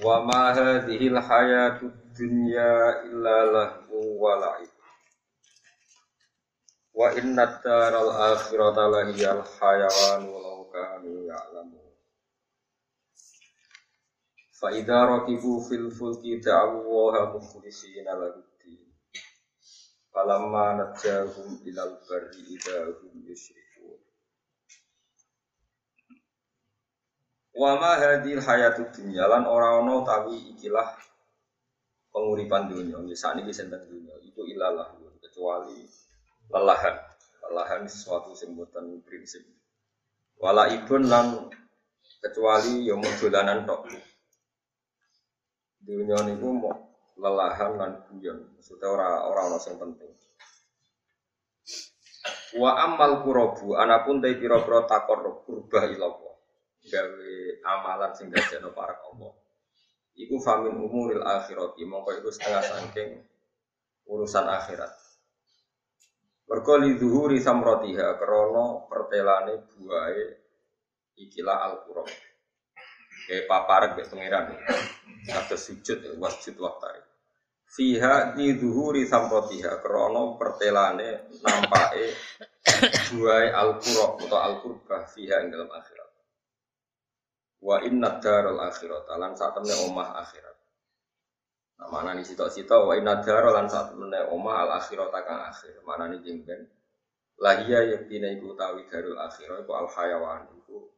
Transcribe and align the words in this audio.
Wa 0.00 0.24
ma 0.24 0.56
hadhihi 0.56 1.12
al-hayatud 1.12 1.92
dunya 2.16 3.04
illa 3.04 3.36
lahu 3.52 4.16
wa 4.16 4.32
la'ib. 4.40 4.72
Wa 6.96 7.12
inna 7.20 7.44
ad-daral 7.44 8.08
akhirata 8.32 8.88
lahiyal 8.88 9.44
hayawan 9.44 10.24
walau 10.24 10.72
kanu 10.72 11.28
ya'lamun. 11.28 11.92
Fa 14.56 14.72
idza 14.72 15.04
rakibu 15.04 15.68
fil 15.68 15.92
fulki 15.92 16.40
da'u 16.40 16.80
Allaha 16.80 17.36
mukhlisina 17.36 18.16
lahu 18.16 18.40
din. 18.64 18.80
Falamma 20.08 20.80
najahum 20.80 21.60
ilal 21.68 22.00
barri 22.08 22.40
idza 22.56 22.88
hum 22.88 23.20
Wa 27.60 27.76
ma 27.76 27.92
hadhil 28.00 28.40
hayatud 28.40 28.88
dunya 28.88 29.28
lan 29.28 29.44
ora 29.44 29.84
ana 29.84 30.00
utawi 30.00 30.56
ikilah 30.56 30.96
penguripan 32.08 32.72
dunia. 32.72 32.96
Misalnya 33.04 33.44
ini 33.44 33.52
senteng 33.52 33.84
dunia 33.84 34.16
itu 34.24 34.40
ilalah 34.48 34.96
kecuali 35.20 35.84
lelahan. 36.48 36.96
Lelahan 37.44 37.84
sesuatu 37.84 38.32
sing 38.32 38.56
boten 38.56 39.04
prinsip. 39.04 39.44
Wala 40.40 40.72
ibun 40.72 41.04
lan 41.04 41.52
kecuali 42.24 42.88
ya 42.88 42.96
dolanan 42.96 43.68
tok. 43.68 43.92
Dunia 45.84 46.16
niku 46.24 46.48
mau 46.56 46.72
lelahan 47.20 47.76
lan 47.76 47.92
guyon. 48.08 48.56
Maksudnya 48.56 48.88
ora 48.88 49.28
ora 49.28 49.52
ana 49.52 49.60
sing 49.60 49.76
penting. 49.76 50.08
Wa 52.56 52.88
amal 52.88 53.20
kurobu 53.20 53.76
anapun 53.76 54.24
te 54.24 54.32
pira-pira 54.32 54.88
takor 54.88 55.44
kurbah 55.44 55.84
ilallah 55.84 56.29
gawe 56.88 57.32
amalan 57.66 58.12
sing 58.16 58.32
dadekno 58.32 58.72
para 58.72 58.96
Allah. 58.96 59.32
Iku 60.16 60.36
famin 60.40 60.76
umuril 60.76 61.24
akhirati, 61.24 61.84
mongko 61.84 62.10
iku 62.20 62.28
setengah 62.28 62.64
saking 62.64 63.10
urusan 64.10 64.46
akhirat. 64.48 64.92
Mergo 66.50 66.74
li 66.82 66.98
zuhuri 66.98 67.38
samratiha 67.38 68.18
krana 68.18 68.90
pertelane 68.90 69.70
buahe 69.70 70.26
ikilah 71.14 71.58
al-qura. 71.62 72.02
Kayak 73.30 73.46
paparek 73.46 73.90
mek 73.94 74.06
pangeran. 74.10 74.44
Kata 75.30 75.54
sujud 75.54 76.18
wasjud 76.18 76.58
waktari. 76.58 77.06
Fiha 77.70 78.34
di 78.34 78.58
zuhuri 78.58 79.06
samratiha 79.06 79.78
krana 79.78 80.34
pertelane 80.34 81.30
nampake 81.38 82.04
buahe 83.14 83.54
al-qura 83.54 84.18
atau 84.18 84.38
al-qurbah 84.42 85.06
fiha 85.06 85.46
ing 85.46 85.54
dalam 85.54 85.70
akhirat. 85.70 85.99
Wa 87.60 87.76
inna 87.84 88.16
darul 88.20 88.56
akhirat 88.56 89.04
lan 89.20 89.36
saat 89.36 89.52
temne 89.52 89.76
omah 89.84 90.16
akhirat. 90.24 90.56
Nah, 91.80 91.88
mana 91.88 92.16
nih 92.16 92.24
sito-sito 92.24 92.88
wa 92.88 92.96
inna 92.96 93.20
darul 93.20 93.52
lan 93.52 93.68
saat 93.68 93.92
temne 93.92 94.32
omah 94.32 94.64
al 94.64 94.70
akhirat 94.80 95.12
kang 95.12 95.40
akhir. 95.44 95.84
Mana 95.84 96.08
nih 96.08 96.24
jengben. 96.24 96.64
Lahia 97.40 97.84
yaktina 97.84 98.32
iku 98.32 98.56
tawi 98.56 98.88
darul 98.88 99.16
akhirat 99.16 99.64
iku 99.64 99.72
al 99.76 99.88
hayawan 99.92 100.48
iku 100.56 100.88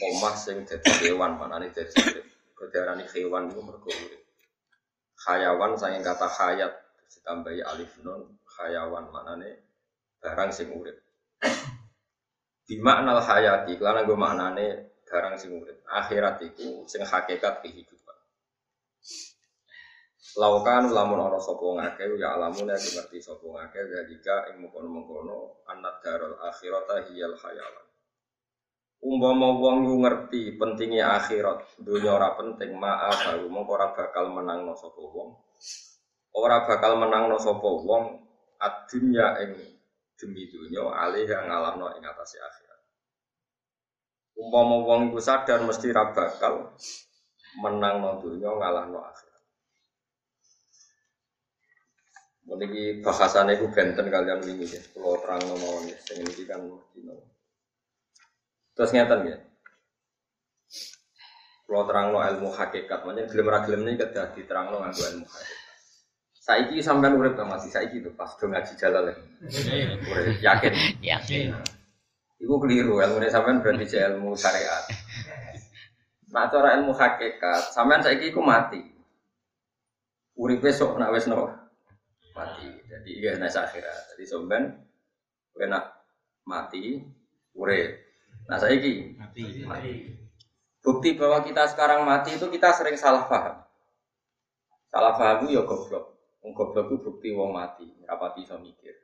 omah 0.00 0.34
sing 0.36 0.64
dadi 0.64 0.90
hewan 1.04 1.36
mana 1.36 1.60
nih 1.60 1.68
dadi 1.72 1.92
urip. 2.00 2.26
Kedarani 2.56 3.04
hewan 3.12 3.52
iku 3.52 3.60
mergo. 3.60 3.92
Hayawan 5.28 5.76
saking 5.76 6.00
kata 6.00 6.28
hayat 6.28 6.72
ditambahi 7.12 7.60
alif 7.68 8.00
nun 8.00 8.40
hayawan 8.58 9.12
mana 9.12 9.36
nih 9.36 9.60
barang 10.24 10.50
sing 10.56 10.72
urip. 10.72 10.96
Bimaknal 12.62 13.18
hayati, 13.20 13.74
karena 13.74 14.06
gue 14.06 14.16
maknane 14.16 14.66
barang 15.12 15.36
sing 15.36 15.60
urip. 15.60 15.84
Akhirat 15.84 16.40
itu 16.40 16.88
sing 16.88 17.04
hakikat 17.04 17.60
kehidupan. 17.60 18.16
Laukan 20.40 20.88
lamun 20.88 21.20
ana 21.28 21.36
sapa 21.36 21.60
ngake 21.60 22.16
ya 22.16 22.32
alamun 22.32 22.72
ya 22.72 22.78
ngerti 22.80 23.20
sapa 23.20 23.44
ngake 23.44 23.80
dalika 23.84 24.48
ing 24.48 24.64
mengkono-mengkono 24.64 25.68
annad 25.68 26.00
darul 26.00 26.40
akhirata 26.40 27.04
hiyal 27.12 27.36
hayawan. 27.36 27.86
Umpama 29.02 29.58
wong 29.58 29.90
yo 29.90 29.98
ngerti 29.98 30.54
pentingnya 30.56 31.18
akhirat, 31.18 31.74
dunia 31.82 32.14
ora 32.14 32.38
penting, 32.38 32.78
maaf 32.78 33.26
baru 33.26 33.50
mongko 33.50 33.72
ora 33.74 33.88
bakal 33.98 34.30
menangno 34.30 34.78
sapa 34.78 35.02
wong. 35.02 35.42
Ora 36.38 36.62
bakal 36.64 37.02
menangno 37.02 37.34
sapa 37.36 37.66
wong 37.66 38.22
ad-dunya 38.62 39.26
ing 39.42 39.58
demi 40.14 40.46
dunya 40.46 40.86
alih 40.86 41.26
yang 41.26 41.50
ngalamno 41.50 41.98
ing 41.98 42.06
atase 42.06 42.38
akhirat. 42.38 42.61
Umpama 44.32 44.80
wong 44.82 45.12
iku 45.12 45.20
sadar 45.20 45.60
mesti 45.62 45.92
ra 45.92 46.10
bakal 46.10 46.72
menang 47.60 48.00
no 48.00 48.16
dunya 48.18 48.48
ngalah 48.48 48.88
no 48.88 49.04
akhirat. 49.04 49.42
Meniki 52.48 53.04
bahasane 53.04 53.60
iku 53.60 53.68
benten 53.70 54.08
kalian 54.08 54.40
wingi 54.40 54.72
ya. 54.72 54.82
Kalau 54.96 55.20
terang 55.20 55.40
no 55.46 55.54
mawon 55.60 55.92
ya. 55.92 55.98
Sing 56.00 56.24
iki 56.24 56.48
kan 56.48 56.64
dino. 56.96 57.14
Terus 58.72 58.90
ngeten 58.96 59.20
ya. 59.28 59.38
Kalau 61.68 61.84
terang 61.88 62.06
no 62.12 62.20
ilmu 62.20 62.52
hakikat, 62.52 63.04
makanya 63.04 63.28
gelem 63.28 63.48
ra 63.48 63.58
gelem 63.64 63.80
ini 63.88 64.00
kedah 64.00 64.32
diterang 64.36 64.72
no 64.72 64.80
nganggo 64.80 65.04
ilmu 65.12 65.26
hakikat. 65.28 65.60
Saiki 66.42 66.82
sampean 66.82 67.14
urip 67.14 67.38
ta 67.38 67.46
masih 67.46 67.70
saiki 67.70 68.02
tuh 68.02 68.10
pas 68.18 68.34
do 68.34 68.50
ngaji 68.50 68.72
jalal 68.74 69.06
ya. 69.06 69.14
Urip 70.10 70.36
yakin. 70.42 70.72
Yakin. 70.98 71.54
Iku 72.42 72.58
keliru, 72.58 72.98
ilmu 72.98 73.22
ini 73.22 73.30
sampean 73.30 73.62
berarti 73.62 73.86
ilmu 73.86 74.34
syariat. 74.34 74.82
Nah, 76.34 76.50
cara 76.50 76.74
ilmu 76.74 76.90
hakikat, 76.90 77.70
sampean 77.70 78.02
saiki 78.02 78.34
iku 78.34 78.42
mati. 78.42 78.82
Uripe 80.34 80.74
sok 80.74 80.98
nak 80.98 81.14
wis 81.14 81.30
no 81.30 81.46
mati. 82.34 82.66
Jadi 82.90 83.10
iya 83.22 83.38
nek 83.38 83.54
akhirat. 83.54 84.16
Jadi 84.16 84.24
sampean 84.26 84.74
kena 85.54 85.86
mati, 86.42 86.98
urip. 87.54 87.94
Nah, 88.50 88.58
saiki 88.58 89.14
mati. 89.14 89.62
mati. 89.62 89.92
Bukti 90.82 91.14
bahwa 91.14 91.46
kita 91.46 91.70
sekarang 91.70 92.02
mati 92.02 92.34
itu 92.34 92.50
kita 92.50 92.74
sering 92.74 92.98
salah 92.98 93.30
paham. 93.30 93.62
Salah 94.90 95.14
paham 95.14 95.46
itu 95.46 95.54
ya 95.54 95.62
goblok. 95.62 96.18
Wong 96.42 96.58
goblok 96.58 96.90
itu 96.90 96.96
bukti 97.06 97.28
wong 97.30 97.54
mati, 97.54 97.86
rapati 98.02 98.42
iso 98.42 98.58
mikir. 98.58 98.98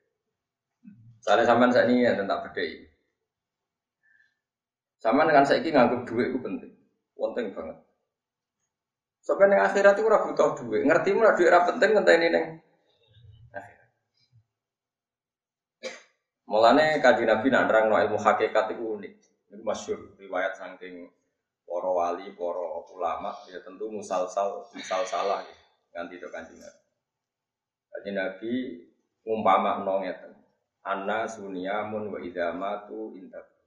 Soalnya 1.23 1.47
sampean 1.47 1.71
saat 1.71 1.87
ini 1.87 2.03
ya 2.03 2.19
tentang 2.19 2.43
bedai. 2.51 2.88
Sama 4.99 5.23
dengan 5.31 5.47
saya 5.47 5.63
ini 5.63 5.71
nganggap 5.71 6.11
duit 6.11 6.35
itu 6.35 6.39
penting, 6.43 6.75
penting 7.15 7.47
banget. 7.55 7.79
Sampai 9.23 9.47
neng 9.47 9.63
akhirat 9.63 9.95
itu 9.95 10.03
ora 10.11 10.27
butuh 10.27 10.59
duit, 10.59 10.83
ngerti 10.83 11.15
mana 11.15 11.39
duit 11.39 11.47
ora 11.47 11.63
penting 11.71 11.95
ini 11.95 12.29
neng. 12.35 12.47
Mulane 16.49 16.99
kaji 17.05 17.29
Nabi 17.29 17.47
nak 17.53 17.69
nerang 17.69 17.93
ilmu 17.93 18.17
hakikat 18.17 18.73
itu 18.73 18.81
unik. 18.81 19.15
Ini 19.53 19.61
masyur 19.61 20.17
riwayat 20.17 20.57
saking 20.57 21.05
para 21.69 21.91
wali, 21.93 22.33
para 22.33 22.89
ulama, 22.89 23.37
ya 23.53 23.61
tentu 23.61 23.93
musal-sal, 23.93 24.65
musal-salah 24.73 25.45
ya. 25.45 25.57
Ganti 25.93 26.17
itu 26.17 26.25
kaji 26.25 26.57
Nabi. 26.57 26.83
Kaji 27.93 28.11
Nabi 28.17 28.53
umpama 29.29 29.85
nongeten. 29.85 30.33
Anna 30.89 31.29
sunyamun 31.29 32.17
wa 32.17 32.19
idamatu 32.19 33.13
intak 33.13 33.58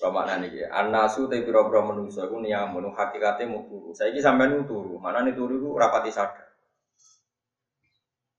Rama 0.00 0.24
nani 0.24 0.56
ya, 0.56 0.72
anasu 0.72 1.28
tapi 1.28 1.44
biro-biro 1.44 1.84
menungso 1.84 2.24
aku 2.24 2.40
niamun, 2.40 2.88
hakikatnya 2.88 3.52
mau 3.52 3.68
turu. 3.68 3.92
Saya 3.92 4.16
ini 4.16 4.24
sampai 4.24 4.48
turu, 4.64 4.96
mana 4.96 5.20
nih 5.20 5.36
turu 5.36 5.60
itu 5.60 5.68
rapati 5.76 6.08
sadar. 6.08 6.48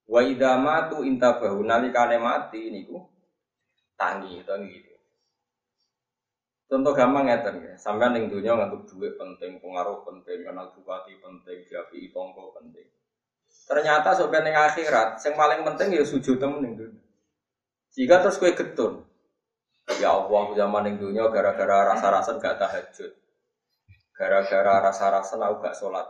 Wa 0.09 0.25
idama 0.25 0.89
tu 0.89 1.05
intabahu 1.05 1.61
nalikane 1.61 2.17
mati 2.17 2.73
niku 2.73 2.97
tangi 3.93 4.41
tangi 4.41 4.73
gitu. 4.73 4.97
Contoh 6.65 6.97
gampang 6.97 7.29
ya 7.29 7.37
ya, 7.45 7.75
sampai 7.77 8.09
ning 8.15 8.31
dunia 8.31 8.57
ngantuk 8.57 8.87
duit 8.95 9.13
penting, 9.19 9.61
pengaruh 9.61 10.01
penting, 10.01 10.47
kenal 10.47 10.71
bupati 10.73 11.19
penting, 11.19 11.67
japi 11.69 12.09
tonggo 12.09 12.55
penting. 12.57 12.87
Ternyata 13.69 14.17
sampai 14.17 14.41
ning 14.41 14.55
akhirat, 14.57 15.19
yang 15.21 15.35
paling 15.37 15.61
penting 15.67 15.93
ya 15.93 16.03
sujud 16.07 16.41
temen 16.41 16.63
ning. 16.63 16.73
Jika 17.91 18.23
terus 18.23 18.39
kue 18.39 18.55
getun, 18.55 19.03
Ya 19.99 20.15
Allah 20.15 20.43
zaman 20.55 20.87
yang 20.87 20.97
dunia 21.01 21.25
gara-gara 21.27 21.91
rasa-rasa 21.91 22.37
gak 22.39 22.55
tahajud. 22.61 23.11
gara-gara 24.11 24.85
rasa-rasa 24.85 25.33
aku 25.33 25.65
gak 25.65 25.73
sholat. 25.73 26.05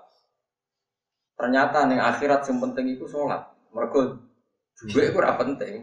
Ternyata 1.39 1.88
nih 1.88 1.95
akhirat 1.95 2.44
yang 2.51 2.60
penting 2.60 3.00
itu 3.00 3.07
sholat. 3.07 3.39
Mereka 3.72 4.19
juga 4.75 5.01
itu 5.07 5.16
penting, 5.16 5.75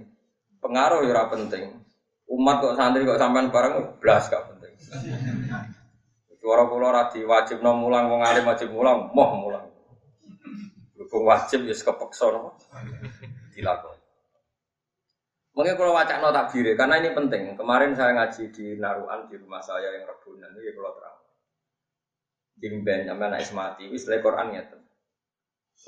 pengaruh 0.60 1.08
ya 1.08 1.24
penting. 1.32 1.80
Umat 2.28 2.60
kok 2.60 2.76
santri 2.76 3.08
kok 3.08 3.16
sampean 3.16 3.48
bareng 3.48 3.96
belas 3.96 4.28
gak 4.28 4.44
penting. 4.52 4.72
Suara 6.38 6.64
kula 6.68 6.88
ra 6.92 7.08
wajib 7.10 7.64
no 7.64 7.76
mulang 7.76 8.12
wong 8.12 8.22
alim 8.22 8.44
wajib 8.46 8.70
mulang, 8.70 9.08
moh 9.16 9.30
mulang. 9.36 9.66
Berhubung 10.94 11.28
wajib 11.32 11.64
ya 11.64 11.74
kepeksa 11.74 12.28
no. 12.30 12.54
Dilakoni. 13.56 13.97
Mungkin 15.58 15.74
kalau 15.74 15.90
wacana 15.90 16.22
no 16.22 16.30
takbir 16.30 16.70
karena 16.78 17.02
ini 17.02 17.10
penting. 17.10 17.58
Kemarin 17.58 17.90
saya 17.98 18.14
ngaji 18.14 18.54
di 18.54 18.78
Naruan 18.78 19.26
di 19.26 19.34
rumah 19.42 19.58
saya 19.58 19.90
yang 19.90 20.06
rebunan 20.06 20.54
ini 20.54 20.70
kalau 20.70 20.94
terang. 20.94 21.18
Dimben 22.54 23.10
sampean 23.10 23.34
ismati 23.42 23.90
wis 23.90 24.06
Quran 24.06 24.54
ngeten. 24.54 24.78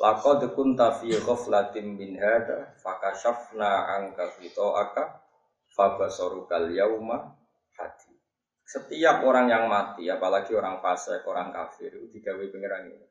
Laqad 0.03 0.43
kunta 0.59 0.91
fi 0.99 1.15
ghaflatin 1.15 1.95
min 1.95 2.19
hada 2.19 2.75
anka 2.83 4.27
aka 4.75 5.05
Fabasorukal 5.71 6.75
yauma 6.75 7.31
hati. 7.79 8.11
Setiap 8.67 9.23
orang 9.23 9.47
yang 9.47 9.71
mati, 9.71 10.11
apalagi 10.11 10.51
orang 10.51 10.83
fase, 10.83 11.23
orang 11.23 11.55
kafir, 11.55 11.95
itu 11.95 12.11
digawe 12.19 12.43
pengiran 12.51 12.91
ini. 12.91 13.07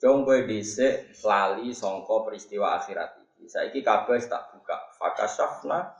Jong 0.00 0.24
kowe 0.24 0.40
dhisik 0.48 1.12
lali 1.20 1.76
songko 1.76 2.24
peristiwa 2.24 2.80
akhirat. 2.80 3.17
Saiki 3.46 3.86
kabeh 3.86 4.18
tak 4.26 4.50
buka. 4.50 4.74
Fakasafna 4.98 5.94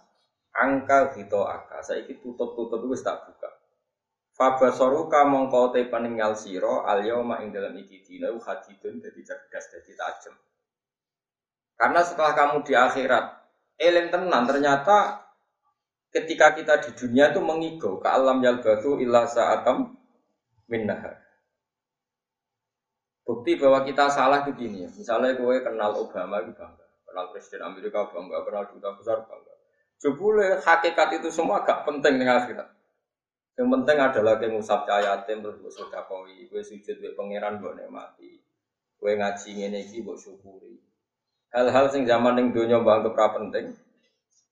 angka 0.56 1.14
gitu 1.14 1.44
aka. 1.46 1.84
Saiki 1.84 2.18
tutup-tutup 2.18 2.82
wis 2.90 3.06
tak 3.06 3.22
buka. 3.28 3.52
Fabasoruka 4.34 5.26
mongko 5.26 5.74
te 5.74 5.86
peninggal 5.90 6.38
siro 6.38 6.86
al 6.86 7.02
yauma 7.02 7.42
ing 7.42 7.50
dalam 7.50 7.74
iki 7.74 8.06
dina 8.06 8.30
hadidun 8.30 9.02
dadi 9.02 9.22
cerdas 9.22 9.66
dadi 9.70 9.92
tajem. 9.98 10.34
Karena 11.78 12.02
setelah 12.02 12.34
kamu 12.34 12.66
di 12.66 12.74
akhirat, 12.74 13.26
eling 13.78 14.10
tenan 14.10 14.46
ternyata 14.46 15.22
ketika 16.10 16.56
kita 16.58 16.82
di 16.82 16.90
dunia 16.98 17.30
itu 17.30 17.38
mengigau 17.38 18.02
ke 18.02 18.08
alam 18.10 18.42
batu 18.42 18.98
illa 18.98 19.28
sa'atam 19.28 19.94
minnahar. 20.66 21.22
Bukti 23.28 23.60
bahwa 23.60 23.84
kita 23.84 24.08
salah 24.08 24.40
itu 24.48 24.56
gini, 24.56 24.88
misalnya 24.88 25.36
gue 25.36 25.60
kenal 25.60 26.00
Obama 26.00 26.40
itu 26.40 26.56
bangga, 26.56 26.87
kenal 27.08 27.32
Presiden 27.32 27.64
Amerika 27.64 28.04
bangga, 28.12 28.44
kenal 28.44 28.68
duta 28.68 28.92
besar 29.00 29.24
bangga. 29.24 29.54
Jebule 29.98 30.60
hakikat 30.60 31.18
itu 31.18 31.32
semua 31.32 31.64
gak 31.64 31.88
penting 31.88 32.20
dengan 32.20 32.44
akhirat. 32.44 32.68
Yang 33.58 33.68
penting 33.74 33.96
adalah 33.98 34.38
kayak 34.38 34.54
ngusap 34.54 34.86
cahayatim 34.86 35.42
terus 35.42 35.58
gue 35.58 35.72
sodakowi, 35.72 36.46
gue 36.46 36.62
sujud 36.62 36.94
gue 37.02 37.12
pangeran 37.18 37.58
gue 37.58 37.74
mati, 37.90 38.38
gue 38.94 39.12
ngaji 39.18 39.48
ngene 39.50 39.78
iki 39.82 40.06
gue 40.06 40.14
syukuri. 40.14 40.78
Hal-hal 41.50 41.90
sing 41.90 42.06
zaman 42.06 42.38
yang 42.38 42.54
dunia 42.54 42.78
bangga 42.78 43.10
penting, 43.34 43.74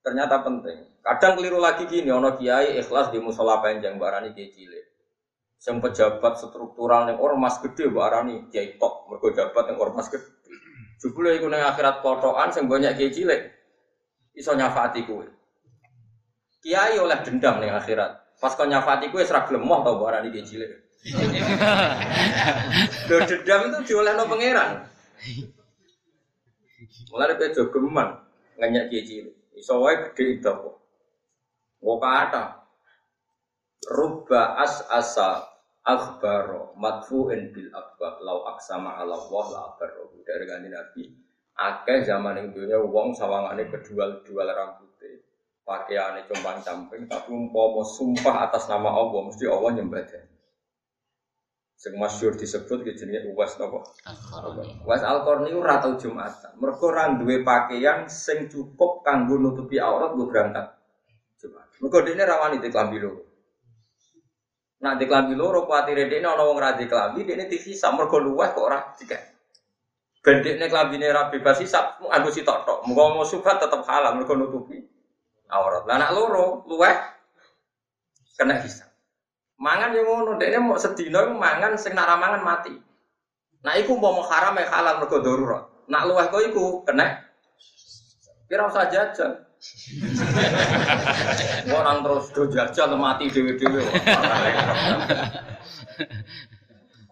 ternyata 0.03 0.43
penting. 0.43 0.91
Kadang 1.07 1.39
keliru 1.39 1.63
lagi 1.63 1.87
gini, 1.87 2.11
ono 2.11 2.35
kiai 2.35 2.83
ikhlas 2.83 3.15
di 3.15 3.23
musola 3.23 3.63
panjang 3.63 3.95
barani 3.95 4.35
kiai 4.35 4.51
cilik. 4.51 4.87
Yang 5.67 5.79
pejabat 5.83 6.35
struktural 6.43 7.11
yang 7.11 7.19
ormas 7.23 7.63
gede 7.63 7.87
barani 7.91 8.51
kiai 8.51 8.75
tok, 8.75 9.07
mereka 9.07 9.27
jabat 9.39 9.71
yang 9.71 9.79
ormas 9.79 10.11
gede. 10.11 10.36
Jebule 10.97 11.37
iku 11.37 11.53
nang 11.53 11.61
akhirat 11.61 12.01
kotokan 12.01 12.49
sing 12.49 12.65
banyak 12.69 12.97
kiai 12.97 13.13
cilik. 13.13 13.41
Iso 14.33 14.57
nyafati 14.57 15.05
kowe. 15.05 15.25
Kiai 16.65 16.97
oleh 16.97 17.21
dendam 17.21 17.61
ning 17.61 17.73
akhirat. 17.73 18.41
Pas 18.41 18.57
kau 18.57 18.65
nyafati 18.65 19.13
kowe 19.13 19.21
serak 19.21 19.53
lemoh 19.53 19.85
tau 19.85 20.01
barani 20.01 20.33
kiai 20.33 20.49
cilik. 20.49 20.71
Lho 23.09 23.19
dendam 23.29 23.61
itu 23.69 23.93
diolehno 23.93 24.25
pangeran. 24.25 24.89
Mulai 27.13 27.37
kowe 27.37 27.49
jogeman 27.53 28.09
nganyak 28.57 28.89
kiai 28.89 29.05
cilik. 29.05 29.35
Iso 29.57 29.85
wae 29.85 30.13
gede 30.13 30.41
itu 30.41 30.53
kok. 30.53 30.77
Kok 31.81 31.99
kata. 32.01 32.45
Rubba 33.87 34.59
as 34.65 34.81
asa 34.89 35.45
akhbaro 35.87 36.75
matfu'in 36.75 37.55
bil 37.55 37.71
akbar 37.71 38.19
lau 38.27 38.43
aksama 38.51 38.99
ala 38.99 39.15
Allah 39.15 39.45
la 39.55 39.61
akbaro 39.71 40.11
dari 40.27 40.43
ganti 40.43 40.67
Nabi 40.67 41.03
akeh 41.55 42.03
zaman 42.03 42.43
yang 42.43 42.49
dunia 42.51 42.83
wong 42.83 43.15
sawangane 43.15 43.71
kedua 43.71 44.27
dua 44.27 44.51
rambutnya 44.51 45.23
pakaiannya 45.63 46.27
compang 46.27 46.59
camping 46.67 47.07
tapi 47.07 47.31
umpama 47.31 47.87
sumpah 47.87 48.51
atas 48.51 48.67
nama 48.67 48.91
Allah 48.91 49.31
mesti 49.31 49.47
Allah 49.47 49.71
nyembah 49.79 50.03
Sing 51.77 51.93
masyhur 52.01 52.33
disebut 52.33 52.89
ke 52.89 52.97
jenenge 52.97 53.29
Uwais 53.37 53.53
napa? 53.61 53.85
Uwais 54.89 55.05
Al-Qarni 55.05 55.53
ora 55.53 55.77
tau 55.77 56.01
Jumatan. 56.01 56.57
Mergo 56.57 56.89
ora 56.89 57.13
duwe 57.13 57.45
pakaian 57.45 58.09
sing 58.09 58.49
cukup 58.49 59.05
kanggo 59.05 59.37
nutupi 59.37 59.77
aurat 59.77 60.17
gue 60.17 60.25
berangkat 60.25 60.73
Jumat. 61.37 61.69
Mergo 61.85 62.01
dene 62.01 62.25
rawani 62.25 62.65
di 62.65 62.73
klambi 62.73 62.97
loro. 62.97 63.26
Di 64.95 65.11
klambi 65.11 65.35
loro 65.35 65.67
kuatire 65.67 66.07
dene 66.07 66.31
ana 66.31 66.47
wong 66.47 66.63
ra 66.63 66.79
klambi 66.79 67.27
dene 67.27 67.51
dihisab 67.51 67.99
mergo 67.99 68.23
luweh 68.23 68.55
kok 68.55 68.63
ora 68.63 68.79
dikek. 68.95 69.23
Ben 70.23 70.43
dekne 70.43 70.67
klambine 70.71 71.11
ra 71.11 71.27
bebas 71.27 71.59
hisab 71.59 71.99
nganggo 71.99 72.31
sitok 72.31 72.63
tok. 72.63 72.79
Muga 72.87 73.11
mau 73.11 73.27
subhat 73.27 73.59
tetep 73.59 73.83
halal 73.87 74.15
mergo 74.19 74.35
nutupi 74.39 74.79
aurat. 75.51 75.87
Lah 75.87 75.99
anak 75.99 76.11
loro 76.15 76.63
luweh 76.67 76.95
kena 78.39 78.59
hisab. 78.63 78.87
Mangan 79.57 79.97
yang 79.97 80.05
ngono, 80.05 80.37
dia 80.37 80.61
mau 80.61 80.77
sedino 80.77 81.33
mangan 81.33 81.81
sing 81.81 81.97
nara 81.97 82.21
mangan 82.21 82.45
mati. 82.45 82.77
Nah, 83.65 83.73
iku 83.81 83.97
mau 83.97 84.21
haram 84.21 84.53
ya 84.61 84.69
halal 84.69 85.01
mergo 85.01 85.17
darurat. 85.25 85.65
Nak 85.89 86.03
luweh 86.11 86.27
kok 86.29 86.43
iku 86.53 86.65
kena. 86.85 87.23
Kira 88.47 88.69
usah 88.69 88.87
jajan. 88.93 89.33
Orang 91.79 92.03
terus 92.03 92.27
do 92.35 92.51
jajan 92.51 92.99
mati 92.99 93.31
dewe-dewe. 93.31 93.83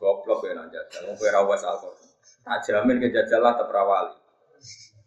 Goblok 0.00 0.44
ya 0.44 0.52
nang 0.58 0.68
jajan. 0.68 1.06
Wong 1.08 1.16
kowe 1.16 1.30
ra 1.30 1.40
wis 1.46 1.62
alkohol. 1.62 1.94
Tak 2.44 2.60
jamin 2.66 3.00
ke 3.00 3.08
jajal 3.14 3.40
lah 3.40 3.56
terperawali. 3.56 4.18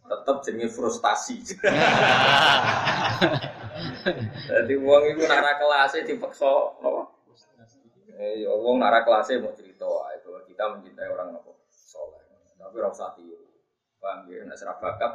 Tetap 0.08 0.40
jenenge 0.48 0.72
frustasi. 0.72 1.44
Jadi 4.48 4.74
uang 4.80 5.04
itu 5.12 5.28
nara 5.28 5.60
kelasnya 5.60 6.08
dipaksa 6.08 6.48
apa? 6.80 7.12
Eh, 8.18 8.42
ya 8.42 8.52
wong 8.56 8.82
arah 8.82 9.06
kelasnya 9.06 9.44
mau 9.44 9.54
cerita, 9.54 9.86
itu 10.18 10.30
kita 10.50 10.64
mencintai 10.74 11.12
orang 11.12 11.38
apa 11.38 11.52
soleh. 11.70 12.24
Tapi 12.58 12.76
orang 12.82 12.96
usah 12.96 13.14
tiru. 13.14 13.46
Paham 14.02 14.26
ya? 14.32 14.42
Nak 14.48 14.82
bakat. 14.82 15.14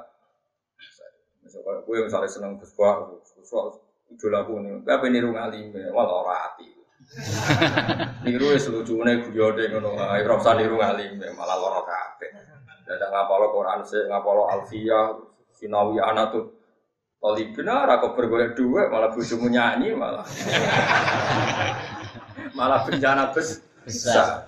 Misalnya 1.42 1.82
gue 1.82 1.96
misalnya 2.06 2.30
seneng 2.30 2.54
kuswa, 2.58 3.10
kuswa 3.34 3.74
idola 4.10 4.38
aku 4.46 4.52
nih. 4.62 4.72
Tapi 4.86 5.06
niru 5.10 5.34
ngalim, 5.34 5.74
malah 5.90 6.14
orang 6.22 6.38
hati. 6.38 6.68
niru 8.26 8.54
ya 8.54 8.58
selucunya 8.62 9.20
guyode 9.26 9.68
ngono. 9.74 9.98
Ayo 9.98 10.38
usah 10.38 10.54
niru 10.54 10.78
ngalim, 10.78 11.18
malah 11.34 11.56
loro 11.58 11.82
kabeh. 11.82 12.30
Dadak 12.86 13.08
ngapalo 13.10 13.50
Quran 13.54 13.80
sih, 13.86 14.02
ngapalo 14.06 14.42
Alfiyah, 14.50 15.18
Sinawi 15.54 15.98
anak 16.02 16.34
tuh. 16.34 16.46
Kalau 17.22 17.38
benar 17.54 17.86
aku 17.86 18.18
bergolek 18.18 18.58
dua, 18.58 18.90
malah 18.90 19.14
bujumu 19.14 19.46
nyanyi 19.46 19.94
malah 19.94 20.26
malah 22.58 22.82
bencana 22.82 23.30
bes 23.30 23.62
besar. 23.86 24.42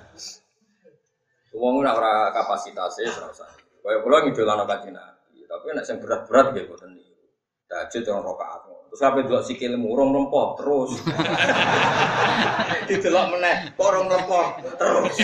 Ora 1.55 1.91
ora 1.95 2.35
kapasitasnya 2.35 3.15
ora 3.15 3.31
usah. 3.31 3.47
Kaya 3.79 4.03
kula 4.03 4.27
ngidolano 4.27 4.67
kanjeng 4.67 4.91
Nabi, 4.91 5.24
tapi 5.47 5.75
nek 5.75 5.85
sing 5.87 5.99
berat-berat 6.01 6.53
nggih 6.53 6.67
boten 6.69 6.91
niku. 6.95 7.15
Tahajud 7.69 8.05
orang 8.11 8.25
rakaat. 8.29 8.61
Terus 8.65 9.01
sampe 9.03 9.21
delok 9.27 9.43
sikil 9.43 9.75
murung 9.75 10.15
rempah 10.15 10.55
terus. 10.55 10.95
Didelok 12.89 13.27
meneh, 13.35 13.75
kok 13.75 13.91
rong 13.91 14.07
rempah 14.07 14.47
terus. 14.79 15.15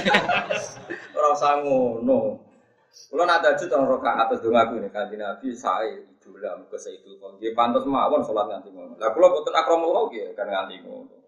Ora 1.17 1.29
usah 1.31 1.63
ngono. 1.63 2.43
Kula 2.91 3.23
nak 3.23 3.47
tahajud 3.47 3.71
orang 3.71 3.91
rakaat 3.95 4.27
terus 4.35 4.43
dongaku 4.43 4.83
ini 4.83 4.91
kanjeng 4.91 5.23
Nabi 5.23 5.55
sae 5.55 6.03
idola 6.03 6.59
muga 6.59 6.79
itu 6.83 7.11
kok. 7.15 7.31
Nggih 7.39 7.53
pantes 7.55 7.87
mawon 7.87 8.27
salat 8.27 8.51
nganti 8.51 8.75
ngono. 8.75 8.99
Lah 8.99 9.15
kula 9.15 9.31
boten 9.31 9.55
akramul 9.55 10.11
nggih 10.11 10.35
kan 10.35 10.51
nganti 10.51 10.83
ngono. 10.83 11.21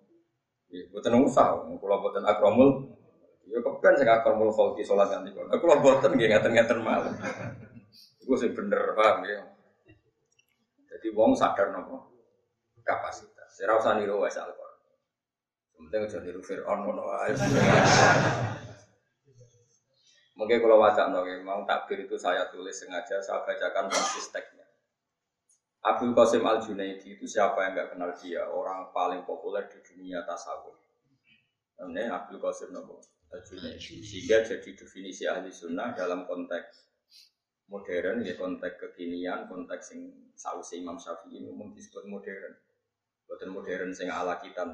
Ya, 0.73 0.89
buatan 0.89 1.29
usah, 1.29 1.69
kalau 1.69 2.01
buatan 2.01 2.25
akromul, 2.25 2.89
ya 3.45 3.61
kepen 3.61 3.93
saya 3.93 4.25
akromul 4.25 4.49
khalqi 4.49 4.81
sholat 4.81 5.13
nanti 5.13 5.29
kalau 5.37 5.53
aku 5.53 5.65
buatan 5.85 6.17
gak 6.17 6.29
ngaten-ngaten 6.33 6.79
malu. 6.81 7.13
Itu 8.23 8.39
sih 8.39 8.55
bener 8.55 8.95
paham 8.95 9.27
ya. 9.27 9.43
Jadi 10.87 11.09
wong 11.11 11.35
sadar 11.35 11.75
nopo 11.75 12.15
kapasitas. 12.87 13.59
Saya 13.59 13.75
rasa 13.75 13.99
niru 13.99 14.23
wes 14.23 14.39
alkohol. 14.39 14.79
Penting 15.75 16.07
aja 16.07 16.19
niru 16.23 16.39
Fir'aun 16.39 16.87
ngono. 16.87 17.03
Mungkin 20.39 20.59
kalau 20.63 20.79
wajah 20.79 21.11
nopo, 21.11 21.27
mau 21.43 21.67
takbir 21.67 22.07
itu 22.07 22.15
saya 22.15 22.47
tulis 22.55 22.79
sengaja, 22.79 23.19
saya 23.19 23.43
bacakan 23.43 23.91
konsisteknya. 23.91 24.67
Abdul 25.83 26.15
Qasim 26.15 26.47
Al 26.47 26.63
Junaidi 26.63 27.19
itu 27.19 27.27
siapa 27.27 27.59
yang 27.67 27.75
nggak 27.75 27.99
kenal 27.99 28.15
dia? 28.15 28.47
Orang 28.47 28.95
paling 28.95 29.27
populer 29.27 29.67
di 29.67 29.83
dunia 29.83 30.23
tasawuf. 30.23 30.79
Namanya 31.83 32.23
Abdul 32.23 32.39
Qasim 32.39 32.71
Nopo 32.71 33.03
Al-Junaidi. 33.35 33.99
Sehingga 34.07 34.47
jadi 34.47 34.71
definisi 34.79 35.27
ahli 35.27 35.51
sunnah 35.51 35.91
dalam 35.99 36.23
konteks 36.31 36.92
modern, 37.73 38.21
ya 38.21 38.37
konteks 38.37 38.77
kekinian, 38.77 39.49
konteks 39.49 39.97
yang 39.97 40.13
sausi 40.37 40.85
Imam 40.85 41.01
Syafi'i 41.01 41.41
umum 41.49 41.73
disebut 41.73 42.05
modern. 42.05 42.53
Bukan 43.25 43.49
modern 43.49 43.97
sing 43.97 44.13
ala 44.13 44.37
kita. 44.37 44.69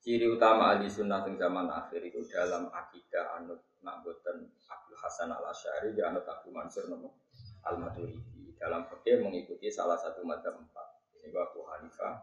Ciri 0.00 0.28
utama 0.28 0.76
ahli 0.76 0.88
sunnah 0.88 1.24
zaman 1.24 1.68
akhir 1.68 2.00
itu 2.04 2.24
dalam 2.28 2.68
akidah 2.72 3.40
anut 3.40 3.60
nak 3.80 4.00
boten 4.04 4.48
Abdul 4.68 4.96
Hasan 4.96 5.28
al 5.28 5.44
Ashari 5.48 5.92
di 5.92 6.00
anut 6.00 6.24
Abu 6.24 6.52
Mansur 6.52 6.88
nomo 6.88 7.20
al 7.68 7.76
Maturidi 7.76 8.56
dalam 8.56 8.88
fikih 8.88 9.20
mengikuti 9.20 9.68
salah 9.68 10.00
satu 10.00 10.24
madzhab 10.24 10.56
empat 10.56 10.88
ini 11.20 11.36
Abu 11.36 11.60
Hanifah, 11.68 12.16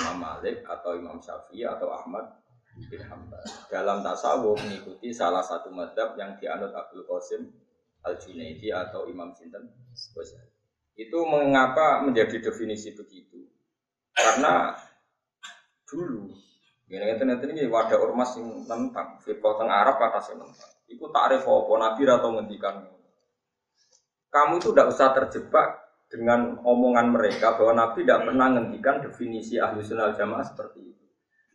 Imam 0.00 0.16
Malik 0.24 0.64
atau 0.64 0.96
Imam 0.96 1.20
Syafi'i 1.20 1.68
atau 1.68 1.92
Ahmad 1.92 2.32
bin 2.88 3.04
Hambal. 3.04 3.44
Dalam 3.68 4.00
tasawuf 4.00 4.56
mengikuti 4.64 5.12
salah 5.12 5.44
satu 5.44 5.68
madhab 5.68 6.16
yang 6.16 6.40
dianut 6.40 6.72
Abdul 6.72 7.04
Qasim 7.04 7.52
Al 8.02 8.18
Junaidi 8.18 8.74
atau 8.74 9.06
Imam 9.06 9.30
Sinten 9.34 9.70
Itu 10.98 11.18
mengapa 11.24 12.02
menjadi 12.02 12.50
definisi 12.50 12.92
begitu? 12.92 13.46
Karena 14.12 14.76
dulu 15.88 16.32
ini 16.92 17.16
nanti 17.24 17.48
ini 17.48 17.64
wadah 17.72 17.96
ormas 18.04 18.36
yang 18.36 18.68
tentang 18.68 19.16
fikih 19.24 19.40
teng 19.40 19.72
Arab 19.72 19.96
atas 19.96 20.28
yang 20.28 20.44
tentang. 20.44 20.70
Itu 20.84 21.08
takrif 21.08 21.48
apa 21.48 21.72
Nabi 21.80 22.02
atau 22.04 22.30
ngendikan. 22.36 22.84
Kamu 24.28 24.60
itu 24.60 24.76
tidak 24.76 24.92
usah 24.92 25.08
terjebak 25.16 25.68
dengan 26.12 26.60
omongan 26.60 27.16
mereka 27.16 27.56
bahwa 27.56 27.72
Nabi 27.72 28.04
tidak 28.04 28.28
pernah 28.28 28.48
ngendikan 28.52 29.00
definisi 29.00 29.56
ahli 29.56 29.80
sunnah 29.80 30.12
jamaah 30.12 30.44
seperti 30.44 30.84
itu. 30.84 31.04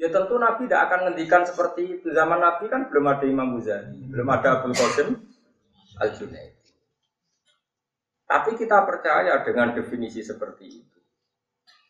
Ya 0.02 0.10
tentu 0.10 0.42
Nabi 0.42 0.66
tidak 0.66 0.90
akan 0.90 1.00
ngendikan 1.06 1.46
seperti 1.46 2.02
itu. 2.02 2.10
Zaman 2.18 2.42
Nabi 2.42 2.66
kan 2.66 2.90
belum 2.90 3.06
ada 3.06 3.26
Imam 3.30 3.62
Ghazali, 3.62 4.10
belum 4.10 4.28
ada 4.34 4.48
Abdul 4.58 4.74
Qasim 4.74 5.08
Al 5.98 6.12
Junaid. 6.14 6.56
Tapi 8.28 8.52
kita 8.60 8.84
percaya 8.84 9.40
dengan 9.42 9.72
definisi 9.72 10.20
seperti 10.20 10.66
itu. 10.68 11.00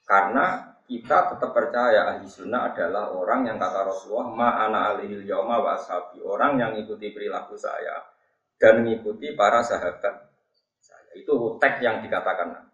Karena 0.06 0.78
kita 0.88 1.36
tetap 1.36 1.52
percaya 1.52 2.16
ahli 2.16 2.30
sunnah 2.30 2.72
adalah 2.72 3.12
orang 3.12 3.50
yang 3.50 3.58
kata 3.60 3.92
Rasulullah 3.92 4.32
ma'ana 4.32 4.80
alihil 4.96 5.26
yawma 5.28 5.60
wa 5.60 5.76
ashabi. 5.76 6.24
Orang 6.24 6.62
yang 6.62 6.78
mengikuti 6.78 7.12
perilaku 7.12 7.60
saya 7.60 8.06
dan 8.56 8.86
mengikuti 8.86 9.36
para 9.36 9.60
sahabat 9.66 10.32
itu 11.18 11.34
teks 11.58 11.82
yang 11.82 12.00
dikatakan 12.06 12.70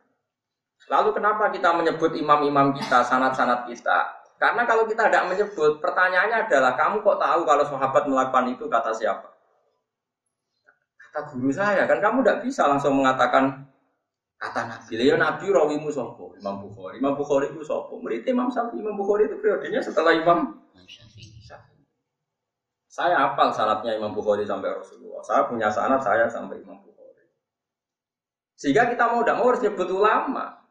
Lalu 0.91 1.15
kenapa 1.15 1.47
kita 1.47 1.71
menyebut 1.71 2.11
imam-imam 2.11 2.75
kita, 2.75 3.07
sanat-sanat 3.07 3.71
kita? 3.71 4.19
Karena 4.35 4.67
kalau 4.67 4.83
kita 4.83 5.07
tidak 5.07 5.31
menyebut, 5.31 5.79
pertanyaannya 5.79 6.43
adalah 6.43 6.75
kamu 6.75 6.99
kok 6.99 7.23
tahu 7.23 7.41
kalau 7.47 7.63
sahabat 7.63 8.03
melakukan 8.03 8.51
itu 8.51 8.67
kata 8.67 8.91
siapa? 8.91 9.31
Kata 11.13 11.29
guru 11.37 11.53
saya, 11.53 11.85
kan 11.85 12.01
kamu 12.01 12.25
tidak 12.25 12.41
bisa 12.41 12.65
langsung 12.65 12.97
mengatakan 12.97 13.69
kata 14.41 14.61
Nabi. 14.65 14.97
Ya 14.97 15.13
Nabi 15.13 15.45
rawimu 15.53 15.93
sopo, 15.93 16.33
Imam 16.41 16.65
Bukhari. 16.65 16.97
Imam 16.97 17.13
Bukhari 17.13 17.53
itu 17.53 17.61
sopo. 17.61 18.01
Murid 18.01 18.25
Imam 18.25 18.49
Syafi'i, 18.49 18.81
Imam 18.81 18.97
Bukhari 18.97 19.29
itu 19.29 19.37
periodenya 19.37 19.77
setelah 19.85 20.17
Imam 20.17 20.57
Syafi'i. 20.89 21.85
Saya 22.89 23.29
hafal 23.29 23.53
syaratnya 23.53 23.93
Imam 23.93 24.17
Bukhari 24.17 24.41
sampai 24.41 24.73
Rasulullah. 24.73 25.21
Saya 25.21 25.45
punya 25.45 25.69
sanat 25.69 26.01
saya 26.01 26.25
sampai 26.25 26.65
Imam 26.65 26.81
Bukhari. 26.81 27.29
Sehingga 28.57 28.89
kita 28.89 29.13
mau 29.13 29.21
tidak 29.21 29.37
mau 29.37 29.53
harus 29.53 29.61
nyebut 29.61 29.89
ulama. 29.93 30.65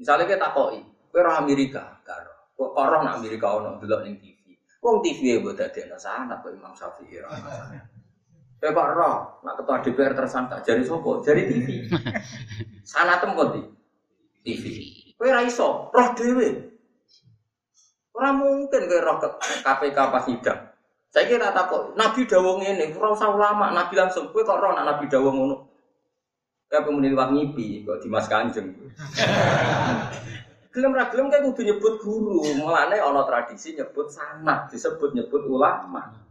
Misalnya 0.00 0.24
kita 0.24 0.56
koi, 0.56 0.80
kue 1.12 1.20
Amerika, 1.20 2.00
karo. 2.00 2.32
Kok 2.56 2.76
nak 3.04 3.20
Amerika 3.20 3.52
ono 3.52 3.76
dulu 3.76 4.00
ning 4.04 4.16
TV. 4.20 4.56
Wong 4.80 5.04
TV 5.04 5.36
ya 5.36 5.36
buat 5.44 5.60
ada 5.60 5.80
nasi 5.84 6.08
anak 6.08 6.40
kok 6.40 6.52
Imam 6.56 6.72
Syafi'i. 6.72 7.20
Eh 8.56 8.72
Pak 8.72 8.88
Roh, 8.96 9.44
nak 9.44 9.54
ketua 9.60 9.84
DPR 9.84 10.16
tersangka, 10.16 10.64
jadi 10.64 10.80
sopo, 10.80 11.20
jadi 11.20 11.44
TV. 11.44 11.84
Sana 12.90 13.20
tempat 13.20 13.52
di 13.52 13.62
TV. 14.40 14.64
Kue 15.12 15.28
raiso, 15.28 15.92
roh 15.92 16.08
dewe. 16.16 16.48
Orang 18.16 18.40
mungkin 18.40 18.88
kue 18.88 19.00
roh 19.04 19.20
ke 19.20 19.28
KPK 19.60 19.98
pas 20.08 20.24
sidang. 20.24 20.60
Saya 21.12 21.24
kira 21.28 21.52
takut, 21.52 21.92
Nabi 22.00 22.24
dawong 22.24 22.64
ini, 22.64 22.96
roh 22.96 23.12
ulama, 23.12 23.76
Nabi 23.76 23.92
langsung, 23.92 24.32
kue 24.32 24.40
kok 24.40 24.56
roh 24.56 24.72
nak 24.72 24.88
Nabi 24.88 25.04
dawong 25.04 25.36
ngono. 25.36 25.56
Kayak 26.66 26.88
kemudian 26.88 27.12
liwat 27.12 27.30
ngipi, 27.36 27.84
kok 27.84 28.00
Dimas 28.00 28.26
Kanjeng. 28.26 28.72
Gelem 30.72 30.92
ra 30.92 31.08
gelem 31.08 31.32
kayak 31.32 31.44
kudu 31.48 31.60
nyebut 31.64 31.94
guru, 32.00 32.40
mulane 32.56 33.00
ana 33.00 33.24
tradisi 33.24 33.76
nyebut 33.76 34.08
sanad, 34.12 34.68
disebut 34.68 35.12
nyebut 35.12 35.44
ulama. 35.48 36.25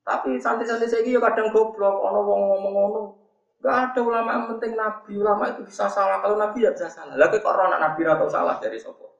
Tapi 0.00 0.40
santri-santri 0.40 0.88
saya 0.88 1.04
yo 1.04 1.20
kadang 1.20 1.52
goblok, 1.52 2.02
ana 2.02 2.20
wong 2.20 2.40
ngomong 2.50 2.72
ngono. 2.74 3.02
Gak 3.60 3.92
ada 3.92 4.00
ulama 4.00 4.30
yang 4.40 4.46
penting 4.56 4.72
nabi, 4.72 5.20
ulama 5.20 5.52
itu 5.52 5.68
bisa 5.68 5.84
salah. 5.84 6.24
Kalau 6.24 6.40
nabi 6.40 6.64
ya 6.64 6.72
bisa 6.72 6.88
salah. 6.88 7.12
Lagi 7.20 7.44
kok 7.44 7.52
orang 7.52 7.76
nabi 7.76 8.08
atau 8.08 8.24
salah 8.24 8.56
dari 8.56 8.80
sopo? 8.80 9.12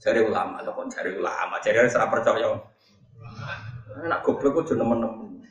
Dari 0.00 0.24
ulama, 0.24 0.64
kok 0.64 0.88
dari 0.88 1.12
ulama, 1.12 1.60
dari 1.60 1.84
serap 1.84 2.08
percaya. 2.08 2.56
Nak 4.00 4.24
goblok 4.24 4.64
kok 4.64 4.72
nemen-nemen. 4.72 5.44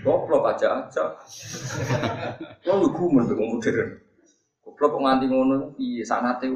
Goblok 0.00 0.48
aja 0.48 0.80
aja. 0.80 1.20
Lo 2.64 2.72
lu 2.80 2.88
gumen 2.96 3.28
be 3.28 3.36
modern. 3.36 4.00
Goblok 4.64 4.96
kok 4.96 5.02
nganti 5.04 5.26
ngono 5.28 5.76
piye 5.76 6.00
sanate. 6.00 6.48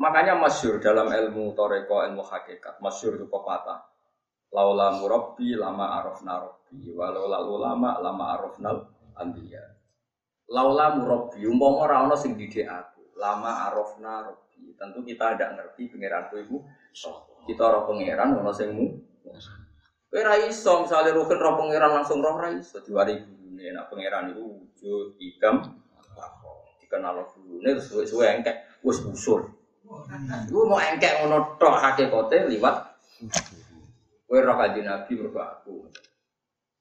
Makanya 0.00 0.40
masyur 0.40 0.80
dalam 0.80 1.12
ilmu 1.12 1.52
toreko, 1.52 2.00
ilmu 2.08 2.24
hakikat, 2.24 2.80
masyur 2.80 3.20
itu 3.20 3.28
pepatah. 3.28 3.89
Laula 4.50 4.98
murabbi 4.98 5.54
lama 5.54 6.02
arafna 6.02 6.42
rabbi, 6.42 6.90
walau 6.90 7.30
lalu 7.30 7.54
lama 7.62 8.02
lama 8.02 8.24
arafnal 8.34 8.82
anbiya. 9.14 9.62
Laula 10.50 10.98
murabbi, 10.98 11.46
umpama 11.46 11.86
ora 11.86 11.96
ana 12.02 12.18
sing 12.18 12.34
didik 12.34 12.66
aku, 12.66 13.14
lama 13.14 13.70
arafna 13.70 14.26
rabbi. 14.26 14.74
Tentu 14.74 15.06
kita 15.06 15.38
tidak 15.38 15.50
ngerti 15.54 15.94
pangeranku 15.94 16.34
ibu. 16.42 16.56
Kita 17.46 17.62
ora 17.62 17.86
pangeran 17.86 18.42
ana 18.42 18.50
sing 18.50 18.74
mu. 18.74 18.90
Kowe 20.10 20.18
ra 20.26 20.34
iso 20.42 20.82
misale 20.82 21.14
rukun 21.14 21.38
roh 21.38 21.54
pangeran 21.54 22.02
langsung 22.02 22.18
roh 22.18 22.34
ra 22.34 22.50
iso 22.50 22.82
diwari 22.82 23.22
gurune. 23.22 23.70
Nek 23.70 23.86
pangeran 23.86 24.34
iku 24.34 24.42
wujud 24.42 25.14
idam 25.22 25.78
dikenal 26.82 27.22
gurune 27.30 27.78
terus 27.78 27.86
suwe-suwe 27.86 28.26
engkek 28.26 28.82
wis 28.82 28.98
usul. 29.06 29.46
Iku 30.50 30.66
mau 30.66 30.82
engkek 30.82 31.22
ngono 31.22 31.54
tok 31.62 31.78
hakikate 31.78 32.50
liwat 32.50 32.90
kowe 34.30 34.38
roh 34.38 34.54
kanjeng 34.54 34.86
Nabi 34.86 35.12
mergo 35.18 35.42
aku. 35.42 35.90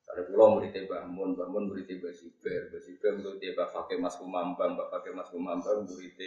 Ada 0.06 0.22
pulau 0.30 0.58
murid 0.58 0.74
Mbah 0.74 1.06
Mun, 1.10 1.34
Mbah 1.34 1.50
Mun 1.50 1.66
murid 1.74 1.90
Mbah 1.90 2.14
Siber, 2.14 2.70
Mbah 2.70 2.82
Siber 2.82 3.18
murid 3.18 3.42
Mbah 3.42 3.70
Fakih 3.74 3.98
Mas 3.98 4.22
Kumambang, 4.22 4.78
Mbah 4.78 4.90
Fakih 4.94 5.18
Mas 5.18 5.34
Kumambang 5.34 5.90
murid 5.90 6.18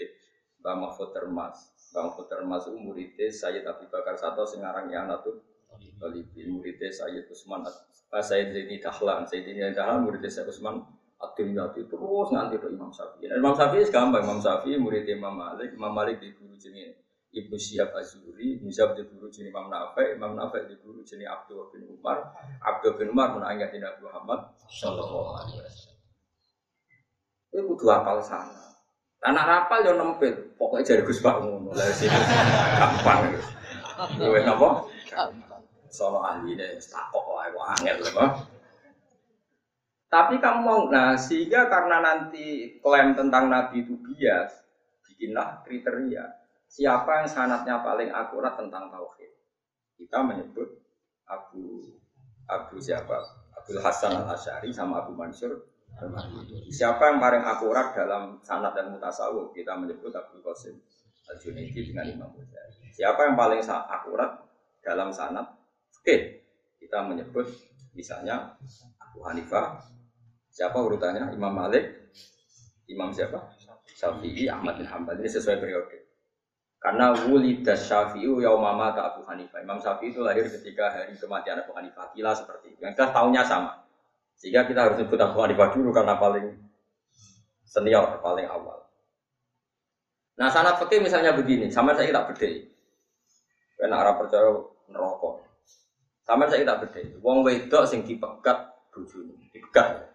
Mbah 0.59 0.75
Mahfud 0.75 1.15
Termas, 1.15 1.71
Mbah 1.95 2.11
Mahfud 2.11 2.27
Termas 2.27 2.67
itu 2.67 3.27
Sayyid 3.31 3.63
Abi 3.67 3.87
Bakar 3.87 4.19
Sato 4.19 4.43
sing 4.51 4.67
aran 4.67 4.91
anak 4.91 5.23
tuh 5.23 5.39
Talibin 6.03 6.59
muridnya 6.59 6.91
Sayyid 6.91 7.31
Usman 7.31 7.63
Sayyid 8.11 8.51
Zaini 8.51 8.77
Dahlan. 8.83 9.23
Sayyid 9.25 9.47
Zaini 9.47 9.71
Dahlan 9.71 10.03
muridnya 10.03 10.31
Sayyid 10.31 10.51
Usman 10.51 10.83
Atim 11.23 11.55
Yati 11.55 11.87
terus 11.87 12.29
nanti 12.35 12.59
ke 12.59 12.67
Imam 12.67 12.91
Syafi'i. 12.91 13.31
Imam 13.31 13.55
Syafi'i 13.55 13.87
gampang. 13.87 14.27
Imam 14.27 14.43
Syafi'i 14.43 14.75
muridnya 14.75 15.15
Imam 15.15 15.39
Malik 15.39 15.71
Imam 15.71 15.95
Malik 15.95 16.19
di 16.19 16.35
guru 16.35 16.59
jenis 16.59 16.99
Ibnu 17.33 17.57
Syihab 17.57 17.97
Azuri, 17.97 18.61
Syihab 18.61 18.93
di 18.93 19.09
guru 19.09 19.33
jenis 19.33 19.49
Imam 19.49 19.73
Nafi, 19.73 20.17
Imam 20.17 20.37
Nafi 20.37 20.69
di 20.69 20.77
guru 20.85 21.01
jenis 21.01 21.25
Abdul 21.25 21.73
bin 21.73 21.89
Umar, 21.89 22.37
Abdul 22.61 23.01
bin 23.01 23.17
Umar 23.17 23.33
menangis 23.33 23.73
di 23.73 23.81
Nabi 23.81 24.01
Muhammad 24.05 24.41
Sallallahu 24.69 25.33
Alaihi 25.41 25.59
Wasallam. 25.65 26.01
Itu 27.53 27.63
kudu 27.73 27.85
apal 27.89 28.21
sana. 28.21 28.77
Anak 29.23 29.45
rapal 29.47 29.87
yo 29.87 29.93
nempel, 29.97 30.35
pokoknya 30.59 30.99
jadi 30.99 31.03
Gus 31.07 31.23
ngono. 31.23 31.71
Lah 31.73 31.89
sini 31.95 32.11
gampang. 32.77 33.33
Luwe 34.19 34.41
napa? 34.43 34.83
sono 35.93 36.25
ahli 36.25 36.57
deh 36.57 36.81
takok 36.81 37.25
wae 37.37 37.53
angel 37.77 38.01
loh 38.17 38.33
tapi 40.09 40.41
kamu 40.41 40.61
mau 40.65 40.89
nah 40.89 41.17
sehingga 41.21 41.69
karena 41.69 42.01
nanti 42.01 42.81
klaim 42.81 43.13
tentang 43.13 43.53
nabi 43.53 43.85
itu 43.85 44.01
bias 44.01 44.57
bikinlah 45.05 45.61
kriteria 45.69 46.42
siapa 46.73 47.21
yang 47.21 47.29
sanatnya 47.29 47.85
paling 47.85 48.09
akurat 48.09 48.57
tentang 48.57 48.89
tauhid 48.89 49.29
kita 50.01 50.25
menyebut 50.25 50.81
Abu 51.29 51.85
Abu 52.49 52.81
siapa 52.81 53.21
Abdul 53.61 53.85
Hasan 53.85 54.25
al 54.25 54.33
Ashari 54.33 54.73
sama 54.73 55.05
Abu 55.05 55.13
Mansur 55.13 55.69
Siapa 56.73 57.13
yang 57.13 57.21
paling 57.21 57.45
akurat 57.45 57.93
dalam 57.93 58.41
sanat 58.41 58.73
dan 58.73 58.97
mutasawuf 58.97 59.53
kita 59.53 59.77
menyebut 59.77 60.09
Abu 60.17 60.41
Qasim 60.41 60.81
al 61.29 61.37
Junaidi 61.37 61.93
dengan 61.93 62.09
Imam 62.09 62.33
Ghazali. 62.33 62.89
Siapa 62.97 63.29
yang 63.29 63.37
paling 63.37 63.61
akurat 63.69 64.41
dalam 64.81 65.13
sanat 65.13 65.53
Oke, 66.03 66.43
kita 66.83 66.99
menyebut 67.07 67.47
misalnya 67.95 68.59
Abu 68.99 69.23
Hanifah, 69.23 69.79
siapa 70.51 70.75
urutannya? 70.83 71.31
Imam 71.31 71.55
Malik, 71.55 72.11
Imam 72.91 73.15
siapa? 73.15 73.55
Syafi'i, 73.87 74.51
Ahmad 74.51 74.83
bin 74.83 74.91
Hanbal 74.91 75.23
ini 75.23 75.31
sesuai 75.31 75.63
periode. 75.63 76.02
Karena 76.83 77.15
wulidas 77.15 77.87
syafi'u 77.87 78.43
yaumama 78.43 78.91
ta 78.91 79.15
Abu 79.15 79.23
Hanifah. 79.23 79.63
Imam 79.63 79.79
Syafi'i 79.79 80.11
itu 80.11 80.19
lahir 80.19 80.51
ketika 80.51 80.91
hari 80.91 81.15
kematian 81.15 81.63
Abu 81.63 81.71
Hanifah. 81.79 82.11
Kila 82.11 82.35
seperti 82.35 82.75
itu. 82.75 82.83
Yang 82.83 82.99
kita 82.99 83.15
tahunnya 83.15 83.43
sama. 83.47 83.87
Sehingga 84.35 84.67
kita 84.67 84.91
harus 84.91 84.99
sebut 84.99 85.15
Abu 85.23 85.39
Hanifah 85.39 85.71
dulu 85.71 85.95
karena 85.95 86.19
paling 86.19 86.59
senior, 87.63 88.19
paling 88.19 88.51
awal. 88.51 88.83
Nah 90.35 90.51
sanat 90.51 90.83
fikih 90.83 91.07
misalnya 91.07 91.39
begini, 91.39 91.71
sama 91.71 91.95
saya 91.95 92.11
tak 92.11 92.35
beda. 92.35 92.51
Karena 93.79 93.97
Arab 94.03 94.27
percaya 94.27 94.51
neraka. 94.91 95.31
Sama 96.27 96.51
saya 96.51 96.67
tak 96.67 96.89
beda. 96.89 97.23
Wong 97.23 97.47
wedok 97.47 97.87
sing 97.87 98.03
dipegat 98.03 98.75
bojone, 98.91 99.39
dipegat. 99.39 100.11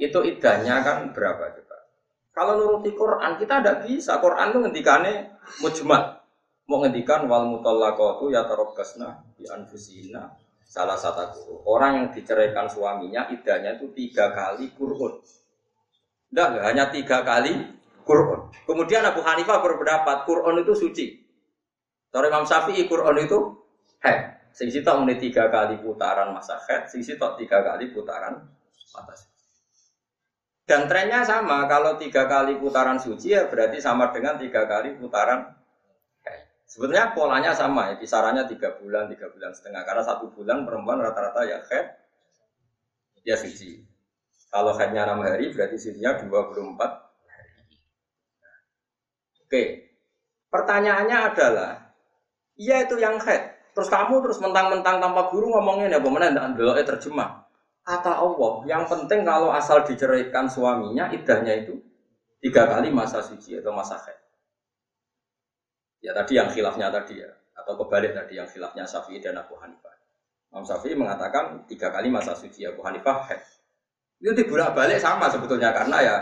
Itu 0.00 0.24
idahnya 0.24 0.80
kan 0.80 1.12
berapa 1.12 1.52
coba? 1.52 1.65
Kalau 2.36 2.52
nuruti 2.60 2.92
Quran 2.92 3.40
kita 3.40 3.64
tidak 3.64 3.88
bisa. 3.88 4.20
Quran 4.20 4.52
itu 4.52 4.58
ngendikane 4.60 5.12
mujmal. 5.64 6.20
Mau 6.68 6.84
ngendikan 6.84 7.24
wal 7.24 7.48
mutallaqatu 7.48 8.28
ya 8.28 8.44
tarabbasna 8.44 9.24
bi 9.38 9.48
anfusina 9.48 10.36
salah 10.66 10.98
satu 10.98 11.62
orang 11.64 12.02
yang 12.02 12.06
diceraikan 12.10 12.66
suaminya 12.66 13.30
idahnya 13.32 13.80
itu 13.80 13.88
tiga 13.96 14.34
kali 14.34 14.74
kurun. 14.76 15.22
Tidak, 16.26 16.48
hanya 16.60 16.90
tiga 16.92 17.22
kali 17.22 17.54
kurun. 18.02 18.52
Kemudian 18.66 19.06
Abu 19.06 19.22
Hanifah 19.24 19.62
berpendapat 19.62 20.28
kurun 20.28 20.60
itu 20.60 20.74
suci. 20.76 21.06
Kalau 22.10 22.26
Imam 22.28 22.44
Syafi'i 22.44 22.84
kurun 22.90 23.16
itu 23.16 23.38
head. 24.04 24.36
Sing 24.52 24.68
sitok 24.68 25.06
tiga 25.16 25.48
kali 25.48 25.80
putaran 25.80 26.32
masa 26.32 26.60
head, 26.68 26.88
sing 26.88 27.00
sitok 27.00 27.36
tiga 27.40 27.64
kali 27.64 27.92
putaran 27.92 28.40
mata 28.92 29.14
Dan 30.66 30.90
trennya 30.90 31.22
sama, 31.22 31.70
kalau 31.70 31.94
tiga 31.94 32.26
kali 32.26 32.58
putaran 32.58 32.98
suci 32.98 33.30
ya 33.30 33.46
berarti 33.46 33.78
sama 33.78 34.10
dengan 34.10 34.34
tiga 34.34 34.66
kali 34.66 34.98
putaran 34.98 35.56
Sebetulnya 36.66 37.14
polanya 37.14 37.54
sama 37.54 37.94
ya, 37.94 38.02
kisarannya 38.02 38.50
tiga 38.50 38.74
bulan, 38.82 39.06
tiga 39.06 39.30
bulan 39.30 39.54
setengah. 39.54 39.86
Karena 39.86 40.02
satu 40.02 40.34
bulan 40.34 40.66
perempuan 40.66 40.98
rata-rata 40.98 41.46
ya 41.46 41.62
head, 41.70 41.86
ya 43.22 43.38
suci. 43.38 43.86
Kalau 44.50 44.74
headnya 44.74 45.06
enam 45.06 45.22
hari 45.22 45.54
berarti 45.54 45.78
sucinya 45.78 46.18
24 46.18 46.74
hari. 47.30 47.78
Oke, 49.46 49.64
pertanyaannya 50.50 51.18
adalah, 51.30 51.72
iya 52.58 52.82
itu 52.82 52.98
yang 52.98 53.22
head. 53.22 53.54
Terus 53.70 53.86
kamu 53.86 54.18
terus 54.26 54.42
mentang-mentang 54.42 54.98
tanpa 54.98 55.30
guru 55.30 55.54
ngomongin 55.54 55.94
ya, 55.94 56.02
bagaimana 56.02 56.34
tidak 56.34 56.82
terjemah. 56.82 57.45
Kata 57.86 58.18
Allah, 58.18 58.66
yang 58.66 58.82
penting 58.90 59.22
kalau 59.22 59.54
asal 59.54 59.86
diceraikan 59.86 60.50
suaminya, 60.50 61.06
idahnya 61.06 61.54
itu 61.54 61.78
tiga 62.42 62.66
kali 62.66 62.90
masa 62.90 63.22
suci 63.22 63.62
atau 63.62 63.70
masa 63.70 63.94
head. 64.02 64.18
Ya 66.02 66.10
tadi 66.10 66.34
yang 66.34 66.50
khilafnya 66.50 66.90
tadi 66.90 67.22
ya, 67.22 67.30
atau 67.54 67.78
kebalik 67.78 68.10
tadi 68.10 68.42
yang 68.42 68.50
khilafnya 68.50 68.82
Syafi'i 68.82 69.22
dan 69.22 69.38
Abu 69.38 69.54
Hanifah. 69.54 69.94
Imam 70.50 70.66
Syafi'i 70.66 70.98
mengatakan 70.98 71.62
tiga 71.70 71.94
kali 71.94 72.10
masa 72.10 72.34
suci 72.34 72.66
Abu 72.66 72.82
Hanifah 72.82 73.22
head. 73.30 73.46
Itu 74.18 74.34
dibolak 74.34 74.74
balik 74.74 74.98
sama 74.98 75.30
sebetulnya 75.30 75.70
karena 75.70 76.02
ya 76.02 76.14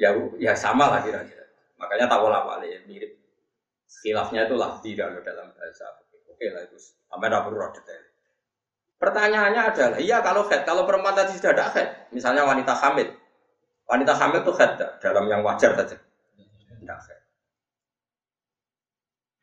ya 0.00 0.16
ya 0.40 0.56
sama 0.56 0.88
lah 0.88 1.04
kira-kira. 1.04 1.44
Makanya 1.76 2.08
tawola 2.08 2.48
balik 2.48 2.88
mirip. 2.88 3.12
Khilafnya 4.00 4.48
itu 4.48 4.56
lah 4.56 4.80
tidak 4.80 5.20
dalam 5.20 5.52
bahasa. 5.52 5.84
Oke 6.32 6.48
lah 6.48 6.64
itu. 6.64 6.80
Sampai 6.80 7.28
perlu 7.28 7.60
detail. 7.76 8.09
Pertanyaannya 9.00 9.62
adalah, 9.64 9.96
iya 9.96 10.20
kalau 10.20 10.44
head, 10.52 10.68
kalau 10.68 10.84
perempuan 10.84 11.16
tadi 11.16 11.32
sudah 11.32 11.56
ada 11.56 11.72
head, 11.72 12.12
misalnya 12.12 12.44
wanita 12.44 12.76
hamil, 12.76 13.08
wanita 13.88 14.12
hamil 14.12 14.44
itu 14.44 14.52
head 14.60 14.76
dalam 15.00 15.24
yang 15.24 15.40
wajar 15.40 15.72
saja, 15.72 15.96
tidak 16.76 17.00
head. 17.08 17.20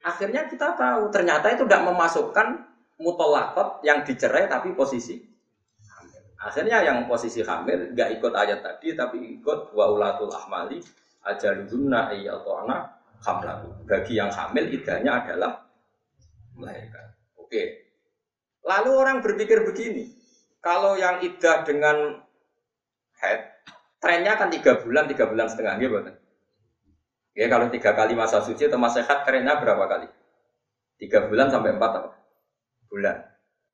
Akhirnya 0.05 0.45
kita 0.45 0.77
tahu 0.77 1.09
ternyata 1.09 1.49
itu 1.57 1.65
tidak 1.65 1.89
memasukkan 1.89 2.69
mutolakot 3.01 3.81
yang 3.81 4.05
dicerai 4.05 4.45
tapi 4.45 4.77
posisi 4.77 5.25
hamil. 5.89 6.21
Akhirnya 6.37 6.85
yang 6.85 7.09
posisi 7.09 7.41
hamil 7.41 7.97
nggak 7.97 8.21
ikut 8.21 8.33
ayat 8.37 8.61
tadi 8.61 8.93
tapi 8.93 9.41
ikut 9.41 9.73
waulatul 9.73 10.29
ahmali 10.29 10.77
ajaludunna 11.25 12.13
atau 12.13 12.61
anak. 12.61 12.93
Bagi 13.89 14.21
yang 14.21 14.29
hamil 14.29 14.69
idahnya 14.69 15.25
adalah 15.25 15.65
melahirkan. 16.53 17.17
Oke. 17.41 17.86
Lalu 18.67 18.91
orang 18.91 19.17
berpikir 19.23 19.63
begini, 19.63 20.11
kalau 20.59 20.99
yang 20.99 21.23
idah 21.23 21.63
dengan 21.63 22.19
head, 23.23 23.39
trennya 24.03 24.35
kan 24.35 24.51
tiga 24.51 24.83
bulan, 24.83 25.07
tiga 25.07 25.31
bulan 25.31 25.47
setengah, 25.47 25.79
gitu 25.79 25.95
Ya 27.37 27.47
kalau 27.47 27.71
tiga 27.71 27.95
kali 27.95 28.17
masa 28.17 28.43
suci 28.43 28.67
atau 28.67 28.81
masa 28.81 29.05
sehat 29.05 29.23
kerennya 29.23 29.61
berapa 29.61 29.87
kali? 29.87 30.09
Tiga 30.99 31.29
bulan 31.29 31.53
sampai 31.53 31.77
empat 31.77 31.91
apa? 32.01 32.17
bulan. 32.89 33.17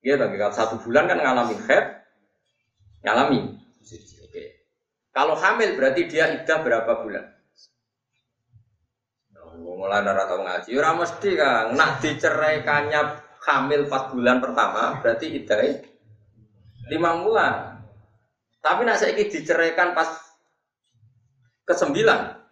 Ya 0.04 0.20
tapi 0.20 0.36
kalau 0.36 0.52
satu 0.52 0.76
bulan 0.84 1.08
kan 1.08 1.22
ngalami 1.22 1.56
head, 1.70 1.86
ngalami 3.06 3.40
Oke. 4.28 4.44
Kalau 5.14 5.36
hamil 5.38 5.78
berarti 5.78 6.10
dia 6.10 6.34
idah 6.34 6.60
berapa 6.60 6.92
bulan? 7.06 7.26
Mulai 9.54 10.02
nara 10.02 10.26
tahu 10.26 10.42
ngaji, 10.42 10.70
ora 10.76 10.92
mesti 10.98 11.30
kan. 11.38 11.78
Nak 11.78 12.02
diceraikannya 12.02 13.02
hamil 13.44 13.88
4 13.92 14.14
bulan 14.16 14.38
pertama 14.40 15.00
berarti 15.04 15.28
idah 15.32 15.60
lima 16.92 17.10
bulan. 17.24 17.54
Tapi 18.64 18.88
nak 18.88 18.96
saya 19.00 19.16
diceraikan 19.16 19.92
pas 19.92 20.08
ke 21.64 21.74
sembilan 21.76 22.44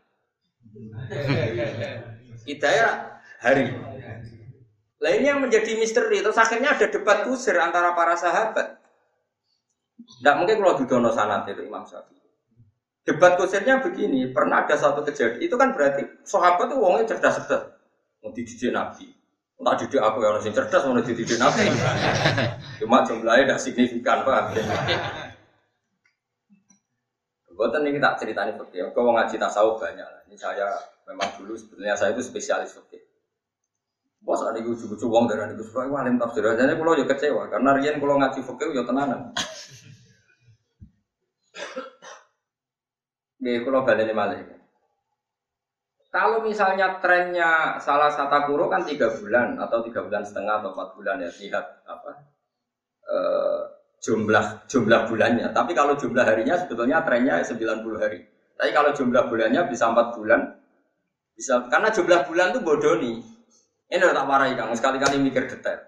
Hidayah 2.47 2.93
hari. 3.43 3.69
Lah 5.01 5.11
ini 5.17 5.25
yang 5.27 5.41
menjadi 5.41 5.77
misteri. 5.77 6.21
Terus 6.21 6.37
akhirnya 6.37 6.77
ada 6.77 6.87
debat 6.87 7.25
kusir 7.25 7.57
antara 7.57 7.91
para 7.97 8.15
sahabat. 8.15 8.81
Tidak 10.01 10.35
mungkin 10.37 10.61
kalau 10.61 10.77
dudono 10.77 11.09
sanat 11.13 11.45
itu 11.49 11.65
Imam 11.65 11.85
Syafi'i. 11.85 12.21
Debat 13.01 13.33
kusirnya 13.37 13.81
begini, 13.81 14.29
pernah 14.29 14.65
ada 14.65 14.77
satu 14.77 15.01
kejadian. 15.01 15.41
Itu 15.41 15.57
kan 15.57 15.73
berarti 15.73 16.05
sahabat 16.25 16.69
itu 16.69 16.77
wongnya 16.77 17.09
cerdas-cerdas. 17.09 17.73
Mau 18.21 18.29
dididik 18.33 18.69
Nabi. 18.69 19.20
Tak 19.61 19.77
didik 19.77 20.01
aku 20.01 20.25
yang 20.25 20.33
orang 20.33 20.49
cerdas, 20.49 20.81
mau 20.89 20.97
dididik 20.97 21.37
Nabi. 21.37 21.69
Cuma 22.81 23.05
jumlahnya 23.05 23.45
tidak 23.45 23.61
signifikan, 23.61 24.25
pak. 24.25 24.57
Buatan 27.53 27.85
ini 27.85 28.01
tak 28.01 28.17
ceritanya 28.17 28.57
seperti 28.57 28.81
Kau 28.89 29.05
mau 29.05 29.21
ngaji 29.21 29.37
tasawuf 29.37 29.77
banyak. 29.77 30.25
Ini 30.25 30.33
saya 30.33 30.65
memang 31.05 31.29
dulu 31.37 31.53
sebenarnya 31.53 31.93
saya 31.93 32.17
itu 32.17 32.25
spesialis 32.25 32.73
seperti 32.73 33.05
Bos 34.21 34.37
ada 34.45 34.61
gue 34.61 34.77
cukup 34.77 35.01
uang 35.01 35.33
dari 35.33 35.57
gue 35.57 35.65
suka 35.65 35.89
gue 35.89 35.97
alim 35.97 36.21
tafsir. 36.21 36.45
Jadi 36.45 36.77
kalau 36.77 36.93
juga 36.93 37.17
kecewa 37.17 37.49
karena 37.49 37.73
Rian 37.73 37.97
kalau 37.97 38.21
ngaji 38.21 38.45
fakir 38.45 38.69
ya 38.69 38.85
tenanan. 38.85 39.33
Nih 43.41 43.65
kalau 43.65 43.81
balik 43.81 44.13
malah 44.13 44.60
Kalau 46.11 46.43
misalnya 46.43 46.99
trennya 46.99 47.79
salah 47.79 48.11
satu 48.11 48.51
kuro 48.51 48.67
kan 48.67 48.83
tiga 48.83 49.07
bulan 49.15 49.55
atau 49.55 49.79
tiga 49.79 50.03
bulan 50.03 50.27
setengah 50.27 50.59
atau 50.59 50.75
empat 50.75 50.89
bulan 50.99 51.23
ya 51.23 51.31
lihat 51.31 51.87
apa 51.87 52.11
e, 53.07 53.17
jumlah 54.03 54.67
jumlah 54.67 55.07
bulannya. 55.07 55.55
Tapi 55.55 55.71
kalau 55.71 55.95
jumlah 55.95 56.27
harinya 56.27 56.59
sebetulnya 56.59 56.99
trennya 57.07 57.39
90 57.39 57.95
hari. 57.95 58.27
Tapi 58.59 58.71
kalau 58.75 58.91
jumlah 58.91 59.31
bulannya 59.31 59.71
bisa 59.71 59.87
empat 59.87 60.19
bulan, 60.19 60.51
bisa 61.31 61.63
karena 61.71 61.87
jumlah 61.95 62.27
bulan 62.27 62.47
tuh 62.59 62.61
bodoh 62.61 62.99
nih. 62.99 63.23
Ini 63.87 64.03
udah 64.03 64.15
tak 64.15 64.27
marahi 64.27 64.53
kang, 64.59 64.75
sekali-kali 64.75 65.15
mikir 65.15 65.47
detail. 65.47 65.79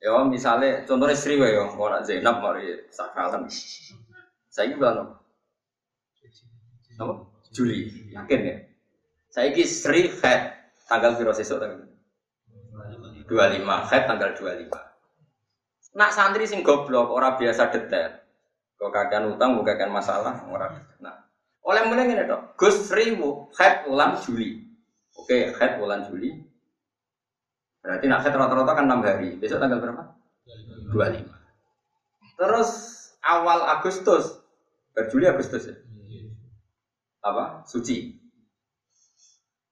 Ya 0.00 0.16
misalnya 0.24 0.84
contohnya 0.84 1.16
Sri 1.16 1.36
ya, 1.36 1.64
mau 1.76 1.92
nak 1.92 2.04
Zainab 2.04 2.40
mari 2.44 2.88
sakalan. 2.92 3.44
Saya 4.52 4.72
bilang 4.76 5.16
apa? 7.00 7.12
Juli, 7.52 8.08
yakin 8.12 8.40
ya? 8.44 8.56
Saya 9.30 9.54
ini 9.54 9.62
Sri 9.62 10.10
head 10.10 10.74
tanggal 10.90 11.14
berapa 11.14 11.30
sesuk 11.30 11.62
tanggal? 11.62 11.86
25 13.30 13.62
head 13.62 14.02
tanggal 14.10 14.30
25. 14.34 14.74
Nak 15.94 16.10
santri 16.10 16.50
sing 16.50 16.66
goblok 16.66 17.14
orang 17.14 17.38
biasa 17.38 17.70
detail. 17.70 18.18
Kok 18.74 18.90
kagian 18.90 19.30
utang 19.30 19.54
bukan 19.54 19.90
masalah 19.94 20.34
orang. 20.50 20.82
Nah, 20.98 21.14
oleh 21.62 21.82
mulai 21.86 22.10
ini 22.10 22.26
dok, 22.26 22.58
Gus 22.58 22.90
Riwu, 22.90 23.54
head 23.54 23.86
bulan 23.86 24.18
Juli. 24.18 24.66
Oke, 25.14 25.54
head 25.54 25.78
bulan 25.78 26.10
Juli. 26.10 26.34
Berarti 27.78 28.10
nak 28.10 28.26
head 28.26 28.34
rata-rata 28.34 28.72
kan 28.74 28.90
6 28.90 29.06
hari. 29.06 29.30
Besok 29.38 29.62
tanggal 29.62 29.78
berapa? 29.78 30.02
25. 30.90 31.30
Terus 32.34 32.70
awal 33.22 33.62
Agustus, 33.78 34.42
berjuli 34.90 35.30
Agustus 35.30 35.70
ya? 35.70 35.76
Apa? 37.22 37.62
Suci. 37.68 38.19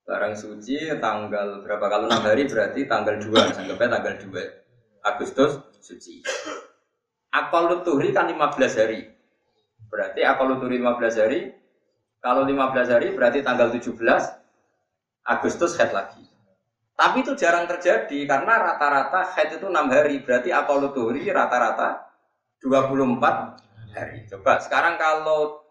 Barang 0.08 0.32
suci 0.32 0.88
tanggal 1.04 1.60
berapa? 1.60 1.84
Kalau 1.84 2.08
6 2.08 2.24
hari 2.24 2.48
berarti 2.48 2.88
tanggal 2.88 3.20
2. 3.20 3.60
Anggapnya 3.60 4.00
tanggal 4.00 4.14
2. 4.16 5.04
Agustus 5.04 5.60
suci. 5.84 6.24
Akal 7.28 7.68
luturi 7.68 8.16
kan 8.16 8.24
15 8.24 8.80
hari. 8.80 9.04
Berarti 9.92 10.24
akal 10.24 10.56
luturi 10.56 10.80
15 10.80 11.20
hari 11.20 11.52
kalau 12.24 12.48
15 12.48 12.88
hari 12.88 13.12
berarti 13.12 13.44
tanggal 13.44 13.68
17 13.68 13.92
Agustus 15.28 15.76
head 15.76 15.92
lagi. 15.92 16.24
Tapi 16.96 17.20
itu 17.20 17.36
jarang 17.36 17.68
terjadi 17.68 18.24
karena 18.24 18.58
rata-rata 18.64 19.28
haid 19.36 19.60
itu 19.60 19.68
enam 19.68 19.92
hari. 19.92 20.24
Berarti 20.24 20.48
akoluduri 20.48 21.28
rata-rata 21.28 22.08
24 22.64 23.92
hari. 23.92 24.24
Coba 24.24 24.56
sekarang 24.56 24.96
kalau 24.96 25.68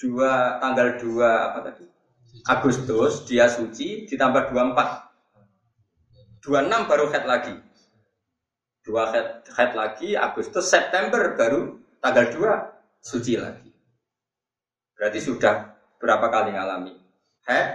dua 0.00 0.56
tanggal 0.56 0.96
2 0.96 1.20
apa 1.20 1.60
tadi? 1.68 1.97
Agustus 2.46 3.26
dia 3.26 3.50
suci 3.50 4.06
ditambah 4.06 4.54
24. 4.54 5.08
26 6.44 6.90
baru 6.90 7.04
haid 7.10 7.24
lagi. 7.26 7.54
Dua 8.86 9.12
head, 9.12 9.44
head 9.52 9.76
lagi 9.76 10.16
Agustus 10.16 10.64
September 10.70 11.36
baru 11.36 11.76
tanggal 12.00 12.32
2 12.32 13.04
suci 13.04 13.36
lagi. 13.36 13.68
Berarti 14.96 15.20
sudah 15.20 15.76
berapa 16.00 16.26
kali 16.32 16.56
ngalami? 16.56 16.94
Head, 17.44 17.68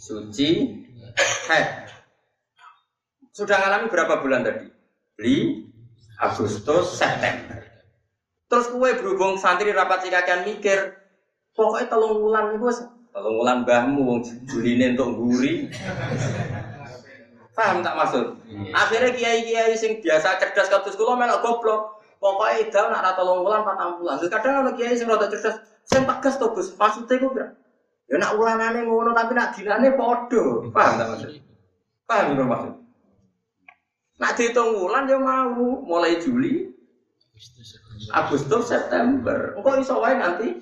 suci, 0.00 0.80
head. 1.50 1.92
Sudah 3.30 3.60
ngalami 3.60 3.86
berapa 3.92 4.18
bulan 4.18 4.42
tadi? 4.42 4.66
Li, 5.20 5.68
Agustus, 6.18 6.98
September. 6.98 7.62
Terus 8.48 8.66
kue 8.72 8.90
berhubung 8.96 9.36
santri 9.36 9.76
rapat 9.76 10.08
sikakan 10.08 10.48
mikir, 10.48 10.96
pokoknya 11.52 11.86
telung 11.92 12.24
bulan 12.24 12.56
nih 12.56 12.58
bos, 12.58 12.80
telung 13.18 13.42
bulan 13.42 13.66
bahmu, 13.66 14.22
Juli 14.46 14.78
untuk 14.78 15.18
guri. 15.18 15.66
Paham 17.58 17.82
tak 17.82 17.98
maksud? 17.98 18.38
Iya. 18.46 18.70
Akhirnya 18.70 19.10
kiai-kiai 19.18 19.74
sing 19.74 19.98
biasa 19.98 20.38
cerdas 20.38 20.70
kados 20.70 20.94
kula 20.94 21.18
melok 21.18 21.42
goblok. 21.42 21.98
Pokoknya 22.22 22.62
itu 22.62 22.78
nak 22.78 23.02
rata 23.02 23.22
long 23.26 23.42
bulan 23.42 23.66
patang 23.66 23.98
bulan. 23.98 24.22
Terus 24.22 24.30
kadang 24.30 24.62
ada 24.62 24.78
kiai 24.78 24.94
sing 24.94 25.10
rada 25.10 25.26
cerdas, 25.26 25.58
sing 25.82 26.06
tegas 26.06 26.38
to 26.38 26.46
Gus. 26.54 26.70
Maksudnya 26.78 27.18
ku. 27.18 27.34
Ya 28.08 28.16
nak 28.16 28.38
ulanane 28.38 28.86
ngono 28.86 29.10
tapi 29.10 29.34
nak 29.34 29.58
dinane 29.58 29.90
padha. 29.98 30.44
Paham 30.70 30.92
tak 31.02 31.08
maksud? 31.10 31.30
Paham 32.06 32.38
tak 32.38 32.46
maksud? 32.46 32.72
Nak 34.18 34.32
dihitung 34.38 34.70
bulan 34.78 35.10
ya 35.10 35.18
mau 35.18 35.82
mulai 35.82 36.18
Juli, 36.18 36.74
Agustus, 38.10 38.70
September. 38.70 39.54
Engkau 39.54 39.78
iso 39.78 39.98
wae 39.98 40.14
nanti 40.14 40.58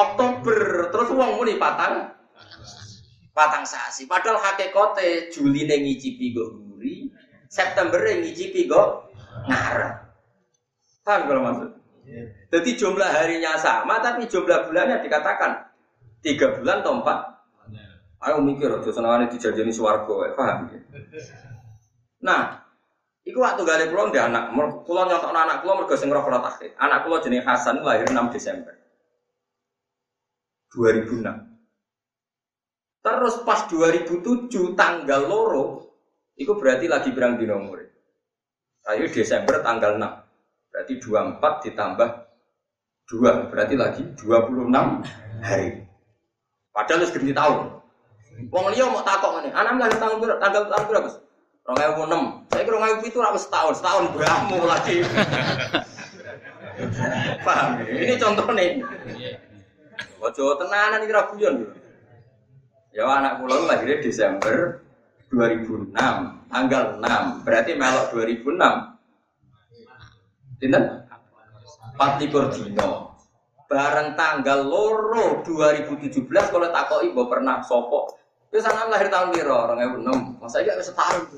Oktober 0.00 0.88
terus 0.88 1.08
uang 1.12 1.36
muni 1.36 1.60
patang 1.60 2.16
patang 3.36 3.64
sasi. 3.68 4.08
Padahal 4.08 4.40
hakikate 4.40 5.28
Juli 5.32 5.68
ning 5.68 5.84
ngicipi 5.86 6.32
go 6.32 6.56
guri, 6.56 7.08
September 7.48 8.00
ning 8.04 8.24
ngicipi 8.24 8.68
go 8.68 9.12
ngarep. 9.48 9.94
Paham 11.04 11.20
kalau 11.28 11.42
maksud? 11.44 11.70
Jadi 12.50 12.70
jumlah 12.74 13.06
harinya 13.06 13.54
sama, 13.56 14.02
tapi 14.02 14.26
jumlah 14.26 14.66
bulannya 14.66 15.00
dikatakan 15.00 15.70
tiga 16.20 16.58
bulan 16.58 16.82
atau 16.82 17.00
empat. 17.00 17.18
Ayo 18.20 18.36
mikir, 18.44 18.68
aja 18.68 18.92
senangannya 18.92 19.32
dijajani 19.32 19.72
suwargo, 19.72 20.28
eh, 20.28 20.36
paham 20.36 20.68
ya? 20.68 20.80
Nah, 22.20 22.60
Iku 23.20 23.36
waktu 23.36 23.68
gale 23.68 23.92
pulau 23.92 24.08
ndek 24.08 24.32
anak, 24.32 24.48
pulau 24.84 25.04
nyontok 25.04 25.28
anak 25.28 25.60
pulau 25.60 25.76
mergo 25.76 25.92
sing 25.92 26.08
roh 26.08 26.24
Anak 26.24 27.04
pulau 27.04 27.20
jenis 27.20 27.44
Hasan 27.44 27.84
lahir 27.84 28.08
6 28.08 28.16
Desember 28.32 28.79
2006. 30.74 31.24
Terus 33.00 33.34
pas 33.48 33.64
2007 33.66 34.76
tanggal 34.76 35.24
loro, 35.24 35.96
itu 36.36 36.52
berarti 36.52 36.86
lagi 36.86 37.10
berang 37.16 37.40
di 37.40 37.48
nomor. 37.48 37.80
Ayo 38.88 39.08
Desember 39.08 39.64
tanggal 39.64 39.96
6. 39.96 40.70
Berarti 40.70 40.94
24 41.02 41.66
ditambah 41.66 42.08
2, 43.10 43.50
berarti 43.50 43.74
lagi 43.74 44.02
26 44.14 45.02
hari. 45.42 45.82
Padahal 46.70 47.02
harus 47.02 47.10
ganti 47.10 47.34
tahun. 47.34 47.80
Wong 48.48 48.72
liya 48.72 48.88
mau 48.88 49.02
takok 49.02 49.30
ngene, 49.36 49.50
anak 49.52 49.74
lahir 49.76 49.98
tahun 49.98 50.16
berapa? 50.22 50.38
Tanggal 50.38 50.62
tahun 50.70 50.84
berapa? 50.86 51.08
2006. 51.70 52.50
Saya 52.50 52.62
kira 52.66 52.78
2007 52.78 53.10
itu 53.10 53.18
harus 53.20 53.42
setahun, 53.44 53.74
setahun 53.82 54.04
berapa 54.16 54.56
lagi. 54.64 54.96
Paham? 57.46 57.68
Ini 57.84 58.14
contoh 58.16 58.48
nih. 58.56 58.80
Ojo 60.20 60.60
tenanan 60.60 61.00
iki 61.00 61.16
ra 61.16 61.32
guyon 61.32 61.64
Ya 62.92 63.08
anak 63.08 63.40
pulau 63.40 63.64
lahirnya 63.70 64.02
Desember 64.02 64.82
2006, 65.30 65.94
tanggal 66.50 66.98
6. 66.98 67.46
Berarti 67.46 67.78
melok 67.78 68.10
2006. 68.10 68.58
Dinten? 70.58 70.84
24 71.94 72.50
dino. 72.58 73.14
Bareng 73.70 74.18
tanggal 74.18 74.66
loro 74.66 75.46
2017 75.46 76.26
kalau 76.50 76.66
kok 76.66 77.06
ibu 77.06 77.22
pernah 77.30 77.62
sopok. 77.62 78.18
Itu 78.50 78.58
sangat 78.58 78.90
lahir 78.90 79.06
tahun 79.06 79.30
piro? 79.38 79.70
2006. 79.70 80.42
Masa 80.42 80.58
iya 80.58 80.74
setahun. 80.82 81.30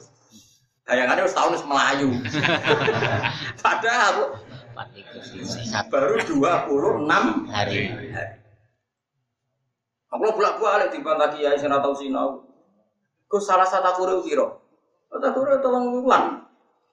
Bayangannya 0.88 1.28
setahun 1.28 1.60
Melayu. 1.68 2.16
Padahal 3.64 4.40
baru 5.92 6.16
26 6.24 7.52
hari. 7.52 7.92
hari. 7.92 8.41
Aku 10.12 10.28
bolak 10.36 10.60
balik 10.60 10.92
di 10.92 11.00
bantah 11.00 11.32
kiai 11.32 11.56
saya 11.56 11.80
tahu 11.80 11.96
sinau. 11.96 12.44
Kau 13.24 13.40
salah 13.40 13.64
satu 13.64 14.04
kuru 14.04 14.20
kiro. 14.20 14.60
Kata 15.08 15.32
kuru 15.32 15.56
tolong 15.64 16.04
ulang. 16.04 16.44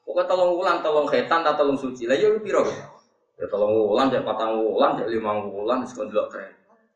Pokoknya 0.07 0.23
tolong 0.23 0.51
ulang, 0.55 0.77
tolong 0.79 1.07
hetan, 1.11 1.43
tak 1.43 1.59
tolong 1.59 1.75
suci. 1.75 2.07
Lah 2.07 2.15
iya 2.15 2.31
piro. 2.39 2.63
Ya 3.35 3.45
tolong 3.51 3.75
ulang, 3.75 4.07
jadi 4.07 4.23
patang 4.23 4.55
ulang, 4.55 5.03
jadi 5.03 5.19
lima 5.19 5.35
ulang, 5.35 5.83
sekolah 5.83 6.07
dulu 6.07 6.27
keren. 6.31 6.51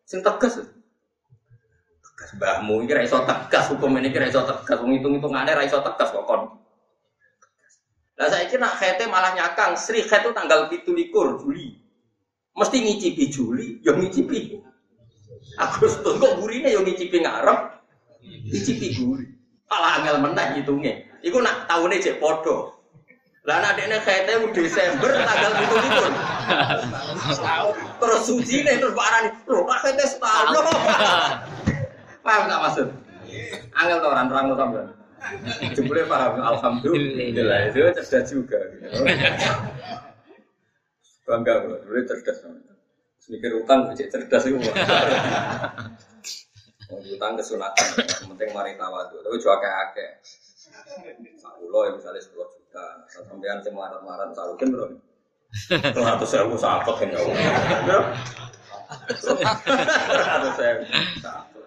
Sing 0.08 0.24
tegas. 0.24 0.64
Tegas 2.04 2.30
mbahmu 2.40 2.88
ini 2.88 2.92
raiso 2.96 3.20
tegas, 3.28 3.68
hukum 3.72 3.96
ini 4.00 4.12
raiso 4.12 4.48
tegas, 4.48 4.80
menghitung 4.80 5.20
hitung 5.20 5.36
ada 5.36 5.60
raiso 5.60 5.84
tegas 5.84 6.08
kok 6.08 6.24
kon. 6.24 6.56
Lah 8.16 8.28
kira 8.48 8.64
nak 8.64 8.80
khete 8.80 9.12
malah 9.12 9.36
nyakang, 9.36 9.76
Sri 9.76 10.04
khet 10.08 10.24
itu 10.24 10.32
tanggal 10.32 10.72
pitu 10.72 10.96
likur 10.96 11.36
Juli. 11.44 11.76
Mesti 12.56 12.78
ngicipi 12.80 13.24
Juli, 13.28 13.84
yang 13.84 14.00
ngicipi 14.00 14.73
Agustus 15.58 16.18
kok 16.22 16.34
gurine 16.42 16.74
yo 16.74 16.82
ngicipi 16.82 17.22
ngarep, 17.22 17.60
ngicipi 18.24 18.88
guri. 18.98 19.26
Malah 19.70 19.92
angel 20.02 20.18
meneh 20.22 20.48
ngitungnya. 20.58 20.94
Iku 21.26 21.42
nak 21.42 21.66
tahunnya 21.66 22.04
cek 22.04 22.20
podo. 22.22 22.78
Lah 23.44 23.60
nak 23.60 23.76
dekne 23.76 24.00
kete 24.00 24.40
Desember 24.56 25.12
tanggal 25.20 25.52
itu 25.60 25.76
itu. 25.84 26.06
Terus 28.00 28.22
suci 28.24 28.56
nih 28.64 28.80
terus 28.80 28.96
barani, 28.96 29.30
lho 29.50 29.62
kak 29.68 29.80
kete 29.84 30.06
setahun. 30.08 30.64
Paham 32.24 32.44
tak 32.48 32.60
maksud? 32.64 32.88
Angel 33.76 33.98
tuh 34.00 34.10
orang 34.16 34.28
terang 34.32 34.46
sampean. 34.56 34.88
Jebule 35.76 36.04
paham, 36.08 36.40
alhamdulillah 36.40 37.60
itu 37.72 37.80
cerdas 38.00 38.32
juga. 38.32 38.60
Bangga. 41.28 41.54
Jebule 41.84 42.02
cerdas. 42.08 42.48
Mikir 43.32 43.56
utang 43.56 43.88
cek 43.96 44.12
cerdas 44.12 44.44
itu. 44.48 44.60
Mau 46.92 47.00
utang 47.00 47.34
kesunatan, 47.40 47.88
penting 48.36 48.50
mari 48.52 48.76
tawadu. 48.76 49.24
Tapi 49.24 49.36
juga 49.40 49.64
kayak 49.64 49.78
akeh. 49.90 50.12
Sakulo 51.40 51.88
ya 51.88 51.92
misalnya 51.96 52.20
sepuluh 52.20 52.52
juta, 52.52 53.08
sampean 53.08 53.64
sing 53.64 53.74
marat-marat 53.74 54.36
sarukin 54.36 54.76
bro. 54.76 54.92
Ratus 55.72 56.34
ribu 56.36 56.58
sakit 56.60 56.96
kan 57.00 57.08
ya. 57.14 57.20
Ratus 60.28 60.58
ribu 60.60 60.84
sakit. 61.24 61.66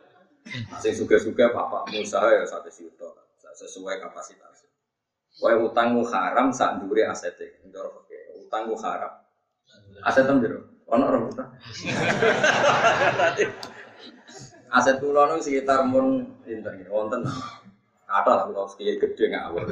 Sing 0.78 0.92
suga-suga 0.94 1.50
bapak 1.50 1.90
Musa 1.90 2.20
ya 2.20 2.44
satu 2.44 2.70
juta 2.70 3.08
sesuai 3.56 3.98
kapasitas. 4.04 4.68
Wae 5.40 5.56
utangmu 5.56 6.04
haram 6.06 6.52
sak 6.52 6.84
ndure 6.84 7.08
asete. 7.08 7.64
Ndoro 7.66 8.04
utangmu 8.44 8.76
haram. 8.78 9.24
Aset 10.04 10.28
tem 10.28 10.38
Ono 10.86 11.04
orang 11.06 11.22
kita. 11.30 11.44
Aset 14.70 15.02
pulau 15.02 15.26
nu 15.30 15.42
sekitar 15.42 15.82
mun 15.86 16.38
pinter 16.46 16.74
gitu, 16.78 16.90
wonten. 16.94 17.26
Ada 18.06 18.30
lah 18.30 18.44
pulau 18.46 18.70
sekitar 18.70 19.02
gede 19.02 19.34
awal. 19.34 19.66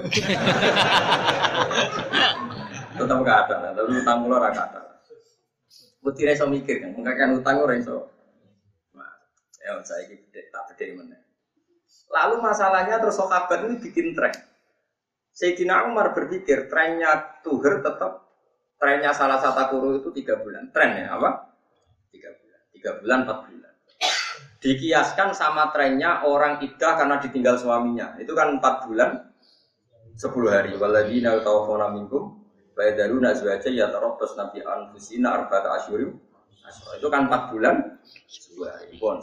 Tetap 2.95 3.17
nggak 3.23 3.39
ada, 3.47 3.75
tapi 3.75 3.91
utang 4.03 4.27
pulau 4.27 4.43
raga 4.43 4.63
ada. 4.71 4.81
Putih 6.03 6.29
reso 6.29 6.45
mikir 6.51 6.85
kan, 6.85 6.93
enggak 6.99 7.17
kan 7.17 7.31
utang 7.33 7.63
ora 7.63 7.75
iso. 7.79 8.11
Ya 9.65 9.81
saya 9.81 10.05
ini 10.05 10.21
gede, 10.21 10.53
tak 10.53 10.77
gede 10.77 10.93
mana. 10.93 11.17
Lalu 12.13 12.45
masalahnya 12.45 13.01
terus 13.01 13.17
sokabat 13.17 13.65
ini 13.65 13.81
bikin 13.81 14.13
tren. 14.13 14.37
Sayyidina 15.33 15.89
Umar 15.89 16.13
berpikir 16.13 16.69
trennya 16.69 17.41
Tuher 17.41 17.81
tetap 17.81 18.24
trennya 18.85 19.17
salah 19.17 19.41
satu 19.41 19.73
guru 19.73 19.97
itu 19.97 20.13
tiga 20.13 20.37
bulan. 20.45 20.69
Tren 20.69 21.01
ya 21.01 21.17
apa? 21.17 21.57
Tiga 22.13 22.37
bulan. 22.37 22.61
Tiga 22.69 22.91
bulan, 23.01 23.19
empat 23.25 23.39
bulan. 23.49 23.73
Dikiaskan 24.61 25.29
sama 25.33 25.73
trennya 25.73 26.21
orang 26.29 26.61
idah 26.61 26.93
karena 27.01 27.17
ditinggal 27.17 27.57
suaminya. 27.57 28.13
Itu 28.21 28.37
kan 28.37 28.61
empat 28.61 28.85
bulan, 28.85 29.33
sepuluh 30.21 30.53
hari. 30.53 30.77
Waladina 30.77 31.41
tawafona 31.41 31.89
minkum. 31.97 32.45
Bayadaru 32.77 33.25
nazwaja 33.25 33.73
ya 33.73 33.89
terobos 33.89 34.37
nabi 34.37 34.61
anfusina 34.61 35.33
arba'ata 35.33 35.81
asyurim. 35.81 36.21
Itu 37.01 37.09
kan 37.09 37.25
empat 37.25 37.57
bulan, 37.57 37.97
sepuluh 38.29 38.69
hari. 38.69 39.01
Bon. 39.01 39.17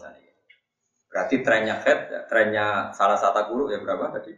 Berarti 1.12 1.44
trennya 1.46 1.78
head, 1.86 2.10
ya, 2.10 2.20
trennya 2.26 2.96
salah 2.98 3.20
satu 3.20 3.46
guru 3.54 3.70
ya 3.70 3.78
berapa 3.84 4.10
tadi? 4.10 4.34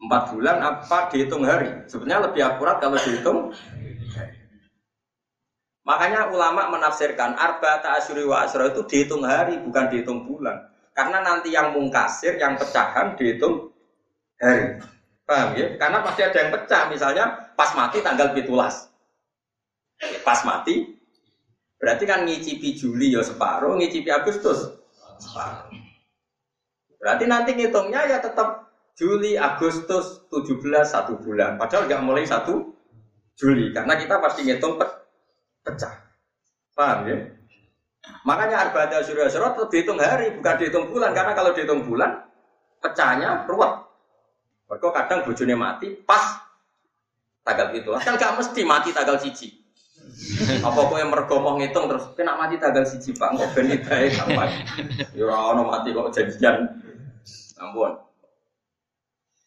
Empat 0.00 0.32
bulan 0.32 0.56
apa 0.64 1.12
dihitung 1.12 1.44
hari? 1.44 1.84
Sebenarnya 1.84 2.32
lebih 2.32 2.40
akurat 2.40 2.80
kalau 2.80 2.96
dihitung 2.96 3.52
Makanya 5.90 6.30
ulama 6.30 6.70
menafsirkan 6.70 7.34
arba 7.34 7.82
ta'asyuri 7.82 8.22
wa 8.22 8.46
asra 8.46 8.70
itu 8.70 8.86
dihitung 8.86 9.26
hari, 9.26 9.58
bukan 9.58 9.90
dihitung 9.90 10.22
bulan. 10.22 10.70
Karena 10.94 11.18
nanti 11.18 11.50
yang 11.50 11.74
mungkasir, 11.74 12.38
yang 12.38 12.54
pecahan 12.54 13.18
dihitung 13.18 13.74
hari. 14.38 14.78
Paham 15.26 15.58
ya? 15.58 15.74
Karena 15.74 15.98
pasti 16.06 16.22
ada 16.22 16.38
yang 16.46 16.50
pecah. 16.54 16.82
Misalnya 16.94 17.24
pas 17.58 17.74
mati 17.74 17.98
tanggal 18.06 18.30
pitulas. 18.30 18.86
Pas 20.22 20.46
mati, 20.46 20.94
berarti 21.82 22.04
kan 22.06 22.22
ngicipi 22.22 22.78
Juli 22.78 23.10
ya 23.10 23.26
separuh, 23.26 23.76
ngicipi 23.76 24.08
Agustus 24.08 24.80
Berarti 26.96 27.24
nanti 27.28 27.50
ngitungnya 27.52 28.08
ya 28.08 28.18
tetap 28.22 28.70
Juli, 28.96 29.36
Agustus, 29.36 30.24
17, 30.28 30.60
satu 30.84 31.16
bulan. 31.20 31.56
Padahal 31.56 31.88
nggak 31.88 32.04
mulai 32.04 32.24
satu 32.28 32.76
Juli. 33.34 33.72
Karena 33.72 33.96
kita 33.96 34.20
pasti 34.20 34.44
ngitung 34.44 34.76
pe 34.76 34.99
pecah. 35.70 35.94
Paham 36.74 37.06
ya? 37.06 37.16
Makanya 38.26 38.68
arba'ata 38.68 39.06
surya 39.06 39.30
surah 39.30 39.54
tetap 39.54 39.70
dihitung 39.70 40.00
hari, 40.02 40.34
bukan 40.34 40.54
dihitung 40.58 40.90
bulan. 40.90 41.14
Karena 41.14 41.32
kalau 41.36 41.54
dihitung 41.54 41.86
bulan, 41.86 42.26
pecahnya 42.82 43.46
ruwet. 43.46 43.86
Mereka 44.70 44.88
kadang 44.94 45.26
bojone 45.26 45.54
mati 45.58 45.88
pas 46.06 46.42
tanggal 47.42 47.74
itu. 47.74 47.90
Kan 47.90 48.14
gak 48.14 48.38
mesti 48.38 48.62
mati 48.62 48.94
tanggal 48.94 49.18
cici. 49.18 49.60
Apa 50.60 50.90
kowe 50.90 51.02
mergo 51.06 51.36
mau 51.42 51.58
ngitung 51.58 51.86
terus 51.90 52.12
kena 52.14 52.34
mati 52.38 52.58
tanggal 52.58 52.84
siji 52.86 53.14
Pak, 53.14 53.34
kok 53.34 53.50
ben 53.54 53.72
idae 53.72 54.10
sampai. 54.10 54.50
Ya 55.14 55.26
mati 55.58 55.90
kok 55.90 56.10
janjian. 56.14 56.66
Ampun. 57.60 57.92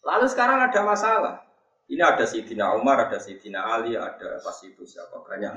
Lalu 0.04 0.26
sekarang 0.28 0.60
ada 0.68 0.82
masalah. 0.84 1.36
Ini 1.88 2.04
ada 2.04 2.26
Sidina 2.28 2.76
Umar, 2.76 3.08
ada 3.08 3.20
Sidina 3.20 3.76
Ali, 3.76 3.96
ada 3.96 4.40
pas 4.44 4.56
itu 4.64 4.84
siapa 4.88 5.20
banyak. 5.24 5.52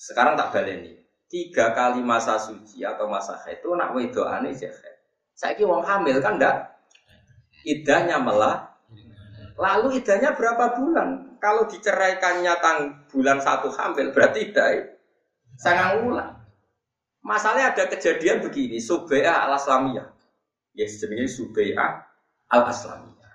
Sekarang 0.00 0.40
tak 0.40 0.56
baleni. 0.56 0.96
Tiga 1.28 1.76
kali 1.76 2.00
masa 2.00 2.40
suci 2.40 2.80
atau 2.80 3.04
masa 3.06 3.36
haid 3.44 3.60
itu 3.60 3.68
nak 3.76 3.92
wedokane 3.92 4.50
sih 4.56 4.66
haid. 4.66 4.96
Saya 5.36 5.60
wong 5.68 5.84
hamil 5.84 6.18
kan 6.24 6.40
ndak 6.40 6.80
idahnya 7.68 8.16
melah. 8.16 8.80
Lalu 9.60 10.00
idahnya 10.00 10.32
berapa 10.32 10.74
bulan? 10.80 11.30
kalau 11.40 11.64
diceraikannya 11.66 12.54
tang 12.60 12.78
bulan 13.08 13.40
satu 13.40 13.72
hamil 13.72 14.12
berarti 14.12 14.52
dai 14.52 14.84
sangat 15.56 16.04
ulang. 16.04 16.36
Masalahnya 17.20 17.76
ada 17.76 17.84
kejadian 17.88 18.40
begini, 18.40 18.80
Subai'ah 18.80 19.44
al 19.44 19.60
Aslamiyah. 19.60 20.08
Ya 20.72 20.88
yes, 20.88 21.00
jenenge 21.04 21.28
Subai'ah 21.28 22.00
al 22.48 22.64
Aslamiyah. 22.68 23.32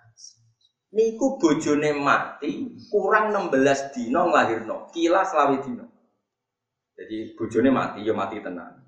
Niku 0.95 1.37
bojone 1.37 1.93
mati 1.93 2.81
kurang 2.89 3.29
16 3.29 3.93
dino 3.93 4.31
nglahirno, 4.31 4.89
kila 4.89 5.21
selawi 5.21 5.57
dino. 5.61 5.85
Jadi 6.95 7.35
bojone 7.35 7.69
mati 7.69 8.07
ya 8.07 8.15
mati 8.15 8.39
tenang. 8.39 8.79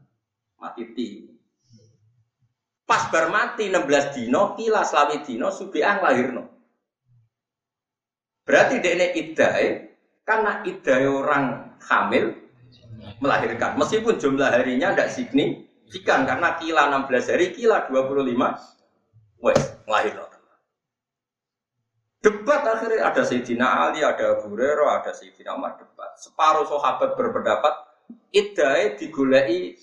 Mati 0.58 0.84
ti. 0.96 1.08
Pas 2.88 3.12
bar 3.12 3.28
mati 3.28 3.68
16 3.68 4.16
dino, 4.16 4.56
kila 4.56 4.88
selawi 4.88 5.20
dino 5.28 5.52
Subai'ah 5.52 6.00
nglahirno. 6.00 6.44
Berarti 8.48 8.80
dia 8.80 9.12
idai 9.12 9.92
karena 10.24 10.64
idai 10.64 11.04
orang 11.04 11.76
hamil 11.84 12.32
melahirkan. 13.20 13.76
Meskipun 13.76 14.16
jumlah 14.16 14.56
harinya 14.56 14.96
tidak 14.96 15.12
signifikan 15.12 16.24
karena 16.24 16.56
kila 16.56 16.88
16 17.12 17.28
hari, 17.36 17.52
kila 17.52 17.92
25 17.92 19.44
wes 19.44 19.62
melahirkan. 19.84 20.38
Debat 22.18 22.60
akhirnya 22.60 23.08
ada 23.08 23.24
Sayyidina 23.24 23.68
Ali, 23.88 24.04
ada 24.04 24.36
Abu 24.36 24.52
Hurairah, 24.52 25.00
ada 25.00 25.12
Sayyidina 25.16 25.56
Umar 25.56 25.80
debat. 25.80 26.12
Separuh 26.20 26.68
sahabat 26.68 27.16
berpendapat 27.16 27.87
idai 28.32 29.00
digulai 29.00 29.76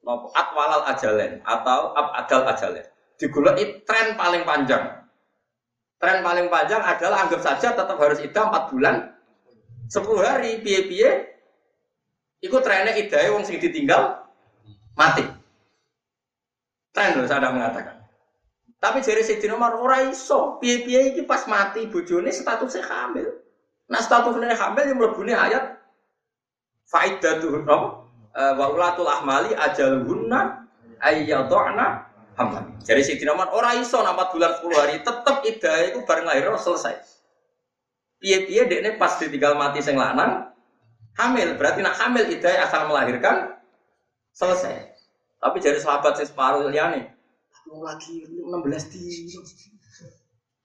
nopo 0.00 0.32
atwalal 0.32 0.88
ajalen 0.92 1.40
atau 1.44 1.92
abadal 1.96 2.48
ajalen. 2.52 2.86
Digulai 3.20 3.84
tren 3.84 4.16
paling 4.16 4.42
panjang. 4.48 5.04
Tren 6.00 6.24
paling 6.24 6.48
panjang 6.48 6.80
adalah 6.80 7.28
anggap 7.28 7.44
saja 7.44 7.76
tetap 7.76 7.96
harus 8.00 8.24
iddah 8.24 8.48
4 8.48 8.72
bulan 8.72 9.12
10 9.92 10.00
hari 10.24 10.64
piye-piye 10.64 11.30
Iku 12.40 12.56
trennya 12.64 12.96
idahnya 12.96 13.36
wong 13.36 13.44
sing 13.44 13.60
ditinggal 13.60 14.24
mati. 14.96 15.24
Tren 16.96 17.20
loh 17.20 17.28
saya 17.28 17.52
mengatakan. 17.52 18.00
Tapi 18.80 19.04
jari 19.04 19.20
Sayyidina 19.20 19.60
Umar 19.60 19.76
ora 19.76 20.08
iso, 20.08 20.56
piye-piye 20.56 21.12
iki 21.12 21.28
pas 21.28 21.44
mati 21.44 21.84
bojone 21.84 22.32
statusnya 22.32 22.80
hamil. 22.88 23.28
Nah 23.92 24.00
statusnya 24.00 24.56
hamil 24.56 24.84
yang 24.88 24.96
mlebune 24.96 25.36
ayat 25.36 25.79
faidatuhun 26.90 27.64
apa? 27.64 27.88
Eh, 28.30 28.52
wa 28.54 28.66
ulatul 28.70 29.10
ahmali 29.10 29.54
ajaluhunna 29.54 30.66
ayyadhana 31.02 32.06
hamlan. 32.38 32.78
Jadi 32.82 33.00
si 33.02 33.12
Umar 33.26 33.50
orang 33.50 33.82
iso 33.82 33.98
4 33.98 34.34
bulan 34.34 34.50
10 34.62 34.70
hari 34.76 34.94
tetep 35.02 35.36
idah 35.46 35.76
itu 35.90 35.98
bareng 36.06 36.26
lahir 36.26 36.46
selesai. 36.58 36.98
Piye-piye 38.20 38.68
dekne 38.68 39.00
pas 39.00 39.16
ditinggal 39.16 39.56
mati 39.56 39.80
sing 39.80 39.96
lanang 39.96 40.52
hamil, 41.16 41.56
berarti 41.56 41.80
nak 41.80 41.96
hamil 41.96 42.28
idah 42.28 42.68
asal 42.68 42.86
melahirkan 42.86 43.56
selesai. 44.36 44.92
Tapi 45.40 45.56
jadi 45.56 45.80
sahabat 45.80 46.20
sing 46.20 46.28
separuh 46.28 46.68
liyane, 46.68 47.16
lagi 47.78 48.26
16 48.26 48.92
di. 48.92 49.02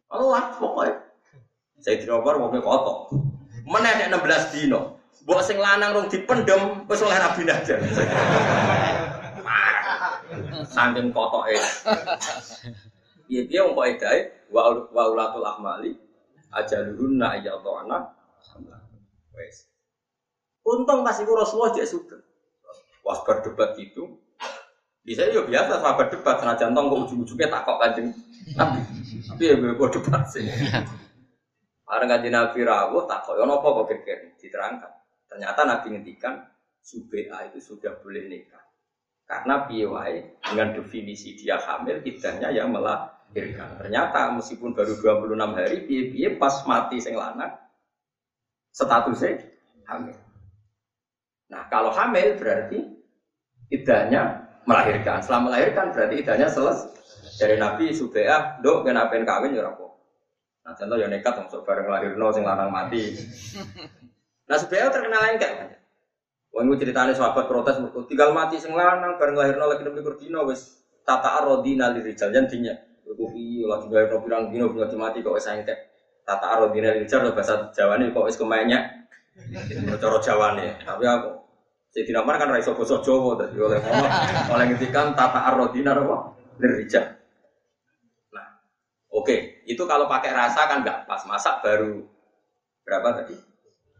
Allah 0.09 0.57
pokoknya. 0.57 1.05
Saya 1.83 2.01
tidak 2.01 2.23
mau 2.23 2.49
kotok. 2.49 3.13
Mana 3.69 3.93
ada 3.93 4.09
16 4.09 4.53
dino. 4.57 4.94
Buat 5.25 5.41
sing 5.41 5.57
lanang 5.57 5.89
rong 5.97 6.07
dipendem 6.13 6.85
wis 6.85 7.01
oleh 7.01 7.17
Nabi 7.17 7.49
aja. 7.49 7.75
Saking 10.69 11.09
kotoke. 11.09 11.57
Piye 13.25 13.49
piye 13.49 13.59
wong 13.65 13.73
kok 13.73 13.89
edae 13.89 14.19
wa 14.53 14.69
wa 14.93 15.03
ulatul 15.09 15.41
ahmali 15.41 15.97
ajaluhunna 16.53 17.41
ayyadana 17.41 18.13
wes. 19.33 19.65
Untung 20.61 21.01
pas 21.01 21.17
iku 21.17 21.33
Rasulullah 21.33 21.73
jek 21.73 21.89
sugeng. 21.89 22.21
Was 23.01 23.25
berdebat 23.25 23.73
gitu. 23.81 24.21
Bisa 25.01 25.25
ya 25.29 25.41
biasa 25.41 25.81
sahabat 25.81 26.13
debat 26.13 26.37
senajan 26.37 26.73
tong 26.73 26.89
kok 26.89 27.01
ujung-ujungnya 27.09 27.49
tak 27.49 27.65
kok 27.65 27.77
kanjeng 27.81 28.13
Nabi. 28.53 28.81
Tapi 29.25 29.41
ya 29.41 29.57
gue 29.57 29.89
debat 29.89 30.21
sih. 30.29 30.45
Bareng 31.85 32.09
kanjeng 32.13 32.33
Nabi 32.33 32.61
rawuh 32.61 33.09
tak 33.09 33.25
kok 33.25 33.37
ono 33.41 33.57
apa 33.57 33.67
kok 33.73 33.85
kira 33.89 34.33
diterangkan. 34.37 34.91
Ternyata 35.35 35.67
Nabi 35.67 35.87
ngendikan 35.91 36.47
Subea 36.79 37.51
itu 37.51 37.59
sudah 37.59 37.99
boleh 37.99 38.31
nikah. 38.31 38.63
Karena 39.27 39.67
piawai 39.67 40.39
dengan 40.47 40.71
definisi 40.79 41.35
dia 41.35 41.59
hamil, 41.59 41.99
idahnya 42.07 42.55
yang 42.55 42.71
melahirkan. 42.71 43.83
Ternyata 43.83 44.31
meskipun 44.31 44.71
baru 44.71 44.95
26 44.95 45.57
hari, 45.59 45.77
piye-piye 45.83 46.39
pas 46.39 46.63
mati 46.63 47.03
sing 47.03 47.19
lanang, 47.19 47.51
statusnya 48.71 49.43
hamil. 49.91 50.15
Nah 51.51 51.67
kalau 51.67 51.91
hamil 51.91 52.39
berarti 52.39 52.79
idahnya 53.75 54.47
melahirkan. 54.63 55.19
Setelah 55.19 55.51
melahirkan 55.51 55.91
berarti 55.91 56.15
idahnya 56.23 56.47
selesai. 56.47 56.95
Dari 57.35 57.59
Nabi 57.59 57.91
Subeah, 57.91 58.63
dok 58.63 58.87
kenapa 58.87 59.19
kawin 59.19 59.51
ya. 59.51 59.67
Nah 59.67 60.73
contoh 60.79 60.95
ya 60.95 61.11
nekat 61.11 61.35
masuk 61.43 61.67
bareng 61.67 61.91
lahir 61.91 62.15
no 62.15 62.31
sing 62.31 62.47
lanang 62.47 62.71
mati. 62.71 63.11
Nah 64.45 64.57
Subeah 64.61 64.93
terkenal 64.93 65.21
yang 65.33 65.37
kayak 65.41 65.75
Wong 66.55 66.71
critane 66.79 67.11
sahabat 67.11 67.51
protes 67.51 67.83
mergo 67.83 68.07
tinggal 68.07 68.31
mati 68.31 68.55
sing 68.55 68.71
lanang 68.71 69.19
bareng 69.19 69.35
lahirno 69.35 69.67
lagi 69.67 69.83
nembe 69.83 69.99
kurdino 69.99 70.47
wis 70.47 70.87
tata 71.03 71.43
arodina 71.43 71.91
lirijal 71.91 72.31
jan 72.31 72.47
dinya. 72.47 72.71
Iku 73.03 73.27
iya 73.35 73.67
lagi 73.67 73.91
lahirno 73.91 74.23
pirang 74.23 74.47
dino 74.47 74.71
bunga 74.71 74.87
mati 74.95 75.19
kok 75.19 75.35
wis 75.35 75.51
engkek. 75.51 75.75
Tata 76.23 76.55
arodina 76.55 76.95
lirijal 76.95 77.27
bahasa 77.35 77.75
Jawane 77.75 78.15
kok 78.15 78.23
wis 78.23 78.39
kemenya. 78.39 78.87
Cara 79.99 80.17
Jawane. 80.23 80.79
Tapi 80.79 81.03
aku 81.03 81.29
Sayyidina 81.91 82.23
Umar 82.23 82.39
kan 82.39 82.47
ra 82.47 82.55
iso 82.55 82.71
basa 82.71 83.03
Jawa 83.03 83.35
dadi 83.35 83.59
oleh 83.59 83.79
ngomong 83.79 84.11
oleh 84.55 84.65
ngendikan 84.71 85.11
tata 85.11 85.51
arodina 85.51 85.91
apa 85.91 86.39
lirijal. 86.63 87.03
Nah, 88.31 88.47
oke, 89.11 89.67
itu 89.67 89.83
kalau 89.83 90.07
pakai 90.07 90.31
rasa 90.31 90.71
kan 90.71 90.87
enggak 90.87 91.03
pas 91.03 91.19
masak 91.27 91.59
baru 91.59 91.99
berapa 92.87 93.11
tadi? 93.11 93.44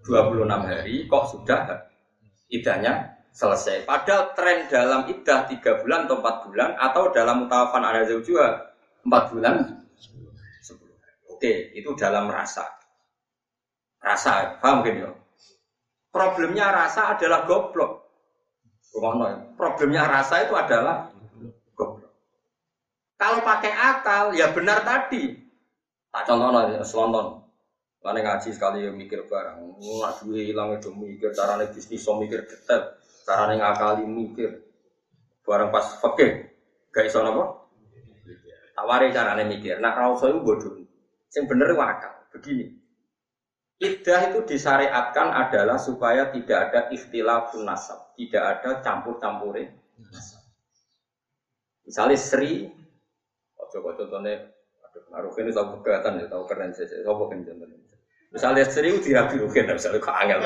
26 0.06 0.46
hari 0.46 1.10
kok 1.10 1.26
sudah 1.34 1.90
idahnya 2.54 3.16
selesai. 3.36 3.84
Padahal 3.84 4.32
tren 4.38 4.70
dalam 4.72 5.10
idah 5.12 5.50
tiga 5.50 5.82
bulan 5.82 6.08
atau 6.08 6.22
empat 6.24 6.38
bulan 6.48 6.70
atau 6.80 7.04
dalam 7.12 7.36
mutawafan 7.46 7.84
ada 7.84 8.06
juga 8.08 8.72
empat 9.04 9.24
bulan 9.34 9.56
sepuluh. 10.64 10.96
Oke, 11.34 11.74
itu 11.76 11.90
dalam 12.00 12.32
rasa. 12.32 12.64
Rasa, 14.00 14.62
paham 14.62 14.86
gini 14.86 15.02
ya? 15.02 15.12
Problemnya 16.14 16.72
rasa 16.72 17.18
adalah 17.18 17.44
goblok. 17.44 18.06
Ya. 18.96 19.36
Problemnya 19.60 20.08
rasa 20.08 20.48
itu 20.48 20.56
adalah 20.56 21.12
goblok. 21.76 22.14
Kalau 23.20 23.44
pakai 23.44 23.74
akal 23.74 24.32
ya 24.32 24.54
benar 24.56 24.86
tadi. 24.88 25.36
Tak 26.14 26.24
contoh 26.24 26.48
nih, 26.56 26.80
selonton. 26.88 27.45
Mana 28.06 28.22
ngaji 28.22 28.54
sekali 28.54 28.86
ya 28.86 28.94
mikir 28.94 29.26
barang. 29.26 29.82
Nggak 29.82 30.14
duwe 30.22 30.46
hilang 30.46 30.78
itu 30.78 30.94
mikir. 30.94 31.34
Caranya 31.34 31.66
bisnis 31.74 32.06
so 32.06 32.22
mikir 32.22 32.46
detail. 32.46 32.94
Caranya 33.26 33.74
ngakali 33.74 34.06
mikir. 34.06 34.62
Barang 35.42 35.74
pas 35.74 35.98
fakir. 35.98 36.54
Gak 36.94 37.10
iso 37.10 37.26
apa? 37.26 37.66
Tawari 38.78 39.10
caranya 39.10 39.42
mikir. 39.42 39.82
Nah 39.82 39.98
rauso 39.98 40.30
itu 40.30 40.38
bodoh. 40.46 40.78
Yang 41.34 41.46
bener 41.50 41.74
itu 41.74 41.82
akal. 41.82 42.14
Begini. 42.30 42.66
Iddah 43.76 44.32
itu 44.32 44.40
disyariatkan 44.56 45.36
adalah 45.36 45.76
supaya 45.76 46.32
tidak 46.32 46.72
ada 46.72 46.80
ikhtilafun 46.96 47.68
nasab, 47.68 48.16
tidak 48.16 48.40
ada 48.40 48.80
campur-campurin 48.80 49.68
nasab. 50.00 50.40
Misalnya 51.84 52.16
Sri, 52.16 52.72
coba 53.76 54.00
contohnya, 54.00 54.48
aduh, 54.80 55.04
naruh 55.12 55.36
ini 55.44 55.52
tahu 55.52 55.84
kegatan 55.84 56.24
ya, 56.24 56.26
tahu 56.32 56.48
keren 56.48 56.72
saja, 56.72 57.04
tahu 57.04 57.28
kan 57.28 57.44
contohnya. 57.44 57.78
Misalnya 58.36 58.68
Sri 58.68 58.92
itu 58.92 59.00
dirabi 59.00 59.40
rugen, 59.40 59.72
misalnya 59.72 60.04
kok 60.04 60.12
angel, 60.12 60.44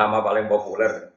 nama 0.00 0.24
paling 0.24 0.48
populer. 0.48 1.12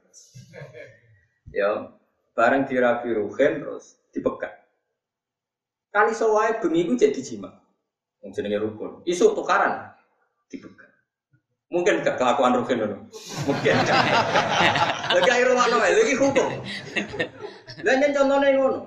Ya, 1.56 1.88
bareng 2.36 2.67
dirabi 2.67 3.15
rugen 3.15 3.63
terus 3.63 3.95
dipegat. 4.12 4.52
Kali 5.95 6.12
sewai 6.12 6.60
bengi 6.60 6.84
itu 6.84 6.99
jadi 6.99 7.21
jima, 7.23 7.63
yang 8.19 8.36
jenenge 8.36 8.60
rukun. 8.60 9.08
Isu 9.08 9.32
tukaran, 9.32 9.95
dipegat. 10.52 10.91
Mungkin 11.71 12.06
gak 12.06 12.21
kelakuan 12.21 12.54
Rukin 12.60 12.86
dulu. 12.86 12.97
Mungkin. 13.49 13.73
Lagi 15.10 15.30
air 15.34 15.47
rumah 15.49 15.65
nama, 15.71 15.89
lagi 15.89 16.13
hukum. 16.13 16.62
Dan 17.82 17.97
yang 17.97 18.13
contohnya 18.13 18.54
ngono. 18.54 18.86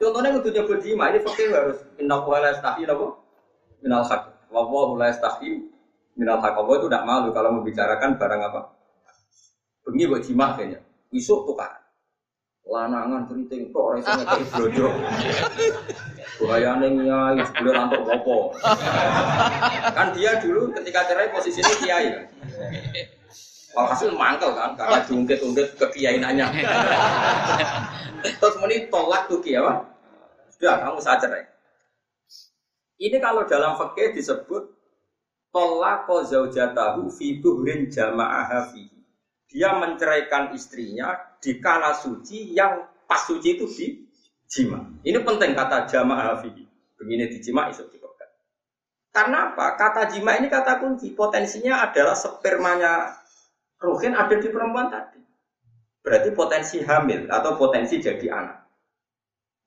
Contohnya 0.00 0.32
kudu 0.40 0.48
nyebut 0.54 0.78
jima, 0.80 1.12
ini 1.12 1.20
fakir 1.20 1.52
harus 1.52 1.84
inna 2.00 2.22
kuala 2.24 2.56
istahi 2.56 2.88
nopo 2.88 3.20
minal 3.84 4.06
hak. 4.08 4.30
Istahi 4.48 5.68
minal 6.18 6.42
hak. 6.42 6.58
Allah 6.58 6.74
itu 6.82 6.86
tidak 6.90 7.06
malu 7.06 7.30
kalau 7.30 7.50
membicarakan 7.62 8.18
barang 8.18 8.40
apa. 8.50 8.60
Bengi 9.86 10.04
buat 10.10 10.22
jima 10.26 10.58
kayaknya. 10.58 10.82
Isuk 11.14 11.46
tukar. 11.46 11.88
Lanangan 12.68 13.24
keriting 13.24 13.72
kok 13.72 13.80
orang 13.80 14.04
itu 14.04 14.10
kayak 14.12 14.46
blojo. 14.52 14.86
Bahayane 16.44 16.88
nyai 17.00 17.40
sebelum 17.40 17.72
rantok 17.72 18.02
popo. 18.04 18.52
Kan 19.96 20.12
dia 20.12 20.36
dulu 20.36 20.68
ketika 20.76 21.08
cerai 21.08 21.32
posisinya 21.32 21.74
kiai 21.80 22.06
kan. 22.12 22.24
Walhasil 23.72 24.12
mangkel 24.12 24.52
kan 24.52 24.76
karena 24.76 25.00
diungkit-ungkit 25.08 25.80
kekiainannya. 25.80 26.46
Terus 28.20 28.54
meni 28.60 28.84
tolak 28.92 29.32
tuh 29.32 29.40
kiai 29.40 29.64
apa? 29.64 29.88
Sudah 30.52 30.76
kamu 30.84 31.00
saja 31.00 31.24
cerai. 31.24 31.48
Ini 33.00 33.16
kalau 33.16 33.48
dalam 33.48 33.80
fikih 33.80 34.12
disebut 34.12 34.76
tolak 35.50 36.08
zaujatahu 36.08 37.08
fi 37.12 37.40
duhrin 37.40 37.88
jama'aha 37.88 38.72
fihi 38.72 38.98
dia 39.48 39.72
menceraikan 39.80 40.52
istrinya 40.52 41.16
di 41.40 41.56
kala 41.56 41.96
suci 41.96 42.52
yang 42.52 42.84
pas 43.08 43.24
suci 43.24 43.56
itu 43.56 43.64
di 43.64 43.86
jima. 44.44 44.84
Ini 45.00 45.24
penting 45.24 45.56
kata 45.56 45.88
jamaah 45.88 46.36
fihi. 46.44 46.68
Begini 47.00 47.32
di 47.32 47.40
jima 47.40 47.72
dipegang. 47.72 48.32
Karena 49.08 49.52
apa? 49.52 49.72
Kata 49.80 50.12
jima 50.12 50.36
ini 50.36 50.52
kata 50.52 50.84
kunci. 50.84 51.16
Potensinya 51.16 51.88
adalah 51.88 52.12
spermanya 52.12 53.16
Ruhin 53.78 54.12
ada 54.12 54.34
di 54.34 54.50
perempuan 54.50 54.90
tadi. 54.90 55.22
Berarti 56.02 56.34
potensi 56.34 56.82
hamil 56.82 57.30
atau 57.30 57.54
potensi 57.54 58.02
jadi 58.02 58.26
anak. 58.26 58.58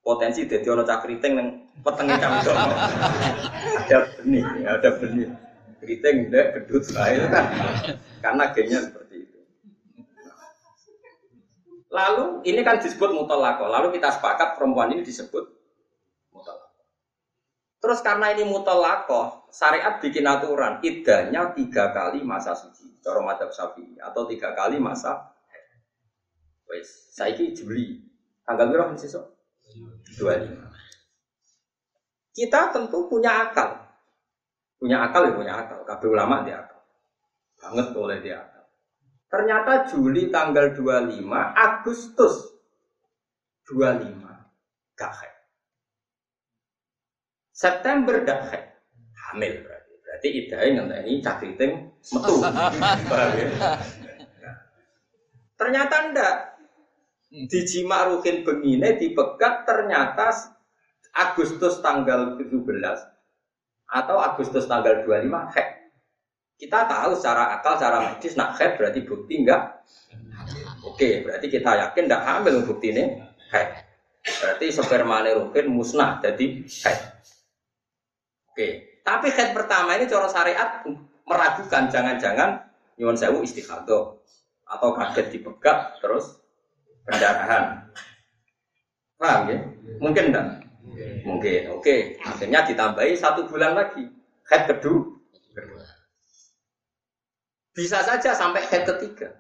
Potensi 0.03 0.43
jadi 0.43 0.67
ono 0.67 0.83
cakriting 0.83 1.33
yang 1.39 1.49
petengnya 1.79 2.19
camdok. 2.19 2.55
ada 3.87 3.97
benih, 4.19 4.45
ada 4.67 4.89
benih. 4.99 5.29
Keriting, 5.81 6.29
gedut, 6.29 6.85
lahir 6.93 7.25
kan. 7.33 7.45
Karena 8.21 8.53
gennya 8.53 8.79
seperti 8.85 9.25
Lalu 11.91 12.47
ini 12.47 12.63
kan 12.63 12.79
disebut 12.79 13.11
mutolako. 13.11 13.67
Lalu 13.67 13.99
kita 13.99 14.15
sepakat 14.15 14.55
perempuan 14.55 14.95
ini 14.95 15.03
disebut 15.03 15.43
mutolako. 16.31 16.87
Terus 17.83 17.99
karena 17.99 18.31
ini 18.31 18.47
mutolako, 18.47 19.51
syariat 19.51 19.99
bikin 19.99 20.23
aturan 20.23 20.79
idahnya 20.79 21.51
tiga 21.51 21.91
kali 21.91 22.23
masa 22.23 22.55
suci. 22.55 23.03
Cara 23.03 23.19
madhab 23.19 23.51
syafi'i 23.51 23.99
atau 23.99 24.23
tiga 24.29 24.55
kali 24.55 24.79
masa 24.79 25.33
Wes, 26.71 27.11
saiki 27.11 27.51
Juli. 27.51 27.99
Tanggal 28.47 28.71
berapa 28.71 28.95
besok? 28.95 29.27
25. 30.15 30.71
Kita 32.31 32.71
tentu 32.71 33.11
punya 33.11 33.51
akal. 33.51 33.90
Punya 34.81 34.97
akal 35.05 35.29
ya 35.29 35.33
punya 35.37 35.53
akal. 35.61 35.85
Kabeh 35.85 36.09
ulama 36.09 36.41
dia 36.41 36.57
akal. 36.65 36.81
Banget 37.61 37.87
oleh 37.93 38.17
dia 38.25 38.41
akal. 38.41 38.65
Ternyata 39.29 39.85
Juli 39.93 40.33
tanggal 40.33 40.73
25, 40.73 41.21
Agustus 41.53 42.49
25 43.69 44.25
gak 44.97 45.13
haid. 45.21 45.35
September 47.53 48.25
gak. 48.25 48.41
Hamil 49.29 49.61
berarti. 49.61 49.93
Berarti 50.01 50.27
idahnya 50.33 50.69
ngenteni 50.81 51.13
cakriting 51.21 51.73
metu. 52.17 52.35
ya? 54.41 54.51
Ternyata 55.61 55.95
ndak. 56.09 56.35
Di 57.31 57.63
Jima 57.63 58.11
Rukin 58.11 58.43
Bengine 58.43 58.99
dipegat 58.99 59.63
ternyata 59.63 60.27
Agustus 61.15 61.79
tanggal 61.79 62.35
17 62.35 62.51
atau 63.91 64.17
Agustus 64.23 64.65
tanggal 64.71 65.03
25 65.03 65.27
haid. 65.51 65.69
Kita 66.55 66.87
tahu 66.87 67.11
secara 67.17 67.59
akal, 67.59 67.75
secara 67.75 67.97
medis, 68.07 68.37
nak 68.37 68.55
head 68.55 68.79
berarti 68.79 69.03
bukti 69.03 69.43
enggak. 69.43 69.81
Oke, 70.87 71.25
berarti 71.25 71.51
kita 71.51 71.73
yakin 71.75 72.05
enggak 72.07 72.23
hamil 72.23 72.63
bukti 72.63 72.95
ini 72.95 73.19
head. 73.51 73.83
Berarti 74.21 74.69
sperma 74.69 75.25
rukin 75.25 75.73
musnah, 75.73 76.21
jadi 76.21 76.61
head. 76.63 76.99
Oke, 78.53 79.01
tapi 79.01 79.27
head 79.33 79.57
pertama 79.57 79.97
ini 79.97 80.05
cara 80.05 80.29
syariat 80.29 80.85
meragukan, 81.25 81.89
jangan-jangan 81.89 82.61
nyuwun 83.01 83.17
sewu 83.17 83.41
istihadah 83.41 84.21
atau 84.71 84.89
kaget 84.93 85.33
dipegat 85.33 85.97
terus 85.99 86.37
pendarahan. 87.09 87.89
Paham 89.17 89.49
ya? 89.49 89.57
Mungkin 89.97 90.29
enggak? 90.29 90.60
Mungkin. 91.25 91.61
Oke, 91.77 92.17
akhirnya 92.21 92.65
ditambahi 92.65 93.13
satu 93.17 93.45
bulan 93.47 93.77
lagi. 93.77 94.03
Head 94.49 94.63
kedua. 94.67 95.21
Bisa 97.71 98.03
saja 98.03 98.35
sampai 98.35 98.67
head 98.67 98.83
ketiga. 98.83 99.31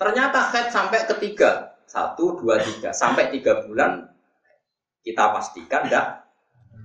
Ternyata 0.00 0.40
head 0.54 0.72
sampai 0.72 1.04
ketiga. 1.04 1.76
Satu, 1.84 2.40
dua, 2.40 2.58
tiga. 2.64 2.90
Sampai 2.96 3.28
tiga 3.28 3.62
bulan 3.68 4.08
kita 5.04 5.36
pastikan 5.36 5.84
tidak 5.84 6.24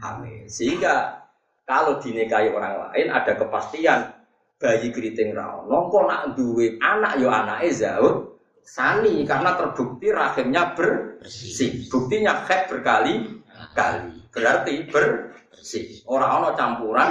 hamil. 0.03 0.43
Sehingga 0.51 1.23
kalau 1.63 1.97
dinikahi 2.03 2.51
orang 2.51 2.91
lain 2.91 3.07
ada 3.07 3.39
kepastian 3.39 4.11
bayi 4.59 4.91
keriting 4.91 5.31
rawon. 5.31 5.71
Nongko 5.71 5.99
nak 6.03 6.35
duwe 6.35 6.75
anak 6.83 7.15
yo 7.23 7.31
anak 7.31 7.63
jauh 7.71 8.35
sani 8.59 9.23
karena 9.23 9.55
terbukti 9.55 10.11
rahimnya 10.11 10.75
bersih. 10.75 11.87
Buktinya 11.87 12.43
head 12.43 12.67
berkali 12.67 13.38
kali. 13.79 14.19
Berarti 14.29 14.73
bersih. 14.91 16.03
Orang-orang 16.03 16.53
campuran 16.59 17.09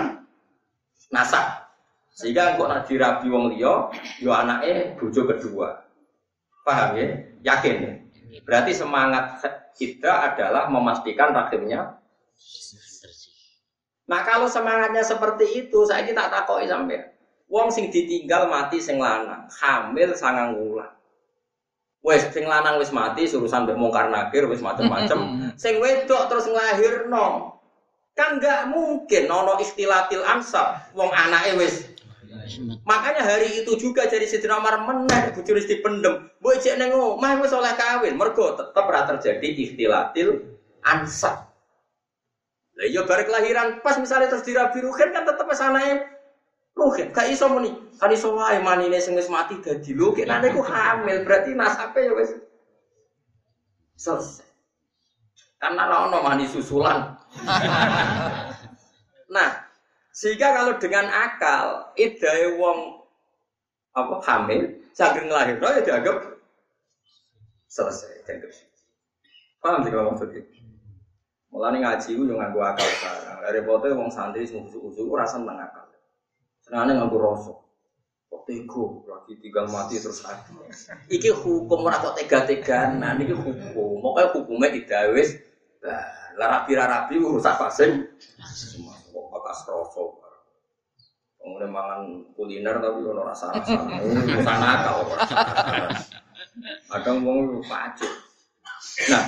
nasak. 1.09 1.65
Sehingga 2.13 2.59
kok 2.59 2.69
nak 2.69 2.85
dirabi 2.91 3.27
wong 3.31 3.57
liya, 3.57 3.89
yo 4.21 4.31
anake 4.35 4.99
bojo 5.01 5.23
kedua. 5.25 5.81
Paham 6.67 6.99
ya? 6.99 7.07
Yakin 7.41 7.77
ya? 7.81 7.93
Berarti 8.45 8.77
semangat 8.77 9.41
kita 9.79 10.35
adalah 10.35 10.69
memastikan 10.69 11.33
rahimnya 11.33 11.97
Nah 14.09 14.25
kalau 14.25 14.49
semangatnya 14.49 15.05
seperti 15.05 15.69
itu, 15.69 15.85
saya 15.85 16.01
kita 16.01 16.33
takoi 16.33 16.65
sampai 16.65 17.13
wong 17.53 17.69
sing 17.69 17.93
ditinggal 17.93 18.49
mati 18.49 18.81
sing 18.81 18.97
lanang, 18.97 19.45
hamil 19.53 20.17
sangang 20.17 20.57
wulan. 20.57 20.89
Wes 22.09 22.25
sing 22.33 22.49
lanang 22.49 22.81
wis 22.81 22.89
mati 22.89 23.29
surusan 23.29 23.69
mbek 23.69 23.77
mungkar 23.77 24.09
nakir 24.09 24.49
wis 24.49 24.65
macem-macem. 24.65 25.53
sing 25.61 25.77
wedok 25.77 26.33
terus 26.33 26.49
nglahirno. 26.49 27.53
Kan 28.17 28.41
enggak 28.41 28.73
mungkin 28.73 29.29
nono 29.29 29.61
istilatil 29.61 30.25
ansab 30.25 30.89
wong 30.97 31.13
anake 31.13 31.61
wis 31.61 31.93
Makanya 32.89 33.25
hari 33.25 33.61
itu 33.61 33.77
juga 33.77 34.09
jadi 34.09 34.25
Sidina 34.25 34.57
Umar 34.57 34.81
menang 34.81 35.37
bujur 35.37 35.61
dipendem. 35.61 36.33
Boy 36.41 36.57
cek 36.57 36.81
neng 36.81 36.97
mah 36.97 37.37
wis 37.45 37.53
oleh 37.53 37.77
kawin. 37.77 38.17
Mergo 38.17 38.57
tetep 38.57 38.85
ora 38.89 39.05
terjadi 39.05 39.49
ikhtilatil 39.69 40.57
ansab. 40.81 41.45
Lah 42.79 42.87
iya 42.87 43.03
bareng 43.05 43.27
kelahiran 43.29 43.69
pas 43.85 44.01
misalnya 44.01 44.33
terus 44.33 44.47
dirabi 44.49 44.81
ruhin 44.81 45.11
kan 45.13 45.29
tetep 45.29 45.45
anake 45.45 46.18
ruhin. 46.79 47.11
Gak 47.11 47.29
iso 47.35 47.51
muni. 47.51 47.75
Kan 47.99 48.15
iso 48.15 48.39
wae 48.39 48.63
manine 48.63 49.03
sing 49.03 49.19
wis 49.19 49.27
mati 49.27 49.59
dadi 49.59 49.91
lho. 49.93 50.15
Nek 50.15 50.55
ku 50.55 50.63
hamil 50.63 51.27
berarti 51.27 51.59
nasabe 51.59 52.07
ya 52.07 52.15
wis 52.15 52.31
Selesai. 53.99 54.47
Karena 55.59 56.07
ono 56.07 56.23
mani 56.23 56.47
susulan. 56.47 57.19
nah, 59.35 59.51
sehingga 60.15 60.55
kalau 60.55 60.79
dengan 60.79 61.11
akal, 61.11 61.91
idai 61.99 62.55
wong 62.55 63.03
apa 63.99 64.23
hamil, 64.23 64.71
sageng 64.95 65.27
lahir, 65.27 65.59
ya 65.59 65.83
dianggap 65.83 66.39
selesai, 67.67 68.23
dianggap 68.23 68.55
Paham 69.59 69.83
sih 69.83 69.91
kalau 69.91 70.15
maksudnya? 70.15 70.47
Mulane 71.51 71.83
ngaji 71.83 72.11
ku 72.15 72.23
yo 72.23 72.39
nganggo 72.39 72.63
akal 72.63 72.87
sekarang. 72.87 73.43
Dari 73.43 73.61
foto 73.67 73.85
wong 73.91 74.11
santri 74.15 74.47
sing 74.47 74.71
usuk-usuk 74.71 75.11
ora 75.11 75.27
seneng 75.27 75.59
akal. 75.59 75.88
Senengane 76.69 77.01
nganggo 77.01 77.17
rasa. 77.17 77.53
Kok 78.29 78.45
tega 78.45 78.85
lagi 79.09 79.33
tinggal 79.41 79.73
mati 79.73 79.97
terus 79.97 80.21
lagi. 80.21 80.53
Iki 81.09 81.33
hukum 81.33 81.89
ora 81.89 81.97
kok 81.97 82.21
tega-teganan, 82.21 83.17
iki 83.25 83.33
hukum. 83.33 83.57
Pokoke 84.05 84.37
hukume 84.37 84.69
didawis 84.69 85.33
lah 85.81 86.61
rapi 86.61 86.77
rapi 86.77 87.17
urusan 87.17 87.57
pasing. 87.57 87.93
Kok 89.09 89.25
bekas 89.33 89.65
rasa. 89.65 90.05
Kemudian 91.41 91.73
mangan 91.73 92.29
kuliner 92.37 92.77
tapi 92.77 93.01
ono 93.01 93.25
rasa-rasa. 93.25 93.81
Urusan 94.05 94.61
akal. 94.61 94.97
Kadang 96.93 97.25
wong 97.25 97.65
pacik. 97.65 98.13
Nah, 99.09 99.25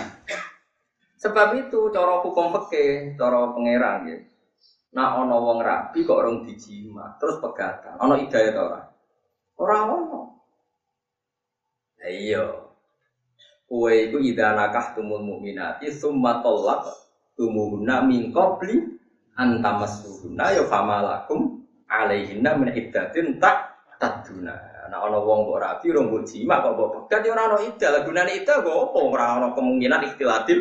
sebab 1.16 1.56
itu 1.56 1.88
cara 1.88 2.20
hukum 2.20 2.52
peke, 2.52 3.16
cara 3.16 3.48
pangeran 3.56 4.12
ya. 4.12 4.18
Nah 4.90 5.22
ono 5.22 5.36
wong 5.38 5.58
rapi 5.62 6.02
kok 6.02 6.18
orang 6.18 6.42
dijima, 6.42 7.14
terus 7.22 7.38
pegatan. 7.38 7.94
Ono 8.02 8.18
hidayah 8.18 8.50
ta 8.50 8.60
ora? 8.66 8.80
Ora 9.62 9.76
ono. 9.86 10.20
Lah 12.00 12.10
iya. 12.10 12.44
Kowe 13.70 13.92
iku 13.94 14.18
idza 14.18 14.50
nakahtumul 14.50 15.22
mukminati 15.22 15.94
tsumma 15.94 16.42
talaq 16.42 16.90
tumuhunna 17.38 18.02
min 18.02 18.34
qabli 18.34 18.82
an 19.38 19.62
tamassuhunna 19.62 20.58
ya 20.58 20.66
famalakum 20.66 21.62
alaihinna 21.86 22.58
min 22.58 22.74
iddatin 22.74 23.38
tak 23.38 23.78
taduna. 24.02 24.58
Nah 24.90 25.06
ana 25.06 25.22
wong 25.22 25.46
kok 25.46 25.60
rapi 25.62 25.94
rong 25.94 26.10
mbok 26.10 26.26
jima 26.26 26.58
kok 26.66 26.74
mbok 26.74 26.90
pegat 27.06 27.22
ya 27.22 27.30
ora 27.30 27.42
ono 27.46 27.58
iddah. 27.62 28.02
Gunane 28.02 28.32
iddah 28.42 28.58
kok 28.58 28.74
apa 28.90 28.98
ora 28.98 29.26
ono 29.38 29.46
kemungkinan 29.54 30.02
ikhtilatil. 30.10 30.58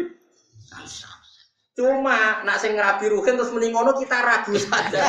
Cuma 1.80 2.44
nak 2.44 2.60
sing 2.60 2.76
ngerabi 2.76 3.08
ruhin 3.08 3.40
terus 3.40 3.56
mending 3.56 3.72
ngono 3.72 3.96
kita 3.96 4.20
ragu 4.20 4.52
saja. 4.60 5.00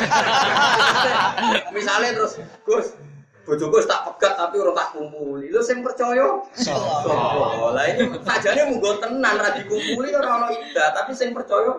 Misalnya 1.75 2.15
terus 2.15 2.39
Gus 2.63 2.95
bojoku 3.43 3.83
tak 3.83 4.07
pegat 4.07 4.39
tapi 4.39 4.55
ora 4.55 4.71
tak 4.79 4.95
kumpuli. 4.95 5.51
Lho 5.51 5.59
sing 5.59 5.83
percaya 5.83 6.39
sapa? 6.55 7.75
Lah 7.75 7.85
ini 7.91 8.15
sajane 8.23 8.71
munggo 8.71 8.95
tenan 9.03 9.35
ra 9.35 9.51
dikumpuli 9.51 10.15
ora 10.15 10.29
ono 10.39 10.47
ida, 10.55 10.95
tapi 10.95 11.11
sing 11.11 11.35
percaya 11.35 11.75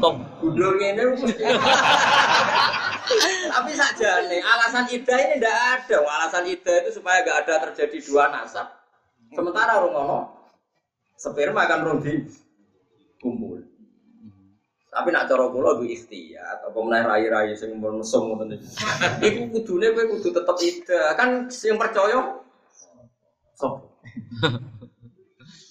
tok 0.00 0.14
gundul 0.40 0.72
ngene. 0.80 1.04
Tapi 3.50 3.74
sajane 3.74 4.38
alasan 4.40 4.88
ida 4.88 5.16
ini 5.20 5.42
ndak 5.42 5.58
ada. 5.84 5.98
Alasan 6.00 6.48
ida 6.48 6.80
itu 6.80 6.96
supaya 6.96 7.26
gak 7.26 7.44
ada 7.44 7.68
terjadi 7.68 7.98
dua 8.08 8.32
nasab. 8.32 8.70
Sementara 9.36 9.82
orang 9.84 9.92
ngono 9.92 10.18
sperma 11.18 11.66
rugi 11.68 12.24
kumpul. 12.24 12.49
Tapi 15.00 15.16
nak 15.16 15.32
cara 15.32 15.48
kula 15.48 15.80
ku 15.80 15.88
ikhtiyat 15.88 16.60
apa 16.60 16.76
meneh 16.76 17.00
rai-rai 17.00 17.56
sing 17.56 17.72
mesum 17.80 18.36
ngoten 18.36 18.52
iki. 18.52 18.68
Iku 19.24 19.48
kudune 19.48 19.96
kowe 19.96 20.04
kudu 20.12 20.28
tetep 20.28 20.56
ida. 20.60 21.16
Kan 21.16 21.48
sing 21.48 21.80
percaya 21.80 22.44
sop. 23.56 23.80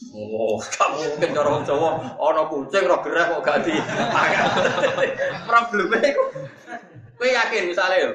Oh, 0.10 0.58
kamu 0.58 1.16
mungkin 1.16 1.38
cara 1.38 1.54
wong 1.54 1.64
Jawa 1.70 2.02
ana 2.18 2.50
kucing 2.50 2.82
ora 2.82 2.98
gerah 3.06 3.30
kok 3.30 3.46
gak 3.46 3.62
di. 3.62 3.78
Probleme 5.48 6.02
iku. 6.02 6.24
Kowe 7.14 7.30
yakin 7.30 7.70
misalnya 7.70 7.98
yo. 8.02 8.12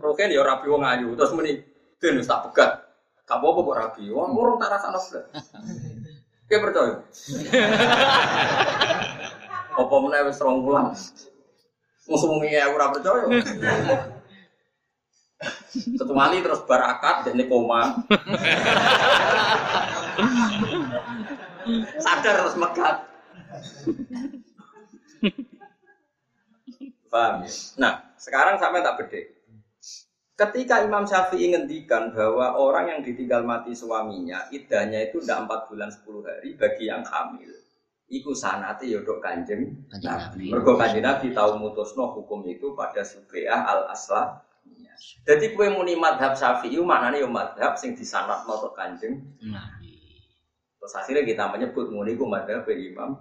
Roken 0.00 0.32
yo 0.32 0.40
rapi 0.40 0.72
wong 0.72 0.88
ayu 0.88 1.12
terus 1.20 1.36
muni 1.36 1.60
den 2.00 2.16
wis 2.16 2.32
tak 2.32 2.48
pegat. 2.48 2.80
Gak 3.28 3.44
apa-apa 3.44 3.60
kok 3.60 3.76
rapi. 3.76 4.08
Wong 4.08 4.32
urung 4.32 4.56
tak 4.56 4.72
rasakno. 4.72 5.20
Kowe 6.48 6.58
percaya? 6.64 6.96
Apa 9.78 9.94
meneh 10.02 10.26
wis 10.26 10.42
rong 10.42 10.66
wulan. 10.66 10.90
Musuh-musuhe 12.10 12.58
aku 12.58 12.74
ora 12.74 12.90
percaya. 12.90 13.26
Kecuali 15.70 16.42
terus 16.42 16.66
barakat 16.66 17.30
dan 17.30 17.38
koma. 17.46 18.02
Sadar 22.02 22.34
terus 22.42 22.58
megat. 22.58 22.96
Paham 27.08 27.46
ya? 27.46 27.52
Nah, 27.78 27.92
sekarang 28.18 28.58
sampai 28.58 28.82
tak 28.82 28.96
bedek. 28.98 29.24
Ketika 30.38 30.86
Imam 30.86 31.02
Syafi'i 31.02 31.50
ngendikan 31.50 32.14
bahwa 32.14 32.54
orang 32.54 32.94
yang 32.94 33.00
ditinggal 33.02 33.42
mati 33.42 33.74
suaminya, 33.74 34.46
idahnya 34.54 35.10
itu 35.10 35.18
tidak 35.18 35.50
4 35.50 35.66
bulan 35.66 35.90
10 35.90 36.22
hari 36.22 36.50
bagi 36.54 36.84
yang 36.86 37.02
hamil. 37.02 37.50
Iku 38.08 38.32
sanate 38.32 38.88
yodok 38.88 39.20
kanjeng 39.20 39.84
Nabi. 40.00 40.48
Mergo 40.48 40.80
kanjeng 40.80 41.04
Nabi 41.04 41.36
tahu 41.36 41.60
mutusno 41.60 42.16
hukum 42.16 42.40
itu 42.48 42.72
pada 42.72 43.04
Subeah 43.04 43.68
al 43.68 43.92
Aslah. 43.92 44.40
Jadi 45.28 45.52
kue 45.52 45.68
muni 45.68 45.92
madhab 45.92 46.32
Syafi'i 46.32 46.80
maknanya 46.80 47.22
yo 47.22 47.28
madhab 47.28 47.76
sing 47.76 47.92
disanat 47.92 48.48
tok 48.48 48.72
kanjeng 48.72 49.20
Nabi. 49.44 50.00
Terus 50.80 50.94
akhirnya 50.96 51.22
kita 51.28 51.44
menyebut 51.52 51.92
muni 51.92 52.16
ku 52.16 52.24
madhab 52.24 52.64
Imam. 52.72 53.12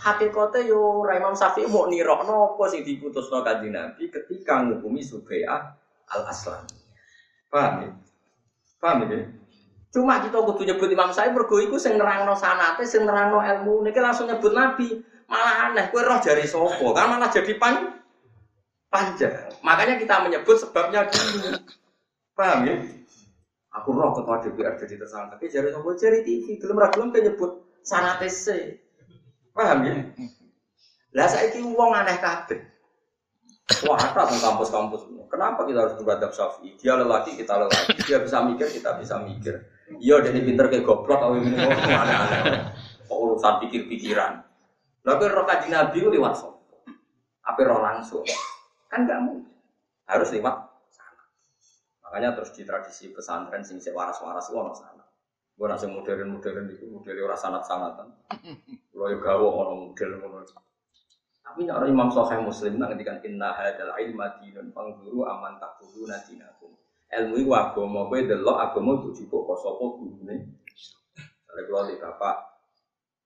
Hakikatnya 0.00 0.72
yo 0.72 1.04
ra 1.04 1.20
Imam 1.20 1.36
Syafi'i 1.36 1.68
mau 1.68 1.84
nirokno 1.84 2.56
apa 2.56 2.64
sing 2.72 2.80
diputusno 2.80 3.44
kanjeng 3.44 3.76
Nabi 3.76 4.08
ketika 4.08 4.64
ngukumi 4.64 5.04
Subeah 5.04 5.60
al 6.16 6.22
Aslah. 6.32 6.64
Paham 7.52 7.74
ya? 7.84 7.90
Paham 8.80 9.04
ya? 9.04 9.43
Cuma 9.94 10.18
kita 10.18 10.42
kudu 10.42 10.66
nyebut 10.66 10.90
Imam 10.90 11.14
Syafi'i 11.14 11.30
mergo 11.30 11.54
iku 11.62 11.78
sing 11.78 11.94
nerangno 11.94 12.34
sanate, 12.34 12.82
sing 12.82 13.06
nerangno 13.06 13.38
ilmu. 13.38 13.86
Niki 13.86 14.02
langsung 14.02 14.26
nyebut 14.26 14.50
Nabi. 14.50 14.90
Malah 15.30 15.70
aneh, 15.70 15.86
kowe 15.94 16.02
roh 16.02 16.18
jari 16.18 16.50
sapa? 16.50 16.82
Kan 16.82 17.14
malah 17.14 17.30
jadi 17.30 17.54
pan 17.62 18.02
panjang. 18.90 19.54
Makanya 19.62 19.94
kita 20.02 20.18
menyebut 20.26 20.58
sebabnya 20.58 21.06
dulu. 21.06 21.62
Paham 22.34 22.66
ya? 22.66 22.74
Aku 23.78 23.94
roh 23.94 24.10
ketua 24.18 24.42
DPR 24.42 24.74
jadi 24.82 24.98
tersangka. 24.98 25.38
Tapi 25.38 25.46
jari 25.46 25.70
sapa 25.70 25.88
jari 25.94 26.26
TV. 26.26 26.58
Gelem 26.58 26.82
ra 26.82 26.90
gelem 26.90 27.14
nyebut 27.14 27.78
sanate 27.86 28.26
se. 28.26 28.82
Paham 29.54 29.78
ya? 29.86 29.94
Lah 31.14 31.30
saiki 31.30 31.62
wong 31.62 31.94
aneh 31.94 32.18
kabeh. 32.18 32.58
Wah, 33.86 33.96
ada 33.96 34.28
di 34.28 34.42
kampus-kampus. 34.42 35.08
Kenapa 35.30 35.64
kita 35.64 35.88
harus 35.88 35.96
beradab 35.96 36.36
Syafi'i? 36.36 36.76
Dia 36.76 37.00
lelaki, 37.00 37.32
kita 37.38 37.56
lelaki. 37.56 37.96
Dia 38.04 38.20
bisa 38.20 38.44
mikir, 38.44 38.68
kita 38.68 39.00
bisa 39.00 39.16
mikir. 39.24 39.56
Iya, 39.84 40.24
dia 40.24 40.40
pinter 40.40 40.66
kayak 40.72 40.84
goblok, 40.88 41.20
kalau 41.20 41.36
ini. 41.36 41.52
Kok 43.04 43.18
urusan 43.20 43.60
pikir-pikiran. 43.68 44.40
Lalu 45.04 45.28
roh 45.28 45.44
kaji 45.44 45.68
Nabi 45.68 45.96
itu 46.00 46.08
lewat 46.08 46.40
sok. 46.40 46.54
Apa 47.44 47.60
roh 47.68 47.84
langsung? 47.84 48.24
Kan 48.88 49.04
gak 49.04 49.20
mungkin. 49.20 49.52
Harus 50.08 50.32
lewat 50.32 50.56
sana. 50.88 51.24
Makanya 52.08 52.32
terus 52.40 52.56
di 52.56 52.64
tradisi 52.64 53.12
pesantren 53.12 53.60
sing 53.60 53.76
waras-waras 53.92 54.48
itu 54.48 54.56
ono 54.56 54.72
sana. 54.72 55.04
Gue 55.54 55.68
nasi 55.68 55.86
modern-modern 55.86 56.72
itu 56.72 56.88
model 56.88 57.28
orang 57.28 57.36
sanat-sanatan. 57.36 58.08
Yang 58.96 59.20
gawe 59.20 59.44
orang 59.44 59.92
model 59.92 60.10
ngono. 60.18 60.40
Tapi 61.44 61.68
orang 61.68 61.92
Imam 61.92 62.08
Sahih 62.08 62.40
Muslim 62.40 62.80
nang 62.80 62.90
ngendikan 62.90 63.20
inna 63.22 63.52
hadzal 63.52 63.92
ilma 64.00 64.40
dinun 64.40 64.72
fanzuru 64.72 65.28
aman 65.28 65.60
takfuruna 65.60 66.18
dinakum. 66.24 66.72
Ilmu 67.14 67.34
iku 67.38 67.52
agama 67.54 68.10
kowe 68.10 68.18
delok 68.18 68.58
agama 68.58 68.90
itu 68.98 69.22
cukup 69.22 69.54
kok 69.54 69.58
sapa 69.62 69.84
gurune. 69.94 70.36
Kalau 71.46 71.62
kalau 71.70 71.86
di 71.86 71.94
bapak 72.02 72.36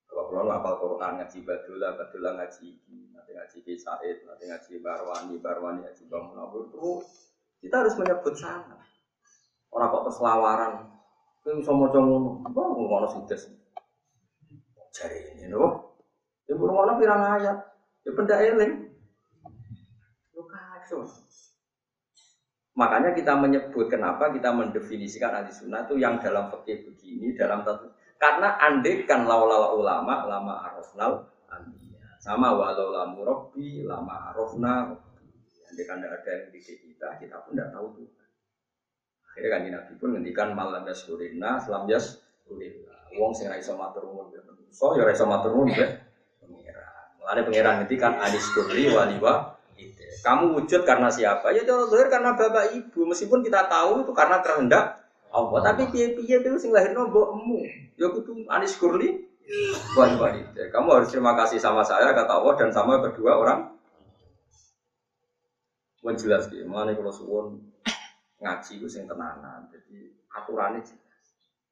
kalau 0.04 0.24
kalau 0.28 0.52
apal 0.52 0.74
Quran 0.76 1.12
ngaji 1.20 1.38
badula 1.44 1.88
badula 1.96 2.30
ngaji 2.36 2.64
iki, 2.68 3.12
nanti 3.16 3.30
ngaji 3.32 3.56
Ki 3.64 3.74
Said, 3.80 4.24
nanti 4.28 4.44
ngaji 4.48 4.72
Barwani, 4.84 5.36
Barwani 5.40 5.80
ngaji 5.84 6.02
Bang 6.12 6.32
Munawir 6.32 6.68
terus 6.68 7.32
kita 7.64 7.80
harus 7.80 7.94
menyebut 7.96 8.34
sana. 8.36 8.76
Orang 9.72 9.88
kok 9.92 10.04
terslawaran. 10.12 10.72
Kowe 11.44 11.52
iso 11.56 11.72
maca 11.72 11.98
ngono, 12.00 12.44
apa 12.44 12.60
ngono 12.60 13.06
sing 13.08 13.22
des. 13.24 13.42
Jare 14.92 15.32
ini 15.32 15.48
lho. 15.48 15.96
Ya 16.44 16.56
ngono 16.56 16.92
pirang 17.00 17.22
ayat. 17.40 17.58
Ya 18.04 18.10
benda 18.12 18.36
eling. 18.36 18.72
Lu 20.36 20.42
kacau. 20.44 21.04
Makanya 22.78 23.10
kita 23.10 23.34
menyebut 23.34 23.90
kenapa 23.90 24.30
kita 24.30 24.54
mendefinisikan 24.54 25.34
ahli 25.34 25.50
sunnah 25.50 25.82
itu 25.82 25.98
yang 25.98 26.22
dalam 26.22 26.46
fikih 26.46 26.86
begini, 26.86 27.34
dalam 27.34 27.66
tentu. 27.66 27.90
Karena 28.14 28.54
andekan 28.54 29.26
laulala 29.26 29.74
ulama, 29.74 30.22
lama 30.30 30.54
arafnal. 30.70 31.26
Sama 32.22 32.54
walau 32.54 32.94
lamu 32.94 33.26
robbi, 33.26 33.82
lama 33.82 34.30
arafna 34.30 34.94
Andekan 35.68 36.00
tidak 36.00 36.22
ada 36.22 36.30
yang 36.32 36.42
didik 36.54 36.78
kita, 36.80 37.08
kita 37.20 37.36
pun 37.44 37.52
tidak 37.58 37.70
tahu 37.74 37.86
tuh. 37.98 38.08
Akhirnya 39.28 39.48
kan 39.52 39.60
Nabi 39.68 39.92
pun 40.00 40.08
ngendikan 40.16 40.48
malam 40.56 40.82
yaskurinna, 40.88 41.60
selam 41.60 41.84
yaskurinna. 41.86 42.94
Wong 43.18 43.36
sing 43.36 43.52
ra 43.52 43.58
iso 43.58 43.76
matur 43.76 44.06
nuwun 44.06 44.32
So 44.72 44.96
ya 44.96 45.04
iso 45.10 45.28
matur 45.28 45.52
nuwun 45.52 45.74
ya. 45.74 45.86
Pangeran. 46.40 47.04
Mulane 47.20 47.40
pangeran 47.44 47.74
ngendikan 47.82 48.16
anis 48.16 48.46
kurli 48.56 48.88
waliwa 48.90 49.57
kamu 50.24 50.56
wujud 50.56 50.82
karena 50.88 51.08
siapa? 51.12 51.52
Ya 51.52 51.62
cara 51.64 51.84
zahir 51.86 52.08
karena 52.08 52.32
bapak 52.34 52.74
ibu. 52.74 53.04
Meskipun 53.08 53.44
kita 53.44 53.68
tahu 53.68 54.04
itu 54.04 54.12
karena 54.16 54.40
kehendak 54.40 55.04
Allah. 55.28 55.60
Tapi 55.72 55.92
piye-piye 55.92 56.40
itu 56.40 56.58
sing 56.58 56.72
lahirno 56.72 57.08
mbokmu. 57.12 57.60
Ya 58.00 58.08
kudu 58.08 58.48
anis 58.48 58.76
kurli 58.80 59.28
Wah, 59.96 60.12
Kamu 60.52 60.88
harus 60.92 61.08
terima 61.08 61.32
kasih 61.32 61.56
sama 61.56 61.80
saya 61.80 62.12
kata 62.12 62.36
Allah 62.36 62.54
dan 62.60 62.68
sama 62.68 63.00
kedua 63.00 63.40
orang. 63.40 63.60
Mau 66.04 66.12
jelas 66.12 66.52
gitu. 66.52 66.68
Mana 66.68 66.92
kalau 66.92 67.08
suwon 67.08 67.46
ngaji 68.44 68.72
itu 68.76 68.88
sing 68.92 69.08
tenanan. 69.08 69.64
Jadi 69.72 70.12
aturannya 70.36 70.84
jelas. 70.84 71.24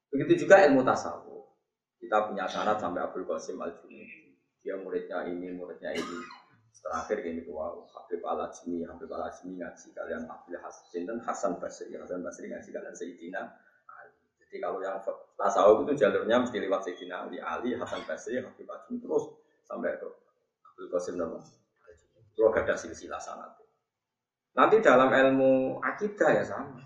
Begitu 0.08 0.48
juga 0.48 0.64
ilmu 0.64 0.88
tasawuf. 0.88 1.52
Kita 2.00 2.32
punya 2.32 2.48
sanat 2.48 2.80
sampai 2.80 3.04
Abdul 3.04 3.28
Qasim 3.28 3.60
Al 3.60 3.76
Dia 4.64 4.74
muridnya 4.80 5.28
ini, 5.28 5.52
muridnya 5.52 5.92
ini 5.92 6.45
terakhir 6.82 7.24
gini 7.24 7.42
wow 7.48 7.84
Habib 7.92 8.22
Al 8.26 8.50
Ajmi 8.50 8.84
Habib 8.84 9.10
Al 9.12 9.32
Ajmi 9.32 9.56
ngaji 9.60 9.88
kalian 9.96 10.22
Abdul 10.28 10.60
Hasan 10.60 11.02
dan 11.04 11.18
Hasan 11.24 11.52
Basri 11.60 11.94
Hasan 11.96 12.20
Basri 12.20 12.46
ngaji 12.52 12.68
kalian 12.72 12.94
Sayyidina 12.94 13.42
Ali. 13.88 14.16
Jadi 14.42 14.56
kalau 14.60 14.78
yang 14.84 15.00
tasawuf 15.36 15.88
itu 15.88 15.92
jalurnya 15.96 16.40
mesti 16.40 16.56
lewat 16.60 16.80
Sayyidina 16.84 17.26
Ali. 17.28 17.36
Ali 17.40 17.74
Hasan 17.76 18.02
Basri 18.04 18.40
Habib 18.40 18.68
Ajmi 18.68 18.96
terus 19.00 19.24
sampai 19.64 19.96
ke 19.96 20.08
Abdul 20.72 20.88
Qasim 20.92 21.16
nama 21.16 21.40
terus 22.36 22.52
ada 22.52 22.74
silsilah 22.76 23.16
sanat 23.16 23.56
nanti 24.56 24.80
dalam 24.80 25.12
ilmu 25.12 25.78
akidah 25.84 26.32
ya 26.32 26.44
sama. 26.44 26.80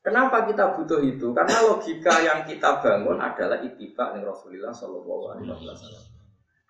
Kenapa 0.00 0.46
kita 0.46 0.78
butuh 0.78 1.02
itu? 1.02 1.34
Karena 1.34 1.66
logika 1.66 2.22
yang 2.22 2.46
kita 2.46 2.78
bangun 2.78 3.18
adalah 3.18 3.58
itibak 3.58 4.14
nih 4.14 4.22
Rasulullah 4.22 4.70
Shallallahu 4.70 5.34
Alaihi 5.34 5.50
Wasallam. 5.50 6.15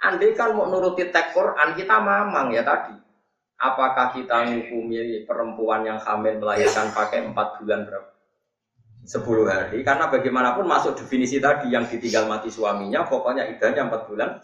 Andai 0.06 0.38
kan 0.38 0.54
mau 0.54 0.70
nuruti 0.70 1.10
teks 1.10 1.34
Quran, 1.34 1.74
kita 1.74 1.98
mamang 1.98 2.54
ya 2.54 2.62
tadi. 2.62 2.94
Apakah 3.58 4.14
kita 4.14 4.46
menghukumi 4.46 5.26
perempuan 5.26 5.82
yang 5.82 5.98
hamil 5.98 6.38
melahirkan 6.38 6.94
pakai 6.94 7.26
empat 7.26 7.58
bulan 7.58 7.82
berapa? 7.88 8.10
Sepuluh 9.02 9.50
hari. 9.50 9.82
Karena 9.82 10.06
bagaimanapun 10.06 10.66
masuk 10.66 10.94
definisi 10.94 11.42
tadi 11.42 11.74
yang 11.74 11.88
ditinggal 11.90 12.30
mati 12.30 12.52
suaminya, 12.52 13.02
pokoknya 13.02 13.50
idahnya 13.50 13.90
empat 13.90 14.06
bulan 14.06 14.38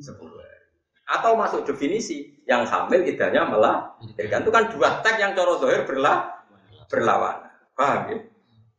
sepuluh 0.00 0.40
hari. 0.40 0.64
Atau 1.12 1.36
masuk 1.36 1.68
definisi 1.68 2.40
yang 2.48 2.64
hamil 2.64 3.04
idahnya 3.04 3.44
malah 3.44 3.92
itu 4.00 4.48
kan 4.48 4.64
dua 4.72 5.04
teks 5.04 5.20
yang 5.20 5.36
coro 5.36 5.60
dohir 5.60 5.84
berlah 5.84 6.40
berlawan. 6.88 7.52
Paham 7.76 8.08
ya? 8.08 8.18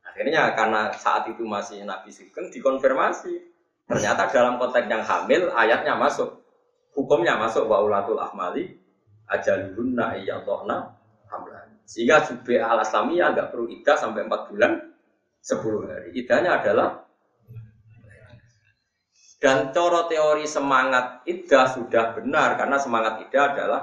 Akhirnya 0.10 0.42
karena 0.58 0.94
saat 0.98 1.30
itu 1.30 1.46
masih 1.46 1.86
Nabi 1.86 2.10
Sugeng 2.10 2.50
dikonfirmasi 2.54 3.53
Ternyata 3.88 4.32
dalam 4.32 4.56
konteks 4.58 4.88
yang 4.88 5.04
hamil 5.04 5.52
ayatnya 5.52 6.00
masuk. 6.00 6.44
Hukumnya 6.94 7.36
masuk 7.36 7.66
wa 7.66 7.82
ulatul 7.82 8.22
ahmali 8.22 8.80
ajalihunna 9.28 10.22
iyadhna 10.22 10.94
hamlan. 11.28 11.68
Sehingga 11.84 12.24
jube 12.24 12.62
al 12.62 12.80
agak 12.80 13.52
perlu 13.52 13.68
idah 13.68 13.98
sampai 13.98 14.24
4 14.30 14.50
bulan 14.54 14.72
10 15.44 15.90
hari. 15.90 16.10
Idahnya 16.16 16.64
adalah 16.64 17.04
dan 19.44 19.76
coro 19.76 20.08
teori 20.08 20.48
semangat 20.48 21.28
idah 21.28 21.68
sudah 21.68 22.16
benar 22.16 22.56
karena 22.56 22.80
semangat 22.80 23.28
idah 23.28 23.44
adalah 23.52 23.82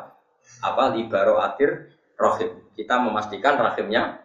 apa 0.65 0.97
libaro 0.97 1.37
atir 1.37 1.93
rohim. 2.17 2.73
Kita 2.73 2.97
memastikan 2.97 3.61
rahimnya 3.61 4.25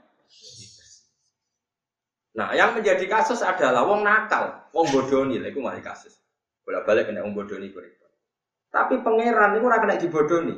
Nah, 2.35 2.51
yang 2.51 2.75
menjadi 2.75 3.07
kasus 3.07 3.39
adalah 3.39 3.87
wong 3.87 4.03
nakal, 4.03 4.67
wong 4.75 4.91
bodoni, 4.91 5.39
itu 5.39 5.59
mari 5.63 5.79
kasus. 5.79 6.19
Bolak 6.67 6.83
balik 6.83 7.07
kena 7.07 7.23
wong 7.23 7.31
bodoni 7.31 7.71
kuwi. 7.71 7.95
Tapi 8.75 8.99
pangeran 8.99 9.55
itu 9.55 9.63
ora 9.63 9.79
kena 9.79 9.95
dibodoni. 9.95 10.55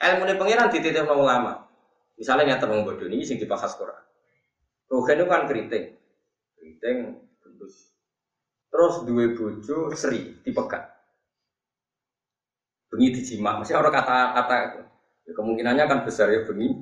Ilmu 0.00 0.22
ini 0.26 0.34
pangeran 0.34 0.74
dititip 0.74 1.06
wong 1.06 1.22
ulama. 1.22 1.70
Misalnya 2.18 2.58
yang 2.58 2.66
wong 2.66 2.82
bodoni 2.82 3.22
sing 3.22 3.38
dibahas 3.38 3.78
Quran. 3.78 4.02
Rogen 4.90 5.22
itu 5.22 5.26
kan 5.30 5.46
keriting, 5.46 5.94
keriting 6.58 6.96
gendus. 7.38 7.94
Terus 8.74 9.06
dua 9.06 9.30
bojo 9.30 9.94
seri 9.94 10.34
dipegat. 10.42 10.82
Bengi 12.90 13.14
dijima, 13.14 13.54
masih 13.54 13.78
orang 13.78 13.94
kata-kata 13.94 14.82
ya, 15.22 15.30
kemungkinannya 15.30 15.86
kan 15.86 16.02
besar 16.02 16.26
ya 16.34 16.42
bengi 16.42 16.74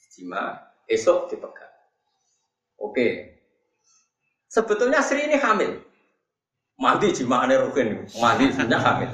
dijima, 0.00 0.56
esok 0.88 1.28
dipegat. 1.28 1.68
Oke, 2.80 3.39
Sebetulnya 4.50 4.98
Sri 4.98 5.30
ini 5.30 5.38
hamil. 5.38 5.78
Mandi 6.80 7.14
jimaane 7.14 7.54
Rukin, 7.54 8.02
mandi 8.18 8.50
sebenarnya 8.50 8.78
hamil. 8.82 9.10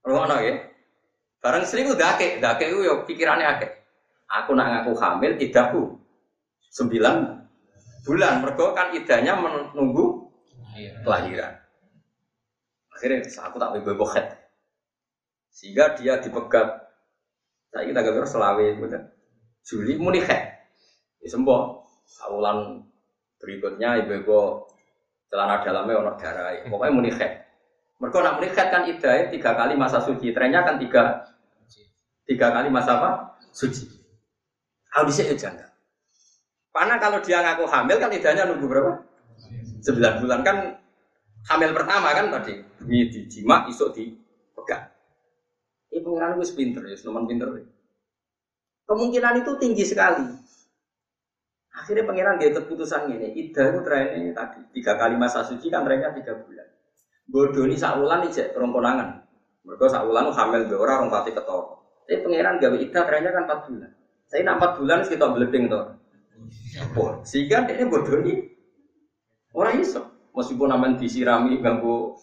Rumah 0.00 0.40
ya. 0.40 0.54
Barang 1.44 1.68
Sri 1.68 1.84
itu 1.84 1.92
dake, 1.92 2.40
dake 2.40 2.72
itu 2.72 2.80
ya 2.80 3.04
pikirannya 3.04 3.44
akeh. 3.44 3.70
Aku 4.40 4.56
nak 4.56 4.72
ngaku 4.72 4.96
hamil 4.96 5.36
tidakku 5.36 6.00
sembilan 6.72 7.44
bulan. 8.08 8.40
Mereka 8.40 8.64
kan 8.72 8.96
idahnya 8.96 9.36
menunggu 9.36 10.32
kelahiran. 11.04 11.60
Akhirnya 12.96 13.20
aku 13.20 13.56
tak 13.60 13.70
bebo 13.76 13.92
bebohet. 13.92 14.26
Sehingga 15.52 15.92
dia 15.98 16.22
dipegat. 16.24 16.88
Saya 17.74 17.90
kita 17.90 18.00
gak 18.00 18.30
selawe, 18.30 18.66
Juli 19.66 19.98
muni 19.98 20.22
het. 20.22 20.42
Ya 21.20 21.28
sembuh. 21.28 21.82
Awulan 22.30 22.80
Berikutnya 23.40 24.04
ibu-ibu 24.04 24.68
celana 25.28 25.60
dalamnya 25.62 26.00
ono 26.00 26.12
darah. 26.16 26.54
Pokoknya 26.66 26.92
muni 26.94 27.10
head. 27.10 27.32
Mereka 27.98 28.18
nak 28.20 28.34
muni 28.38 28.48
head 28.50 28.68
kan 28.70 28.82
idai 28.86 29.30
tiga 29.30 29.50
kali 29.54 29.74
masa 29.74 30.02
suci. 30.02 30.30
Trennya 30.30 30.62
kan 30.62 30.78
tiga 30.78 31.26
tiga 32.24 32.50
kali 32.54 32.68
masa 32.70 33.00
apa? 33.00 33.10
Suci. 33.50 33.86
Audisi 34.94 35.26
ya 35.26 35.34
jangka. 35.34 35.66
Karena 36.74 36.98
kalau 36.98 37.22
dia 37.22 37.38
ngaku 37.38 37.70
hamil 37.70 37.96
kan 38.02 38.10
idahnya 38.10 38.50
nunggu 38.50 38.66
berapa? 38.66 38.92
Sembilan 39.82 40.14
bulan 40.22 40.40
kan 40.42 40.56
hamil 41.50 41.70
pertama 41.70 42.08
kan 42.10 42.26
tadi. 42.34 42.54
Ini 42.84 43.14
dijima, 43.14 43.64
isuk 43.70 43.94
dipegang. 43.94 44.90
Ibu 45.94 46.02
pengiran 46.10 46.34
gue 46.34 46.48
pinter 46.52 46.82
ya, 46.90 46.96
senuman 46.98 47.24
pinter. 47.30 47.48
Kemungkinan 48.84 49.46
itu 49.46 49.52
tinggi 49.62 49.84
sekali. 49.86 50.26
Akhirnya 51.74 52.06
pangeran 52.06 52.38
dia 52.38 52.54
keputusan 52.54 53.10
ini, 53.10 53.34
ida 53.34 53.74
itu 53.74 53.82
trennya 53.82 54.30
tadi 54.30 54.62
tiga 54.78 54.94
kali 54.94 55.18
masa 55.18 55.42
suci 55.42 55.66
kan 55.66 55.82
trennya 55.82 56.14
tiga 56.14 56.38
bulan. 56.38 56.70
Bodoni 57.26 57.74
saulan 57.74 58.30
ijek 58.30 58.54
rongkonangan. 58.54 59.26
Mereka 59.66 59.90
saulan 59.90 60.30
hamil 60.30 60.70
dua 60.70 60.78
orang 60.86 61.10
pati 61.10 61.34
ketor. 61.34 61.82
Tapi 62.06 62.22
pangeran 62.22 62.62
gawe 62.62 62.76
ida 62.78 63.00
trennya 63.02 63.30
kan 63.34 63.42
empat 63.50 63.60
bulan. 63.66 63.90
Saya 64.30 64.54
empat 64.54 64.70
bulan 64.78 64.98
kita 65.02 65.26
beleding 65.34 65.64
tuh. 65.66 65.84
Sehingga 67.26 67.66
ini 67.66 67.84
bodoni 67.90 68.32
orang 69.58 69.82
iso. 69.82 70.30
Meskipun 70.34 70.70
namanya 70.70 70.98
disirami 70.98 71.58
ganggu 71.58 72.14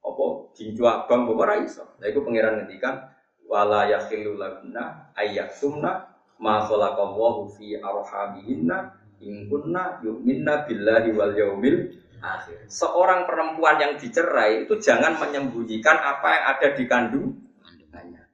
apa 0.00 0.24
jinju 0.56 0.84
abang, 0.88 1.28
orang 1.28 1.68
iso. 1.68 1.84
Nah 2.00 2.08
itu 2.08 2.24
pangeran 2.24 2.64
ngendikan 2.64 3.04
wala 3.44 3.88
yakhilu 3.88 4.36
laguna 4.36 5.12
ayatumna 5.16 6.17
ma 6.38 6.64
khalaqallahu 6.64 7.50
fi 7.58 7.78
arhamihinna 7.78 8.94
in 9.22 9.50
kunna 9.50 9.98
yu'minna 10.02 10.64
billahi 10.66 11.10
wal 11.14 11.34
yaumil 11.34 11.90
akhir. 12.22 12.66
Seorang 12.70 13.26
perempuan 13.26 13.78
yang 13.78 13.92
dicerai 13.98 14.66
itu 14.66 14.74
jangan 14.78 15.18
menyembunyikan 15.18 15.98
apa 15.98 16.26
yang 16.34 16.44
ada 16.54 16.68
di 16.74 16.84
kandung 16.86 17.28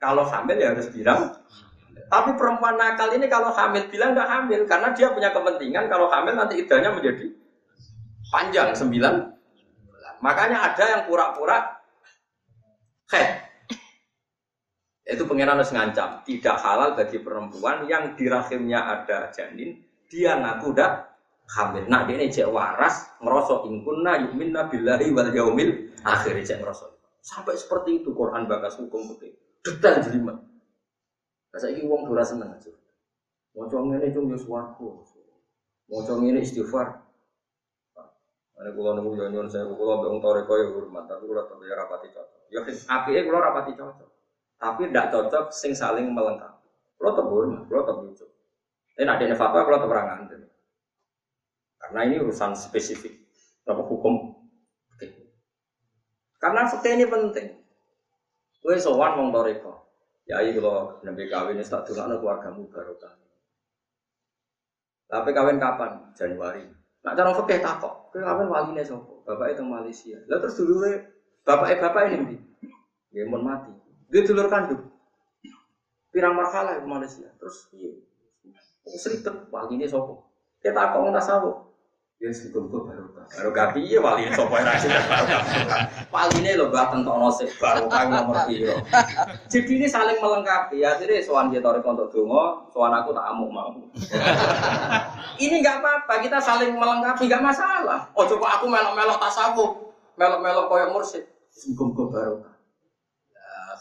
Kalau 0.04 0.28
hamil 0.28 0.60
ya 0.60 0.76
harus 0.76 0.92
bilang. 0.92 1.32
Tapi 2.12 2.36
perempuan 2.36 2.76
nakal 2.76 3.08
ini 3.16 3.24
kalau 3.24 3.48
hamil 3.56 3.88
bilang 3.88 4.12
nggak 4.12 4.28
hamil 4.28 4.60
karena 4.68 4.92
dia 4.92 5.08
punya 5.16 5.32
kepentingan 5.32 5.88
kalau 5.88 6.12
hamil 6.12 6.36
nanti 6.36 6.60
idahnya 6.60 6.92
menjadi 6.92 7.32
panjang 8.28 8.76
sembilan 8.76 9.32
Makanya 10.24 10.72
ada 10.72 10.84
yang 10.88 11.02
pura-pura 11.04 11.80
head 13.12 13.43
itu 15.04 15.28
pengiran 15.28 15.60
harus 15.60 15.72
ngancam. 15.72 16.24
Tidak 16.24 16.56
halal 16.56 16.96
bagi 16.96 17.20
perempuan 17.20 17.84
yang 17.84 18.16
di 18.16 18.24
rahimnya 18.24 18.80
ada 18.80 19.28
janin, 19.28 19.84
dia 20.08 20.40
ngaku 20.40 20.72
dah 20.72 21.04
hamil. 21.60 21.84
Nah, 21.92 22.08
dia 22.08 22.16
ini 22.16 22.32
cek 22.32 22.48
waras, 22.48 23.12
ngerosok 23.20 23.68
ingkunna 23.68 24.24
yuminna 24.24 24.72
billahi 24.72 25.12
wal 25.12 25.28
yaumil 25.28 25.92
akhir 26.08 26.40
cek 26.40 26.64
ngerosok. 26.64 27.20
Sampai 27.20 27.56
seperti 27.60 28.00
itu 28.00 28.16
Quran 28.16 28.48
bakas 28.48 28.80
hukum 28.80 29.12
putih. 29.12 29.36
Detail 29.60 30.00
jelimet. 30.00 30.40
Masa 31.52 31.68
ini 31.68 31.84
uang 31.84 32.08
dora 32.08 32.24
seneng 32.24 32.52
aja. 32.52 32.72
Mau 33.54 33.68
ini 33.68 34.08
cuma 34.10 34.36
suaraku. 34.40 35.04
Mau 35.88 36.00
cong 36.00 36.24
ini 36.26 36.40
istighfar. 36.40 37.00
Ini 38.54 38.70
kalau 38.72 38.96
nunggu 38.96 39.20
nyanyian 39.20 39.50
saya, 39.50 39.68
kalau 39.68 40.00
beung 40.00 40.22
toreko 40.24 40.56
ya 40.56 40.66
hormat, 40.72 41.04
tapi 41.10 41.28
kalau 41.28 41.44
tapi 41.44 41.68
rapati 41.68 42.08
cocok. 42.08 42.40
Ya, 42.48 42.60
api 42.64 43.10
kalau 43.26 43.40
rapati 43.42 43.72
cocok 43.76 44.13
tapi 44.64 44.88
tidak 44.88 45.12
cocok 45.12 45.52
sing 45.52 45.76
saling 45.76 46.08
melengkapi. 46.08 46.64
Kalau 46.96 47.12
tebur, 47.12 47.44
kalau 47.68 47.84
tebur 47.84 48.04
lucu. 48.08 48.24
Ini 48.96 49.04
ada 49.04 49.20
yang 49.20 49.36
fatwa, 49.36 49.60
kalau 49.60 49.84
tebur 49.84 50.00
Karena 51.84 52.00
ini 52.08 52.16
urusan 52.16 52.56
spesifik, 52.56 53.12
berapa 53.68 53.84
hukum. 53.84 54.32
Oke. 54.96 55.06
Karena 56.40 56.64
fakta 56.64 56.96
ini 56.96 57.04
penting. 57.04 57.60
Kue 58.64 58.80
sowan 58.80 59.20
wong 59.20 59.28
toriko. 59.36 59.84
Ya 60.24 60.40
iya 60.40 60.56
kalau 60.56 60.96
nabi 61.04 61.28
kawin 61.28 61.60
ini 61.60 61.68
tak 61.68 61.84
keluarga 61.84 62.16
keluargamu 62.16 62.64
barokah. 62.72 63.12
Tapi 65.04 65.30
kawin 65.36 65.60
kapan? 65.60 66.08
Januari. 66.16 66.64
Nak 67.04 67.12
cara 67.12 67.36
fakih 67.36 67.60
takok. 67.60 68.08
Kue 68.08 68.24
kawin 68.24 68.48
waline 68.48 68.80
sopo. 68.80 69.20
Bapak 69.28 69.52
itu 69.52 69.60
Malaysia. 69.60 70.16
Lalu 70.24 70.40
terus 70.48 70.56
dulu 70.56 70.80
bapak 71.44 71.68
eh 71.68 71.78
bapak 71.84 72.02
ini 72.08 72.16
di. 72.32 72.36
Dia 73.12 73.28
mau 73.28 73.44
mati. 73.44 73.83
Dia 74.14 74.22
dulur 74.22 74.46
kandung. 74.46 74.94
Pirang 76.14 76.38
di 76.38 76.86
Malaysia. 76.86 77.26
Terus 77.34 77.66
iya. 77.74 77.98
Seribet 78.94 79.50
waline 79.50 79.90
sopo. 79.90 80.30
Kita 80.62 80.70
takok 80.70 81.10
nggak 81.10 81.18
tahu. 81.18 81.50
Ya 82.22 82.30
semoga 82.38 82.94
baru 82.94 83.10
baru 83.10 83.50
kapi 83.50 83.90
ya 83.90 83.98
wali 83.98 84.30
sopo 84.30 84.54
yang 84.54 84.70
sih 84.78 84.86
baru 86.14 86.30
ini 86.38 86.54
lo 86.54 86.70
bahkan 86.70 87.02
tentu 87.02 87.10
nasib 87.10 87.50
baru 87.58 87.90
kau 87.90 88.06
nomor 88.06 88.46
piro. 88.46 88.78
Jadi 89.50 89.82
ini 89.82 89.86
saling 89.90 90.22
melengkapi 90.22 90.78
ya. 90.78 90.94
Jadi 90.94 91.18
soan 91.18 91.50
dia 91.50 91.58
tarik 91.58 91.82
untuk 91.82 92.14
dungo, 92.14 92.70
soan 92.70 92.94
aku 92.94 93.10
tak 93.10 93.34
amuk 93.34 93.50
mau. 93.50 93.74
ini 95.42 95.58
nggak 95.58 95.82
apa-apa, 95.82 96.22
kita 96.22 96.38
saling 96.38 96.78
melengkapi 96.78 97.26
nggak 97.26 97.42
masalah. 97.42 98.06
Oh 98.14 98.22
coba 98.30 98.62
aku 98.62 98.70
melok-melok 98.70 99.18
tasawuf, 99.18 99.90
melok-melok 100.14 100.70
koyok 100.70 100.88
mursid. 100.94 101.26
Semoga 101.50 102.14
baru. 102.14 102.53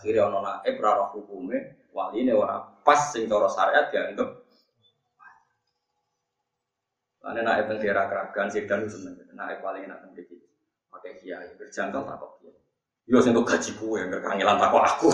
Ya, 0.04 0.28
akhirnya 0.28 0.28
ono 0.28 0.40
naib 0.44 0.76
rarah 0.84 1.10
hukumnya, 1.16 1.60
wali 1.96 2.28
ini 2.28 2.36
orang 2.36 2.84
pas 2.84 3.16
sing 3.16 3.32
cara 3.32 3.48
syariat 3.48 3.88
dianggap 3.88 4.44
karena 7.24 7.40
naik 7.48 7.72
teng 7.72 7.80
daerah 7.80 8.06
keragan 8.12 8.48
sih 8.52 8.68
dan 8.68 8.84
seneng. 8.84 9.16
Naik 9.32 9.64
paling 9.64 9.88
enak 9.88 10.04
teng 10.04 10.12
dikit. 10.12 10.44
Pakai 10.92 11.16
kiai 11.24 11.56
berjangkau 11.56 12.04
tak 12.04 12.20
kok 12.20 12.32
kiai. 12.44 12.60
Yo 13.08 13.24
sing 13.24 13.32
gaji 13.32 13.72
kue 13.80 14.04
yang 14.04 14.12
kangelan 14.20 14.60
tak 14.60 14.70
kok 14.76 14.84
aku. 14.84 15.08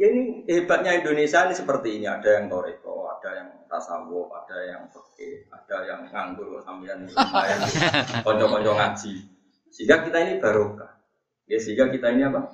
ya 0.00 0.06
ini 0.10 0.48
hebatnya 0.48 0.96
Indonesia 0.96 1.44
ini 1.44 1.54
seperti 1.54 2.00
ini. 2.00 2.08
Ada 2.08 2.40
yang 2.40 2.48
toreko, 2.48 3.04
ada 3.04 3.30
yang 3.36 3.48
tasawuf, 3.68 4.32
ada 4.32 4.58
yang 4.64 4.82
fikih, 4.88 5.44
ada 5.52 5.76
yang 5.84 6.00
nganggur 6.08 6.64
sambian 6.64 7.04
lumayan 7.04 7.60
konco-konco 8.24 8.72
ngaji. 8.74 9.12
Sehingga 9.68 10.08
kita 10.08 10.18
ini 10.24 10.40
barokah. 10.40 10.97
Ya 11.48 11.56
sehingga 11.56 11.88
kita 11.88 12.12
ini 12.12 12.28
apa? 12.28 12.52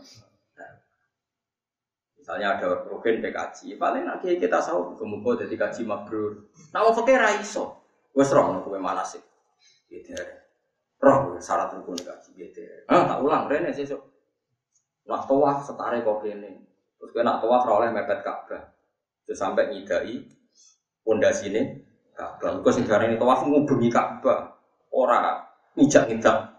Misalnya 2.25 2.57
ada 2.57 2.89
rukun 2.89 3.21
PKJ, 3.21 3.77
paling 3.77 4.09
nanti 4.09 4.33
kita 4.41 4.57
tahu 4.57 4.97
kemudian 4.97 5.45
jadi 5.45 5.61
kaji 5.61 5.85
mabrur. 5.85 6.49
Nah, 6.73 6.89
fakir 6.89 7.21
raiso, 7.21 7.85
wes 8.17 8.33
roh 8.33 8.49
nopo 8.49 8.73
mana 8.81 9.05
sih? 9.05 9.21
Gitu 9.93 10.17
Roh 11.05 11.37
syarat 11.37 11.77
rukun 11.77 12.01
kaji 12.01 12.31
gitu. 12.33 12.65
Ah, 12.89 13.05
tak 13.05 13.21
ulang 13.21 13.45
rene 13.45 13.77
sesuk. 13.77 14.01
Nak 15.05 15.29
tawaf 15.29 15.69
setare 15.69 16.01
kok 16.01 16.25
kene. 16.25 16.65
Terus 16.97 17.13
kena 17.13 17.37
nak 17.37 17.45
tawaf 17.45 17.69
oleh 17.69 17.93
mepet 17.93 18.25
Ka'bah. 18.25 18.73
Terus 19.29 19.37
sampai 19.37 19.69
nyidai 19.69 20.25
pondasine 21.05 21.85
Ka'bah. 22.17 22.57
Kok 22.65 22.73
sing 22.73 22.89
ini 22.89 23.21
tawaf 23.21 23.45
ngubengi 23.45 23.93
Ka'bah. 23.93 24.57
Ora 24.97 25.45
ngijak-ngijak. 25.77 26.54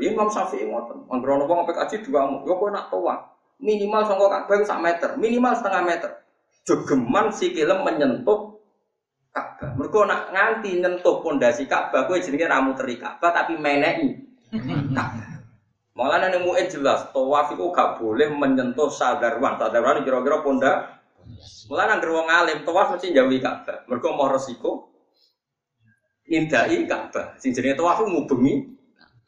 Imam 0.00 0.28
Syafi'i 0.32 0.64
ngoten. 0.64 1.04
Anggere 1.12 1.30
ono 1.36 1.44
wong 1.44 1.68
PKJ 1.68 2.06
dua 2.08 2.24
mu, 2.24 2.46
yo 2.48 2.56
kok 2.56 2.70
nak 2.72 2.88
tawaf 2.88 3.32
minimal 3.62 4.02
songkok 4.04 4.28
Ka'bah 4.28 4.66
sak 4.66 4.82
meter, 4.82 5.10
minimal 5.16 5.54
setengah 5.54 5.82
meter. 5.86 6.10
Jogeman 6.66 7.30
si 7.30 7.54
kilem 7.54 7.86
menyentuh 7.86 8.58
Ka'bah. 9.32 9.72
Mereka 9.78 9.98
nak 10.04 10.22
nganti 10.34 10.70
nyentuh 10.82 11.22
pondasi 11.22 11.64
Ka'bah 11.70 12.10
kowe 12.10 12.18
jenenge 12.18 12.50
ramu 12.50 12.74
teri 12.74 12.98
Ka'bah 12.98 13.30
tapi 13.30 13.56
meneki. 13.56 14.10
Ka'bah. 14.98 15.30
Malah 15.92 16.24
nang 16.24 16.48
mu'in 16.48 16.72
jelas, 16.72 17.12
tawaf 17.12 17.52
itu 17.52 17.68
gak 17.68 18.00
boleh 18.00 18.32
menyentuh 18.32 18.88
sadarwan. 18.90 19.60
Sadarwan 19.60 20.02
kira-kira 20.02 20.40
ponda. 20.40 20.72
Malah 21.70 21.84
nang 21.96 22.02
wong 22.02 22.28
alim 22.28 22.58
tawaf 22.66 22.98
mesti 22.98 23.14
jauhi 23.14 23.38
Ka'bah. 23.38 23.86
Mereka 23.86 24.08
mau 24.12 24.28
resiko 24.28 24.90
indai 26.26 26.84
Ka'bah. 26.84 27.38
Sing 27.38 27.54
jenenge 27.54 27.78
tawaf 27.78 28.02
ngubengi 28.04 28.81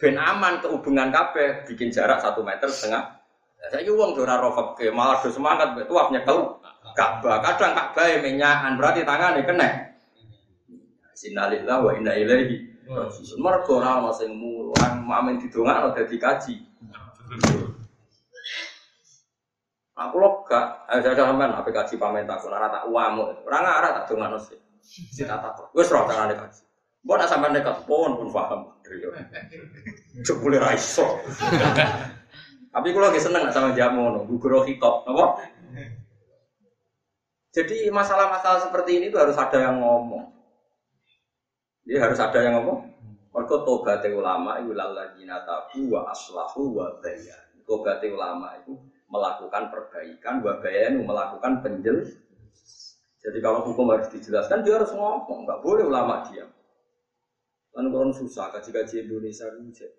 ben 0.05 0.21
aman 0.21 0.61
kehubungan 0.61 1.09
Ka'bah 1.09 1.65
bikin 1.65 1.89
jarak 1.89 2.21
satu 2.21 2.45
meter 2.45 2.69
setengah 2.69 3.25
saya 3.73 3.89
uang 3.89 4.13
dora 4.13 4.37
rofak 4.37 4.77
ke 4.77 4.93
malah 4.93 5.25
do 5.25 5.33
semangat 5.33 5.73
tuaf 5.89 6.13
nyekel 6.13 6.61
Ka'bah. 6.93 7.41
Kadang 7.41 7.73
Ka'bah 7.73 8.05
yang 8.13 8.21
menyakan 8.21 8.77
berarti 8.77 9.01
tangannya 9.09 9.41
kena. 9.49 9.69
Sinalillah 11.17 11.81
wa 11.81 11.91
inna 11.97 12.13
ilaihi 12.13 12.75
Mergo 13.41 13.81
ora 13.81 13.97
ana 13.97 14.13
sing 14.13 14.37
mulang 14.37 15.09
mamen 15.09 15.41
didongakno 15.41 15.97
dadi 15.97 16.21
kaji. 16.21 16.55
Aku 19.95 20.21
lho 20.21 20.45
gak, 20.45 20.85
ada 20.91 21.17
sampean 21.17 21.55
apa 21.55 21.71
kaji 21.71 21.97
pamen 21.97 22.29
takon 22.29 22.53
ora 22.53 22.69
tak 22.69 22.85
uamu. 22.93 23.41
Ora 23.49 23.59
ngarah 23.65 23.91
tak 23.97 24.05
dongakno 24.13 24.37
sih. 24.37 24.61
Sita 24.85 25.41
takon. 25.41 25.73
Wis 25.73 25.89
ora 25.89 26.29
kaji. 26.37 26.61
Mbok 27.05 27.17
nak 27.21 27.29
sampean 27.29 27.53
nekat 27.53 27.85
pun 27.85 28.17
pun 28.17 28.29
paham. 28.33 28.61
Jebule 30.25 30.57
ra 30.57 30.73
iso. 30.73 31.21
Tapi 32.75 32.89
kalau 32.91 33.07
lagi 33.13 33.23
seneng 33.23 33.47
sama 33.55 33.77
jamu, 33.77 34.25
gugur 34.27 34.65
hitop, 34.67 35.07
apa? 35.07 35.47
Jadi 37.55 37.87
masalah-masalah 37.93 38.67
seperti 38.67 38.99
ini 38.99 39.15
itu 39.15 39.21
harus 39.21 39.39
ada 39.39 39.63
yang 39.63 39.79
ngomong. 39.79 40.27
Jadi 41.87 41.97
harus 42.03 42.19
ada 42.19 42.39
yang 42.43 42.59
ngomong. 42.59 42.91
Mereka 43.31 43.63
tobat 43.63 44.03
ulama 44.11 44.59
itu 44.59 44.75
laladzina 44.75 45.47
tabu 45.47 45.95
wa 45.95 46.11
aslahu 46.11 46.75
wa 46.75 46.99
bayan. 46.99 47.47
Tobat 47.63 48.03
ulama 48.03 48.59
itu 48.59 48.75
melakukan 49.07 49.71
perbaikan, 49.71 50.43
wa 50.43 50.59
bayan 50.59 51.05
melakukan 51.07 51.63
penjel. 51.63 52.03
Jadi 53.23 53.39
kalau 53.39 53.63
hukum 53.71 53.93
harus 53.95 54.11
dijelaskan, 54.11 54.67
dia 54.67 54.81
harus 54.81 54.91
ngomong. 54.91 55.47
Nggak 55.47 55.63
boleh 55.63 55.87
ulama 55.87 56.27
diam. 56.27 56.51
Kan 57.75 57.91
orang 57.91 58.15
susah, 58.15 58.55
kaji-kaji 58.55 59.11
Indonesia 59.11 59.51
itu 59.51 59.91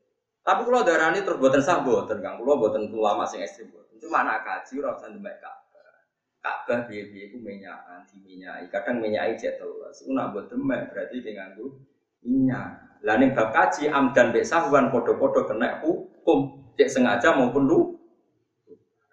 tapi 0.46 0.62
kalau 0.62 0.86
darah 0.86 1.10
ini 1.10 1.26
terus 1.26 1.42
buatan 1.42 1.58
sah 1.58 1.82
buatan 1.82 2.22
kang, 2.22 2.38
kalau 2.38 2.62
buatan 2.62 2.94
ulama 2.94 3.26
sing 3.26 3.42
ekstrim 3.42 3.74
buatan. 3.74 3.98
Cuma 3.98 4.22
anak 4.22 4.46
kaji 4.46 4.78
orang 4.78 4.94
usah 5.02 5.10
demek 5.10 5.36
Ka'bah. 5.42 5.98
Ka'bah 6.38 6.80
biaya 6.86 7.10
biaya 7.10 7.26
itu 7.34 7.38
minyakan, 7.42 8.06
diminyai. 8.14 8.70
Kadang 8.70 9.02
minyai 9.02 9.34
terus. 9.42 10.06
Una 10.06 10.30
buat 10.30 10.46
demek 10.46 10.94
berarti 10.94 11.26
dengan 11.26 11.58
itu 11.58 11.74
minyak. 12.22 12.78
Lah 13.02 13.18
ning 13.18 13.34
bab 13.34 13.58
kaji 13.58 13.90
amdan 13.90 14.30
bek 14.30 14.46
sahwan 14.46 14.94
podo-podo 14.94 15.50
kena 15.50 15.82
hukum 15.82 16.70
cek 16.78 16.94
sengaja 16.94 17.34
maupun 17.34 17.66
lu. 17.66 17.80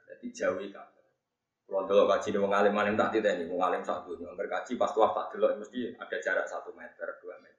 Jadi 0.04 0.28
jauhi 0.36 0.68
Ka'bah. 0.68 1.08
Kalau 1.64 1.88
dulu 1.88 2.04
kaji 2.12 2.28
di 2.28 2.38
wong 2.44 2.52
alim 2.52 2.92
tak 2.92 3.08
tidak 3.16 3.40
wong 3.48 3.72
alim 3.72 3.80
satu. 3.80 4.20
Angger 4.20 4.52
kaji 4.52 4.76
pas 4.76 4.92
tuah 4.92 5.16
tak 5.16 5.32
dulu 5.32 5.48
mesti 5.64 5.96
ada 5.96 6.16
jarak 6.20 6.44
satu 6.44 6.76
meter, 6.76 7.08
dua 7.24 7.40
meter. 7.40 7.51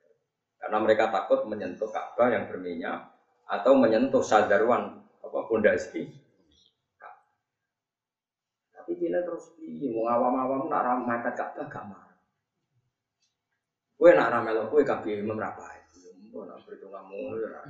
Karena 0.64 0.80
mereka 0.80 1.12
takut 1.12 1.44
menyentuh 1.44 1.92
Ka'bah 1.92 2.32
yang 2.32 2.48
berminyak 2.48 3.12
atau 3.52 3.76
menyentuh 3.76 4.24
sadarwan 4.24 4.96
apa 5.20 5.40
pondasi. 5.52 6.08
Tapi 8.72 8.96
dia 8.96 9.20
terus 9.28 9.52
piye 9.60 9.92
mau 9.92 10.08
awam-awam 10.08 10.72
nak 10.72 11.04
mepet 11.04 11.36
Ka'bah 11.36 11.68
gak 11.68 11.84
marah. 11.84 12.16
Kowe 14.00 14.12
nak 14.16 14.32
ramelo 14.32 14.72
kowe 14.72 14.80
kabeh 14.88 15.20
imam 15.20 15.36
ra. 15.36 15.52
Mbok 16.32 16.44
nak 16.48 16.64
ya 16.64 17.62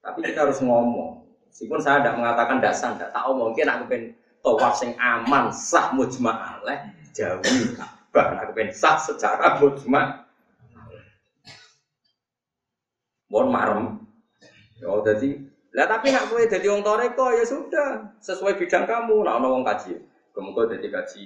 Tapi 0.00 0.18
kita 0.24 0.48
harus 0.48 0.64
ngomong. 0.64 1.28
Meskipun 1.48 1.80
saya 1.80 2.00
tidak 2.00 2.20
mengatakan 2.20 2.60
dasar, 2.64 2.96
tidak 2.96 3.12
tahu 3.12 3.36
mungkin 3.36 3.68
aku 3.68 3.84
pengen 3.88 4.16
tawaf 4.40 4.80
sing 4.80 4.96
aman 4.96 5.52
sah 5.52 5.92
mujma 5.92 6.32
alaih 6.32 6.88
jauhi 7.12 7.76
Ka'bah. 7.76 8.48
Aku 8.48 8.56
pengen 8.56 8.72
sah 8.72 8.96
secara 8.96 9.60
mujma. 9.60 10.27
Mohon 13.28 13.48
marem, 13.52 13.84
Oh 14.86 15.02
jadi, 15.02 15.42
lah 15.74 15.90
tapi 15.90 16.14
nak 16.14 16.30
kowe 16.30 16.38
jadi 16.38 16.66
wong 16.70 16.86
toreko 16.86 17.34
ya 17.34 17.42
sudah 17.42 18.14
sesuai 18.22 18.54
bidang 18.54 18.86
kamu. 18.86 19.26
Nak 19.26 19.34
ono 19.42 19.46
wong 19.58 19.64
kaji, 19.66 19.98
kemudian 20.30 20.78
jadi 20.78 20.88
kaji. 21.02 21.24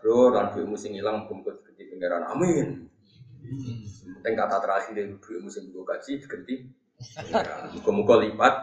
Bro, 0.00 0.32
dan 0.32 0.52
duitmu 0.52 0.76
sing 0.76 0.96
hilang, 0.96 1.28
kemudian 1.28 1.60
ganti 1.60 1.84
pangeran. 1.92 2.24
Amin. 2.28 2.88
Penting 4.20 4.34
kata 4.36 4.56
terakhir 4.64 4.92
dari 4.96 5.12
duitmu 5.20 5.48
sing 5.52 5.68
gue 5.68 5.84
kaji 5.84 6.12
ganti. 6.24 6.54
Muka-muka 7.76 8.14
lipat. 8.24 8.54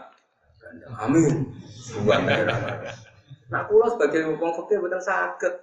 Amin. 0.97 1.53
Pangeran. 2.01 2.89
Nah, 3.53 3.61
kulo 3.69 3.85
sebagai 3.85 4.33
wong 4.33 4.53
fakir 4.65 4.81
betul 4.81 5.01
sakit. 5.01 5.53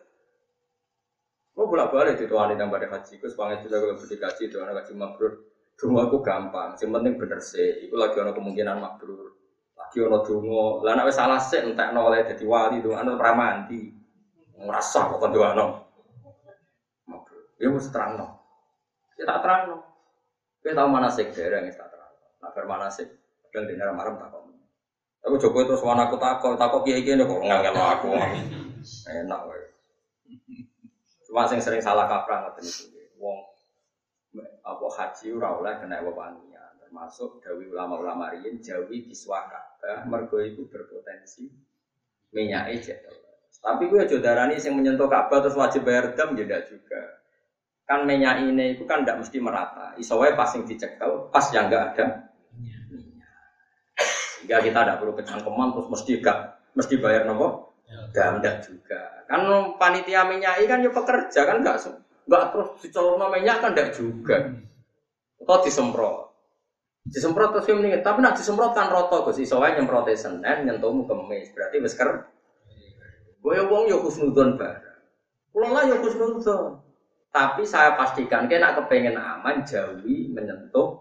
Lo 1.59 1.67
bolak 1.67 1.91
balik 1.91 2.23
itu 2.23 2.31
wanita 2.31 2.63
yang 2.63 2.71
pada 2.71 2.87
haji, 2.87 3.19
gue 3.19 3.27
sepanjang 3.27 3.67
juga 3.67 3.83
kalau 3.83 3.99
itu 4.39 4.57
anak 4.63 4.75
kaji 4.79 4.93
mabrur. 4.95 5.48
Dungo 5.79 6.03
aku 6.03 6.19
gampang, 6.27 6.75
yang 6.75 6.91
penting 6.91 7.15
bener 7.15 7.39
sih. 7.39 7.87
Iku 7.87 7.95
lagi 7.95 8.19
ono 8.19 8.35
kemungkinan 8.35 8.83
makbrur. 8.83 9.31
Lagi 9.79 9.99
ono 10.03 10.27
dungo. 10.27 10.83
Lah 10.83 10.99
nek 10.99 11.15
salah 11.15 11.39
sih 11.39 11.63
entek 11.63 11.95
oleh 11.95 12.27
dadi 12.27 12.43
wali 12.43 12.83
dungo 12.83 12.99
ana 12.99 13.15
pramandi. 13.15 13.95
Ngrasa 14.59 15.07
kok 15.07 15.23
kan 15.23 15.31
dungo. 15.31 15.71
Makbrur. 17.07 17.55
Ya 17.63 17.71
mesti 17.71 17.95
terang 17.95 18.19
no. 18.19 18.27
Ya 19.15 19.23
tak 19.23 19.39
terang 19.47 19.63
no. 19.71 19.79
Kita 20.59 20.83
tahu 20.83 20.89
mana 20.91 21.07
sih 21.15 21.31
dereng 21.31 21.71
tak 21.71 21.95
terang. 21.95 22.13
Nah 22.43 22.51
mana 22.67 22.91
sih 22.91 23.07
Padahal 23.49 23.65
dia 23.71 23.79
nara 23.81 23.93
marem 23.95 24.15
takok. 24.19 24.43
Tapi 25.19 25.35
Jokowi 25.41 25.65
terus 25.67 25.83
wana 25.83 26.07
aku 26.07 26.21
takok, 26.21 26.59
takok 26.61 26.83
kiai 26.85 27.07
kiai 27.07 27.23
kok 27.23 27.39
nggak 27.39 27.75
aku. 27.75 28.13
Enak 29.09 29.41
wae. 29.47 29.63
Cuma 31.25 31.47
sing 31.47 31.63
sering 31.63 31.81
salah 31.81 32.11
kaprah 32.11 32.45
ngoten 32.45 32.67
itu. 32.67 32.99
Wong 33.19 33.41
apa 34.63 34.87
haji 34.87 35.27
ora 35.37 35.49
oleh 35.59 35.75
kena 35.81 36.03
wewangian. 36.03 36.73
Termasuk 36.81 37.45
dawi 37.45 37.69
ulama-ulama 37.69 38.33
riyin 38.33 38.65
jawi 38.65 39.05
kiswah 39.05 39.45
Ka'bah 39.49 40.09
mergo 40.09 40.41
itu 40.41 40.65
berpotensi 40.67 41.53
minyake 42.33 42.81
jatuh. 42.81 43.17
Tapi 43.59 43.91
gue 43.91 44.01
aja 44.07 44.17
darani 44.23 44.57
yang 44.57 44.79
menyentuh 44.79 45.11
Ka'bah 45.11 45.43
terus 45.43 45.59
wajib 45.59 45.85
bayar 45.85 46.15
dam 46.15 46.33
ya 46.39 46.63
juga. 46.65 47.19
Kan 47.89 48.05
minyak 48.05 48.45
ini 48.45 48.77
itu 48.77 48.85
kan 48.85 49.03
tidak 49.03 49.25
mesti 49.25 49.41
merata. 49.41 49.97
Isowai 49.97 50.37
pas 50.37 50.53
yang 50.53 50.65
dicekel, 50.69 51.33
pas 51.33 51.47
yang 51.57 51.73
enggak 51.73 51.85
ada. 51.97 52.07
Sehingga 54.39 54.61
kita 54.61 54.79
tidak 54.85 54.97
perlu 55.01 55.13
kecangkeman 55.17 55.69
terus 55.75 55.89
mesti 55.89 56.13
gak 56.21 56.39
mesti 56.77 56.95
bayar 57.01 57.25
nopo. 57.25 57.75
Dam 58.13 58.41
enggak 58.41 58.65
juga. 58.65 59.25
Kan 59.29 59.45
panitia 59.81 60.25
minyak 60.29 60.61
kan 60.69 60.85
ya 60.85 60.93
pekerja 60.93 61.41
kan 61.49 61.65
enggak 61.65 61.81
enggak 62.29 62.45
terus 62.53 62.69
dicolong 62.85 63.33
minyak 63.33 63.65
kan 63.65 63.73
enggak 63.73 63.97
juga. 63.97 64.37
Atau 65.41 65.65
disemprot. 65.65 66.29
Disemprot 67.09 67.57
terus 67.57 67.73
mendingan, 67.73 68.05
tapi 68.05 68.21
nak 68.21 68.37
disemprot 68.37 68.77
kan 68.77 68.93
roto 68.93 69.25
Gus. 69.25 69.41
Isowai 69.41 69.81
nyemprot 69.81 70.13
Senin, 70.13 70.69
nyentuhmu 70.69 71.09
kemis. 71.09 71.49
Berarti 71.57 71.81
wis 71.81 71.97
Gue 73.39 73.65
wong 73.65 73.89
yo 73.89 74.05
khusnudon 74.05 74.61
barang. 74.61 75.01
Kulo 75.55 75.73
lah 75.73 75.89
yo 75.89 75.97
khusnudon. 76.05 76.85
Tapi 77.33 77.65
saya 77.65 77.97
pastikan 77.97 78.45
kena 78.45 78.77
kepengen 78.77 79.17
aman 79.17 79.65
jauhi 79.65 80.29
menyentuh 80.29 81.01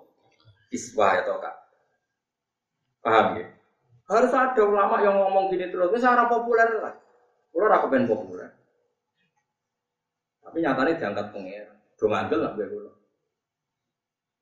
iswa 0.71 1.23
atau 1.23 1.43
kak. 1.43 1.55
Paham 3.03 3.41
ya? 3.41 3.47
Harus 4.07 4.31
ada 4.31 4.61
ulama 4.63 5.03
yang 5.03 5.19
ngomong 5.19 5.51
gini 5.51 5.67
terus. 5.67 5.91
Ini 5.91 5.99
secara 5.99 6.31
populer 6.31 6.67
lah. 6.79 6.95
Kulo 7.51 7.67
ora 7.67 7.83
kepengen 7.83 8.07
populer. 8.07 8.56
Tapi 10.47 10.63
nyatanya 10.63 10.95
diangkat 10.95 11.27
pengen. 11.35 11.67
Dong 11.99 12.13
lah 12.15 12.51
gue 12.55 12.65
kulo. 12.71 12.91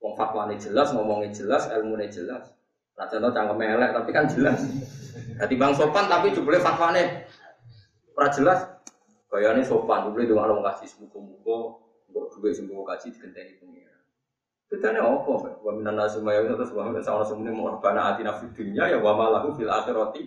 Wong 0.04 0.14
fatwane 0.14 0.62
jelas, 0.62 0.94
ngomongnya 0.94 1.34
jelas, 1.34 1.66
ilmunya 1.74 2.06
jelas. 2.14 2.54
Nah 2.94 3.10
contoh 3.10 3.34
cangkem 3.34 3.66
elek 3.66 3.92
tapi 3.92 4.10
kan 4.14 4.30
jelas. 4.30 4.62
Jadi 5.42 5.54
bang 5.58 5.74
sopan 5.74 6.06
tapi 6.06 6.32
juga 6.32 6.62
fatwane 6.62 7.26
Ora 8.16 8.32
jelas 8.32 8.76
ini 9.36 9.68
sopan, 9.68 10.16
boleh 10.16 10.32
dong 10.32 10.40
kalau 10.40 10.64
kasih 10.64 10.88
semuku-muku, 10.88 11.58
kok 12.08 12.26
duit 12.40 12.56
sing 12.56 12.72
kasih 12.72 13.12
digenteni 13.12 13.60
pengira. 13.60 13.92
Bedane 14.72 15.04
apa? 15.04 15.60
Wa 15.60 15.72
minan 15.76 16.00
nasi 16.00 16.24
maya 16.24 16.40
terus 16.48 16.72
wa 16.72 16.88
minan 16.88 17.04
sama 17.04 17.28
semuanya 17.28 17.52
mau 17.52 17.76
bana 17.84 18.16
atina 18.16 18.32
fid 18.40 18.56
dunya 18.56 18.96
ya 18.96 18.98
wa 19.04 19.12
malahu 19.12 19.52
fil 19.60 19.68
akhirati. 19.68 20.24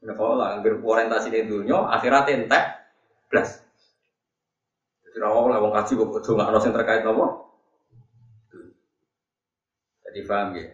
Nek 0.00 0.16
lah 0.16 0.56
anggar 0.56 0.78
orientasi 0.78 1.28
dunia, 1.44 1.92
akhirat 1.92 2.30
entek 2.30 2.64
plus. 3.28 3.67
Jadi 5.18 5.26
rawa 5.26 5.50
lah 5.50 5.58
wong 5.58 5.74
kaji 5.74 5.92
kok 5.98 6.30
nggak 6.30 6.46
ono 6.46 6.58
terkait 6.62 7.02
apa? 7.02 7.26
Jadi 10.06 10.20
paham 10.30 10.54
ya? 10.54 10.66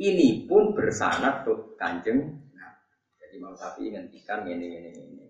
Ini 0.00 0.48
pun 0.48 0.72
bersanad 0.72 1.44
tuh 1.44 1.76
kanjeng. 1.76 2.40
Nah, 2.56 2.72
jadi 3.20 3.36
mau 3.36 3.52
tapi 3.52 3.92
ngendikan 3.92 4.48
ini 4.48 4.80
ini 4.80 4.90
ini. 4.96 5.26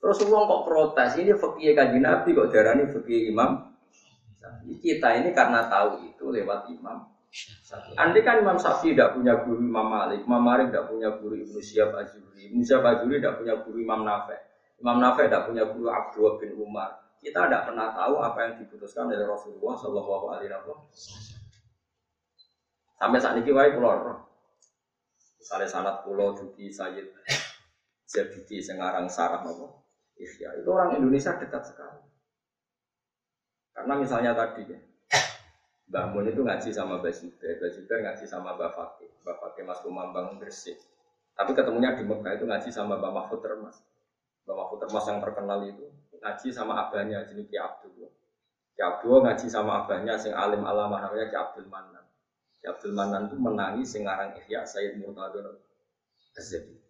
Terus 0.00 0.16
uang 0.24 0.48
kok 0.48 0.64
protes, 0.64 1.20
ini 1.20 1.36
fakir 1.36 1.76
kaji 1.76 2.00
Nabi 2.00 2.32
kok 2.32 2.48
darani 2.48 2.88
fakir 2.88 3.28
Imam. 3.28 3.76
Kita 4.80 5.20
ini 5.20 5.36
karena 5.36 5.68
tahu 5.68 6.08
itu 6.08 6.24
lewat 6.32 6.72
Imam. 6.72 7.04
Andai 8.00 8.24
kan 8.24 8.40
Imam 8.40 8.56
Syafi'i 8.56 8.96
tidak 8.96 9.12
punya 9.12 9.44
guru 9.44 9.60
Imam 9.60 9.92
Malik, 9.92 10.24
Imam 10.24 10.40
Malik 10.40 10.72
tidak 10.72 10.88
punya 10.88 11.12
guru 11.20 11.36
Ibnu 11.36 11.60
Syihab 11.60 11.92
Azuri, 12.00 12.48
Ibnu 12.48 12.64
Syihab 12.64 12.88
Azuri 12.88 13.20
tidak 13.20 13.44
punya 13.44 13.60
guru 13.60 13.76
Imam 13.76 14.08
Nafe, 14.08 14.40
Imam 14.80 15.04
Nafe 15.04 15.28
tidak 15.28 15.52
punya 15.52 15.68
guru 15.68 15.92
Abdullah 15.92 16.40
bin 16.40 16.56
Umar. 16.56 17.03
Kita 17.24 17.48
tidak 17.48 17.72
pernah 17.72 17.88
tahu 17.96 18.20
apa 18.20 18.38
yang 18.44 18.52
diputuskan 18.60 19.08
oleh 19.08 19.24
Rasulullah 19.24 19.72
Shallallahu 19.80 20.26
Alaihi 20.28 20.52
Wasallam. 20.52 20.80
Sampai 23.00 23.18
saat 23.20 23.40
ini 23.40 23.48
wae 23.48 23.72
keluar. 23.72 24.28
Misalnya 25.40 25.68
sanat 25.68 25.96
pulau 26.04 26.36
Juki 26.36 26.68
Sayyid 26.68 27.08
Zabidi 28.08 28.60
Sengarang 28.60 29.08
Sarah 29.08 29.44
nopo 29.44 29.84
Ihya 30.14 30.62
itu 30.62 30.68
orang 30.70 31.00
Indonesia 31.00 31.34
dekat 31.34 31.74
sekali. 31.74 32.00
Karena 33.74 33.98
misalnya 33.98 34.32
tadi 34.38 34.62
ya, 34.70 34.78
Mbah 35.90 36.14
Mun 36.14 36.30
itu 36.30 36.46
ngaji 36.46 36.70
sama 36.70 37.02
Mbah 37.02 37.10
Zubair, 37.10 37.58
Zubair 37.74 37.98
ngaji 38.06 38.24
sama 38.24 38.54
Mbah 38.54 38.70
Fakih, 38.70 39.10
Mbah 39.26 39.36
Fakih 39.42 39.66
Mas 39.66 39.82
Kumambang 39.82 40.38
Gresik. 40.38 40.78
Tapi 41.34 41.50
ketemunya 41.50 41.98
di 41.98 42.06
Mekah 42.06 42.38
itu 42.38 42.46
ngaji 42.46 42.70
sama 42.70 42.94
Mbah 42.94 43.10
Mahfud 43.10 43.42
Termas. 43.42 43.82
Mbah 44.46 44.54
Mahfud 44.54 44.78
Termas 44.86 45.04
yang 45.10 45.18
terkenal 45.18 45.66
itu 45.66 45.90
ngaji 46.24 46.48
sama 46.56 46.88
abahnya 46.88 47.20
jenis 47.28 47.44
Ki 47.52 47.60
Abdul. 47.60 48.08
Ki 48.72 48.80
Abdul 48.80 49.20
ngaji 49.20 49.46
sama 49.52 49.84
abahnya 49.84 50.16
sing 50.16 50.32
alim 50.32 50.64
alamah 50.64 51.04
namanya 51.04 51.28
Ki 51.28 51.36
Abdul 51.36 51.68
Manan. 51.68 52.00
Ki 52.56 52.64
Abdul 52.64 52.96
Manan 52.96 53.28
itu 53.28 53.36
menangi 53.36 53.84
sing 53.84 54.08
aran 54.08 54.32
Ihya 54.40 54.64
Sayyid 54.64 54.96
Murtadun 55.04 55.52
Azzabi. 56.32 56.80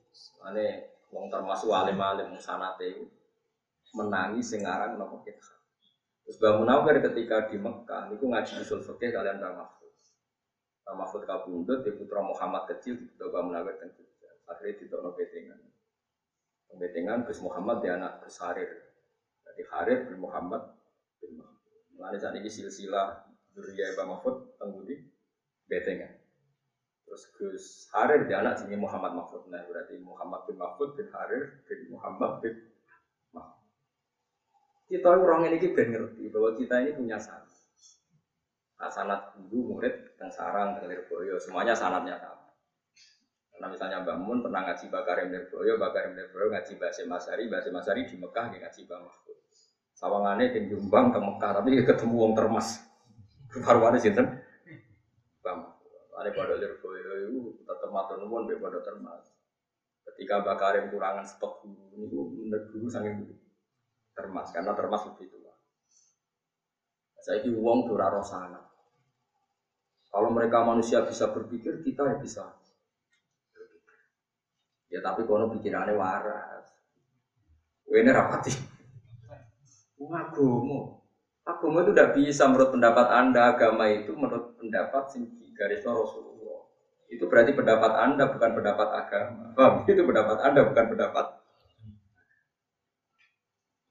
Ane 0.47 0.87
wong 1.11 1.27
termasuk 1.35 1.75
alim-alim 1.75 2.39
sanate 2.39 3.11
menangi 3.91 4.39
sing 4.39 4.63
aran 4.63 4.95
nopo 4.95 5.27
kita. 5.27 5.51
Terus 6.25 6.39
Mbah 6.39 6.63
Munawir 6.63 7.03
ketika 7.03 7.51
di 7.51 7.59
Mekah 7.59 8.15
niku 8.15 8.31
ngaji 8.31 8.63
usul 8.63 8.87
fikih 8.87 9.11
kalian 9.11 9.43
Mbah 9.43 9.53
Mahfud. 9.59 9.93
Mbah 10.87 10.95
Mahfud 10.95 11.23
kabundut 11.27 11.83
di 11.83 11.91
putra 11.91 12.23
Muhammad 12.23 12.71
kecil 12.71 13.03
di 13.03 13.11
Mbah 13.19 13.43
Munawir 13.43 13.77
Jogja. 13.83 14.31
Akhirnya 14.47 14.79
di 14.79 14.85
Tono 14.87 15.11
Betengan. 15.13 15.59
Betengan 16.75 17.23
Gus 17.23 17.39
Muhammad 17.39 17.87
di 17.87 17.89
anak 17.91 18.27
Gus 18.27 18.39
Harir. 18.43 18.94
Jadi 19.55 19.71
Harir 19.71 19.99
bin 20.11 20.19
Muhammad 20.19 20.67
bin 21.23 21.39
Mahfud. 21.39 21.71
Mulai 21.95 22.19
saat 22.19 22.35
ini 22.35 22.51
silsilah 22.51 23.23
Duriya 23.55 23.95
Mbah 23.95 24.07
Mahfud 24.11 24.59
tenggudi 24.59 24.99
Betengan. 25.71 26.11
Terus 27.07 27.23
Gus 27.39 27.67
Harir 27.95 28.27
di 28.27 28.35
anak 28.35 28.59
sini 28.59 28.75
Muhammad 28.75 29.15
Mahfud. 29.15 29.47
Nah 29.47 29.63
berarti 29.63 29.95
Muhammad 30.03 30.43
bin 30.51 30.59
Mahfud 30.59 30.99
bin 30.99 31.07
Harir 31.15 31.63
bin 31.71 31.87
Muhammad 31.95 32.43
bin 32.43 32.59
Mahfud. 33.31 33.63
Kita 34.91 35.15
orang 35.15 35.47
ini 35.47 35.71
ben 35.71 35.89
ngerti 35.95 36.35
bahwa 36.35 36.51
kita 36.59 36.83
ini 36.83 36.99
punya 36.99 37.23
sanat. 37.23 37.55
Nah, 38.75 38.91
sanat 38.91 39.39
guru, 39.39 39.79
murid, 39.79 40.19
dan 40.19 40.29
sarang, 40.29 40.77
dan 40.77 40.91
lirboyo, 40.91 41.39
semuanya 41.39 41.73
sanatnya 41.73 42.19
sama. 42.19 42.45
Karena 43.55 43.71
misalnya 43.71 44.03
Mbak 44.03 44.19
Mun 44.19 44.43
pernah 44.43 44.67
ngaji 44.67 44.91
Bakarim 44.91 45.31
Lirboyo, 45.31 45.79
Bakarim 45.79 46.19
Lirboyo 46.19 46.51
ngaji 46.51 46.75
Basim 46.75 47.07
Masari, 47.07 47.47
Basim 47.47 47.71
Masari 47.71 48.03
di 48.03 48.19
Mekah 48.19 48.51
ngaji 48.51 48.81
Mbak 48.83 49.01
Mahfud. 49.07 49.34
Sawangannya 50.05 50.53
di 50.53 50.69
Jombang 50.69 51.17
ke 51.17 51.17
Mekah, 51.17 51.51
tapi 51.57 51.81
ketemu 51.81 52.13
wong 52.13 52.33
termas. 52.37 52.77
Farwane 53.65 53.97
sinten? 53.97 54.37
Mahfud. 55.41 56.13
Ada 56.13 56.29
pada 56.29 56.61
Lirboyo 56.61 57.13
itu 57.25 57.65
tetap 57.65 57.89
matur 57.89 58.21
nuwun 58.21 58.45
be 58.45 58.61
pada 58.61 58.85
termas. 58.85 59.33
Ketika 60.05 60.45
Bakarim 60.45 60.93
kurangan 60.93 61.25
stok 61.25 61.65
guru, 61.65 62.37
ini 62.37 62.53
menurut 62.53 62.69
guru 62.69 62.93
guru 62.93 63.33
termas 64.13 64.53
karena 64.53 64.77
termas 64.77 65.09
lebih 65.09 65.33
tua. 65.33 65.57
Saya 67.25 67.41
ini 67.41 67.57
uang 67.57 67.89
dora 67.89 68.13
rosana. 68.13 68.61
Kalau 70.13 70.29
mereka 70.37 70.69
manusia 70.69 71.01
bisa 71.09 71.33
berpikir, 71.33 71.81
kita 71.81 72.13
ya 72.13 72.17
bisa. 72.21 72.45
Ya 74.93 75.01
tapi 75.01 75.25
kono 75.25 75.49
pikirannya 75.49 75.97
waras. 75.97 76.69
Ini 77.89 78.13
rapati. 78.13 78.74
Agama. 79.99 80.99
Agama 81.45 81.77
itu 81.85 81.91
tidak 81.93 82.11
bisa 82.17 82.43
menurut 82.49 82.71
pendapat 82.73 83.07
Anda, 83.13 83.53
agama 83.53 83.85
itu 83.93 84.17
menurut 84.17 84.57
pendapat 84.57 85.13
sing 85.13 85.29
garis 85.55 85.85
Rasulullah. 85.85 86.67
Itu 87.13 87.29
berarti 87.29 87.53
pendapat 87.53 87.93
Anda 87.95 88.33
bukan 88.33 88.51
pendapat 88.57 88.89
agama. 88.91 89.53
Oh, 89.55 89.73
itu 89.85 90.03
pendapat 90.03 90.39
Anda 90.41 90.61
bukan 90.67 90.87
pendapat 90.97 91.27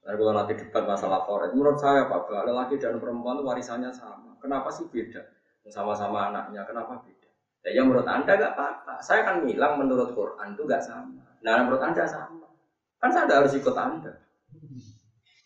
Nah, 0.04 0.12
kalau 0.20 0.36
nanti 0.36 0.52
debat 0.52 0.84
masalah 0.84 1.24
foret, 1.24 1.56
menurut 1.56 1.80
saya 1.80 2.04
Pak 2.12 2.28
Bala, 2.28 2.52
laki 2.52 2.76
dan 2.76 3.00
perempuan 3.00 3.40
itu 3.40 3.44
warisannya 3.48 3.88
sama. 3.88 4.36
Kenapa 4.36 4.68
sih 4.68 4.84
beda? 4.92 5.24
Sama-sama 5.64 6.28
anaknya, 6.28 6.60
kenapa 6.68 7.00
beda? 7.00 7.28
Ya, 7.64 7.80
yang 7.80 7.88
menurut 7.88 8.04
Anda 8.04 8.36
gak 8.36 8.52
apa-apa. 8.52 9.00
Saya 9.00 9.24
kan 9.24 9.40
bilang 9.40 9.80
menurut 9.80 10.12
Quran 10.12 10.52
itu 10.52 10.68
gak 10.68 10.84
sama. 10.84 11.24
Nah, 11.40 11.64
menurut 11.64 11.80
Anda 11.80 12.04
sama. 12.04 12.52
Kan 13.00 13.16
saya 13.16 13.32
harus 13.32 13.56
ikut 13.56 13.72
Anda. 13.72 14.12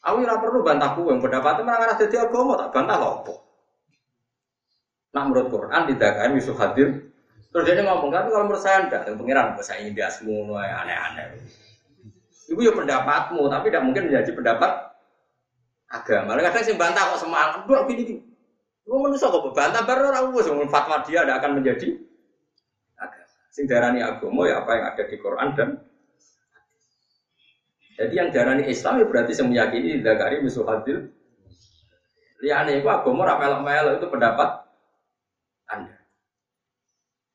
Aku 0.09 0.24
tidak 0.24 0.40
perlu 0.40 0.64
bantah 0.64 0.96
yang 0.96 1.20
pendapatnya 1.20 1.62
menangani 1.68 2.00
jadi 2.00 2.16
agama, 2.24 2.52
tak 2.56 2.70
bantah 2.72 2.96
lopo. 2.96 3.34
Nah, 5.12 5.22
menurut 5.28 5.48
Quran 5.52 5.82
tidak 5.92 6.11
kan 6.16 6.32
bisa 6.32 6.52
hadir. 6.56 6.88
Terus 7.48 7.64
dia 7.64 7.80
ngomong, 7.84 8.12
tapi 8.12 8.28
kalau 8.28 8.44
menurut 8.44 8.61
saya 8.61 8.84
enggak, 8.84 9.09
yang 9.09 9.16
pengiran, 9.16 9.56
saya 9.64 9.80
ini 9.84 9.96
dia 9.96 10.09
semua 10.12 10.64
aneh-aneh. 10.64 11.44
Itu 12.48 12.61
ya 12.61 12.72
pendapatmu, 12.72 13.48
tapi 13.48 13.68
tidak 13.68 13.84
mungkin 13.84 14.09
menjadi 14.09 14.30
pendapat 14.32 14.72
agama. 15.88 16.36
Kadang 16.36 16.64
sih 16.64 16.76
bantah 16.76 17.02
kok 17.12 17.20
semangat, 17.24 17.64
dua 17.64 17.88
gini 17.88 18.02
gini. 18.04 18.22
Lu 18.88 19.04
manusia 19.04 19.28
kok 19.28 19.52
bantah 19.52 19.84
baru 19.84 20.12
orang 20.12 20.32
usah 20.32 20.56
fatwa 20.68 20.96
dia 21.04 21.24
tidak 21.24 21.36
akan 21.44 21.61
menjadi 21.61 21.88
agama. 22.96 23.32
Sing 23.52 23.64
darani 23.68 24.00
agama 24.00 24.48
ya 24.48 24.64
apa 24.64 24.70
yang 24.76 24.84
ada 24.92 25.02
di 25.09 25.16
Quran 25.20 25.48
dan 25.56 25.68
jadi 27.99 28.14
yang 28.14 28.28
darani 28.30 28.70
Islam 28.70 29.03
ya 29.03 29.07
berarti 29.11 29.34
yang 29.34 29.51
meyakini 29.51 29.99
zakari 30.07 30.38
musuh 30.38 30.62
hadil. 30.70 31.11
Liane 32.38 32.78
itu 32.78 32.86
agama 32.86 33.26
ora 33.26 33.34
melok-melok 33.42 33.99
itu 33.99 34.07
pendapat 34.07 34.49
Anda. 35.66 35.99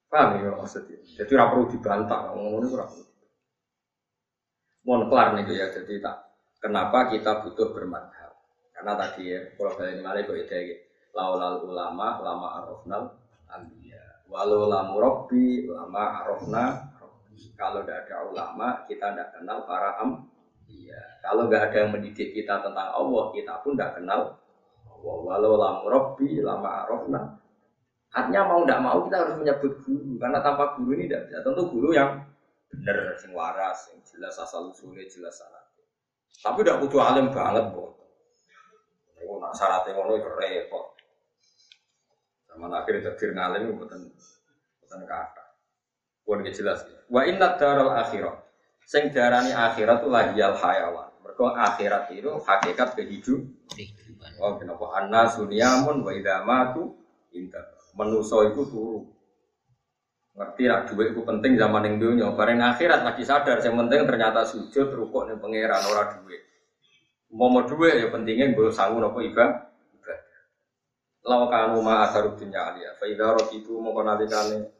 Paham 0.07 0.39
ya 0.39 0.55
maksudnya? 0.55 1.03
Jadi 1.03 1.31
ora 1.35 1.51
perlu 1.51 1.67
dibantah, 1.67 2.31
ngomong 2.31 2.63
itu 2.63 2.79
ora 2.79 2.87
perlu. 2.87 3.05
Mohon 4.87 5.03
kelar 5.11 5.27
nih 5.35 5.43
ya, 5.51 5.67
jadi 5.75 5.93
tak 5.99 6.15
kenapa 6.63 7.11
kita 7.11 7.43
butuh 7.43 7.75
bermadhab? 7.75 8.31
Karena 8.71 8.95
tadi 8.95 9.35
ya, 9.35 9.39
kalau 9.59 9.75
kalian 9.75 9.99
malah 9.99 10.23
kok 10.23 10.39
ide 10.39 10.87
laulal 11.11 11.67
ulama, 11.67 12.23
lama 12.23 12.47
arofnal 12.63 13.03
ambiya. 13.51 14.23
Walau 14.31 14.71
lamu 14.71 14.95
robbi, 15.03 15.67
lama 15.67 16.23
arofna 16.23 16.89
Kalau 17.59 17.83
tidak 17.83 18.07
ada 18.07 18.31
ulama, 18.31 18.87
kita 18.87 19.11
tidak 19.11 19.35
kenal 19.35 19.67
para 19.67 19.99
am. 19.99 20.32
Iya. 20.73 20.99
Kalau 21.21 21.45
nggak 21.45 21.69
ada 21.69 21.77
yang 21.85 21.91
mendidik 21.93 22.33
kita 22.33 22.65
tentang 22.65 22.89
Allah, 22.89 23.29
kita 23.29 23.61
pun 23.61 23.77
tidak 23.77 24.01
kenal 24.01 24.41
Allah. 24.81 25.15
Walau 25.21 25.53
lamu 25.59 25.85
robbi, 25.91 26.41
lama 26.41 26.87
arofna. 26.87 27.21
Artinya 28.13 28.41
mau 28.45 28.61
tidak 28.61 28.79
mau 28.81 28.97
kita 29.09 29.17
harus 29.25 29.35
menyebut 29.41 29.73
guru, 29.85 30.21
karena 30.21 30.39
tanpa 30.41 30.77
guru 30.77 30.93
ini 30.93 31.09
tidak 31.09 31.29
bisa. 31.29 31.41
Tentu 31.41 31.63
guru 31.69 31.89
yang 31.97 32.21
benar, 32.69 33.17
sing 33.17 33.33
waras, 33.33 33.89
yang 33.89 33.99
jelas 34.05 34.37
asal 34.37 34.69
usulnya, 34.69 35.01
jelas 35.09 35.33
sanat. 35.33 35.65
Tapi 36.41 36.61
tidak 36.61 36.81
butuh 36.85 37.01
alim 37.01 37.33
banget, 37.33 37.73
bu. 37.73 37.89
Ini 39.17 39.33
nak 39.39 39.53
syaratnya 39.55 39.95
ngono 39.97 40.19
itu 40.19 40.29
repot. 40.29 40.85
Sama 42.45 42.69
akhirnya 42.69 43.09
takdir 43.09 43.33
ngalim 43.33 43.81
bukan 43.81 44.13
bukan 44.85 45.01
kata. 45.09 45.45
Pun 46.21 46.45
jelas. 46.45 46.85
Wa 47.09 47.25
inna 47.25 47.57
daral 47.57 47.97
akhirat. 47.97 48.42
Sing 48.83 49.09
darani 49.09 49.55
akhirat 49.55 50.03
itu 50.03 50.09
lagi 50.11 50.39
al 50.43 50.55
hayawan. 50.59 51.09
Mereka 51.23 51.45
akhirat 51.55 52.03
itu 52.11 52.29
hakikat 52.43 52.99
kehidup. 52.99 53.41
Oh, 54.43 54.59
kenapa 54.59 54.85
anna 54.99 55.29
sunyamun 55.29 56.03
wa 56.03 56.11
idza 56.11 56.43
matu 56.43 56.93
inta. 57.31 57.61
Menuso 57.95 58.43
itu 58.49 58.61
turu. 58.67 58.99
Ngerti 60.33 60.65
lah 60.65 60.81
duit 60.89 61.13
itu 61.13 61.21
penting 61.21 61.53
zaman 61.55 61.85
yang 61.85 61.95
dunia. 62.01 62.27
Bareng 62.33 62.57
akhirat 62.57 63.05
lagi 63.05 63.21
sadar. 63.21 63.61
Yang 63.61 63.85
penting 63.85 63.99
ternyata 64.09 64.41
sujud 64.41 64.89
rukuk 64.89 65.29
nih 65.29 65.37
pangeran 65.37 65.83
ora 65.93 66.03
duit. 66.17 66.41
Mau 67.33 67.49
mau 67.53 67.65
duit 67.65 68.01
ya 68.01 68.09
pentingnya 68.09 68.53
gue 68.53 68.73
sanggup 68.73 69.01
nopo 69.01 69.21
ibadah. 69.21 69.69
Lau 71.23 71.47
kanu 71.47 71.79
ma 71.79 72.03
asarud 72.03 72.35
dunya 72.35 72.59
alia. 72.59 72.91
Fa 72.99 73.07
itu 73.07 73.73
mau 73.77 73.95
jenenge. 74.25 74.72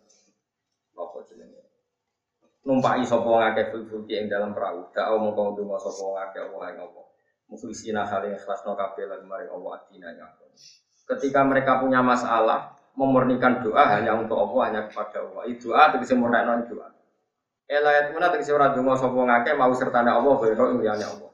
Numpai 2.64 3.04
sapa 3.04 3.28
ngake 3.28 3.76
fulki 3.92 4.16
ing 4.16 4.32
dalam 4.32 4.56
perahu. 4.56 4.88
Da'au 4.96 5.20
mongko 5.20 5.56
ndonga 5.56 5.78
sapa 5.80 6.04
ngake 6.04 6.40
Allah 6.48 6.66
ing 6.72 6.78
apa. 6.80 7.02
Mukhlisina 7.52 8.08
hale 8.08 8.40
ikhlasno 8.40 8.72
kabeh 8.74 9.06
lan 9.06 9.22
maring 9.28 9.52
Allah 9.52 9.72
adina 9.84 10.10
Ketika 11.04 11.44
mereka 11.44 11.84
punya 11.84 12.00
masalah, 12.00 12.80
memurnikan 12.96 13.60
doa 13.60 13.84
hanya 13.92 14.16
untuk 14.16 14.40
Allah, 14.40 14.62
hanya 14.72 14.82
kepada 14.88 15.20
Allah. 15.28 15.44
Itu 15.52 15.76
doa 15.76 15.92
tegese 15.92 16.16
murnakno 16.16 16.64
doa. 16.72 16.88
Elayat 17.68 18.16
muna 18.16 18.32
tegese 18.32 18.56
ora 18.56 18.72
donga 18.72 18.96
sapa 18.96 19.20
ngake 19.20 19.52
mau 19.60 19.76
sertane 19.76 20.08
Allah, 20.08 20.34
kaya 20.40 20.56
liyane 20.56 21.04
Allah. 21.04 21.32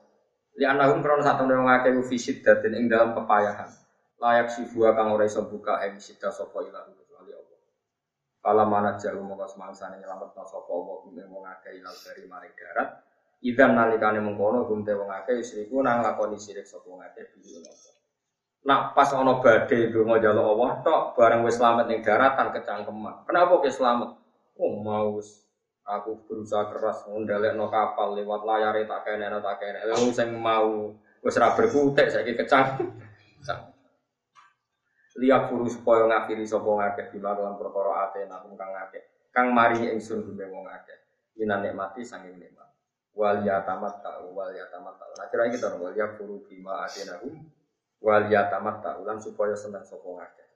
Li 0.57 0.65
anahum 0.65 1.05
krono 1.05 1.21
sak 1.21 1.37
temne 1.37 1.55
ngake 1.55 1.93
fisid 2.09 2.41
datin 2.41 2.73
ing 2.73 2.89
dalam 2.89 3.13
kepayahan 3.13 3.69
layak 4.19 4.51
sifua 4.51 4.91
kang 4.93 5.15
ora 5.15 5.23
iso 5.23 5.47
buka 5.47 5.79
ing 5.87 5.95
sida 6.03 6.27
sapa 6.29 6.59
ilah 6.59 6.83
kecuali 6.83 7.07
Allah. 7.07 7.08
Kala 8.39 8.63
mana 8.63 8.95
jalu 8.95 9.19
mongko 9.19 9.51
semangsane 9.51 9.99
nyelametno 9.99 10.47
sapa 10.47 10.71
Allah 10.71 10.95
kuwi 11.03 11.23
wong 11.27 11.43
akeh 11.43 11.75
ilang 11.75 11.97
dari 12.07 12.23
maring 12.23 12.55
darat. 12.55 12.89
Idan 13.43 13.75
nalikane 13.75 14.23
mengkono 14.23 14.63
gumte 14.63 14.95
wong 14.95 15.11
akeh 15.11 15.43
isriku 15.43 15.83
nang 15.83 15.99
lakoni 15.99 16.39
sirik 16.39 16.63
sapa 16.63 16.87
wong 16.87 17.03
akeh 17.03 17.27
biyu 17.35 17.59
Nak 18.63 18.95
pas 18.95 19.11
ana 19.11 19.43
badhe 19.43 19.91
donga 19.91 20.19
njaluk 20.19 20.45
Allah 20.55 20.71
tok 20.83 21.01
bareng 21.19 21.43
wis 21.43 21.59
slamet 21.59 21.91
ning 21.91 21.99
daratan 21.99 22.51
kecangkeman. 22.55 23.27
Kenapa 23.27 23.59
ke 23.59 23.71
slamet? 23.71 24.11
Oh 24.55 24.75
mau 24.79 25.19
wis 25.19 25.43
aku 25.83 26.23
berusaha 26.27 26.67
keras 26.71 27.07
ngundalekno 27.07 27.67
kapal 27.67 28.15
lewat 28.15 28.43
layar 28.47 28.75
tak 28.87 29.03
kene 29.03 29.27
tak 29.27 29.55
kene. 29.59 29.79
Lalu 29.83 30.11
sing 30.15 30.31
mau 30.35 30.95
wis 31.23 31.35
ra 31.35 31.55
berkutik 31.55 32.07
saiki 32.07 32.39
kecang 32.39 32.87
liak 35.19 35.51
furu 35.51 35.67
supaya 35.67 36.07
ngakhiri 36.07 36.47
sapa 36.47 36.65
ngakeh 36.65 37.11
bila 37.11 37.35
dalam 37.35 37.59
perkara 37.59 38.07
ate 38.07 38.23
nakum 38.31 38.55
kang 38.55 38.71
ngakeh 38.71 39.03
kang 39.35 39.51
mari 39.51 39.91
ingsun 39.91 40.23
gumbe 40.23 40.47
wong 40.47 40.63
akeh 40.63 40.95
minan 41.35 41.63
nikmati 41.63 42.03
sanging 42.03 42.39
nikmat. 42.39 42.67
Wal 43.15 43.43
yatamat 43.43 43.99
ta 43.99 44.23
wal 44.23 44.51
yatamat 44.55 44.95
ta. 44.95 45.05
Nah 45.19 45.27
kira 45.27 45.51
kita 45.51 45.75
wal 45.75 45.91
yakfuru 45.91 46.47
bima 46.47 46.87
atenahum 46.87 47.35
wal 47.99 48.25
yatamat 48.31 48.79
ta 48.79 48.95
ulan 48.95 49.19
supaya 49.19 49.55
seneng 49.59 49.83
sapa 49.83 50.07
ngakeh 50.07 50.47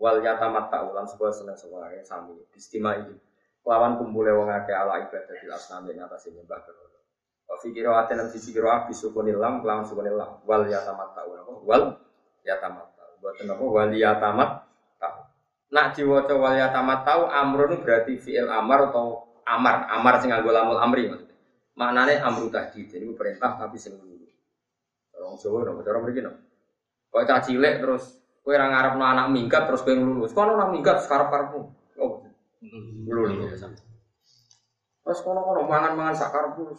wal 0.00 0.20
yatamat 0.24 0.72
ta 0.72 0.84
ulan 0.88 1.04
supaya 1.04 1.32
seneng 1.36 1.56
sapa 1.60 1.76
ngakeh 1.76 2.04
sami. 2.04 2.36
Istimewa 2.56 3.04
iki. 3.04 3.14
Lawan 3.66 4.00
kumpule 4.00 4.32
wong 4.32 4.48
akeh 4.48 4.72
ala 4.72 5.04
ibadah 5.04 5.36
di 5.36 5.48
asnami 5.50 5.92
ing 5.92 6.00
atas 6.00 6.30
nyembah 6.30 6.60
berhala. 6.62 7.00
Wa 7.50 7.54
fi 7.58 7.74
qira'atin 7.74 8.16
lam 8.16 8.28
sisi 8.30 8.54
qira'ah 8.54 8.86
bisukunil 8.86 9.36
lam 9.36 9.60
lawan 9.60 9.84
sukunil 9.84 10.16
lam. 10.16 10.40
Wal 10.46 10.70
yatamat 10.70 11.12
ta 11.12 11.26
wal 11.66 12.00
yatamat 12.46 12.95
Buatan 13.26 13.58
apa 13.58 13.64
waliyatamat 13.66 14.50
tahu. 15.02 15.18
Nak 15.74 15.98
diwaca 15.98 16.34
waliyatamat 16.38 17.02
tahu 17.02 17.26
amrun 17.26 17.82
berarti 17.82 18.22
fi'il 18.22 18.46
amar 18.46 18.94
atau 18.94 19.26
amar, 19.42 19.90
amar 19.90 20.22
sing 20.22 20.30
nganggo 20.30 20.54
lamul 20.54 20.78
amri 20.78 21.10
maksudnya. 21.10 21.34
Maknane 21.74 22.22
amru 22.22 22.46
tahdid, 22.54 22.86
jadi 22.86 23.02
perintah 23.18 23.58
tapi 23.58 23.82
sing 23.82 23.98
dulu. 23.98 24.30
Orang 25.18 25.42
Jawa 25.42 25.66
nopo 25.66 25.82
cara 25.82 25.98
mriki 25.98 26.22
nopo. 26.22 26.38
Kok 27.10 27.24
cah 27.26 27.42
cilik 27.42 27.82
terus 27.82 28.14
kowe 28.46 28.54
ora 28.54 28.70
ngarepno 28.70 29.02
anak 29.02 29.26
minggat 29.34 29.66
terus 29.66 29.82
kowe 29.82 29.90
lulus. 29.98 30.30
Kok 30.30 30.46
anak 30.46 30.70
minggat 30.70 31.02
sekarep-karepmu. 31.02 31.60
Oh. 31.98 32.22
Lulus 33.10 33.58
ya 33.58 33.74
Terus 35.02 35.18
kono-kono 35.26 35.66
mangan-mangan 35.66 36.14
sak 36.14 36.30
karepmu. 36.30 36.78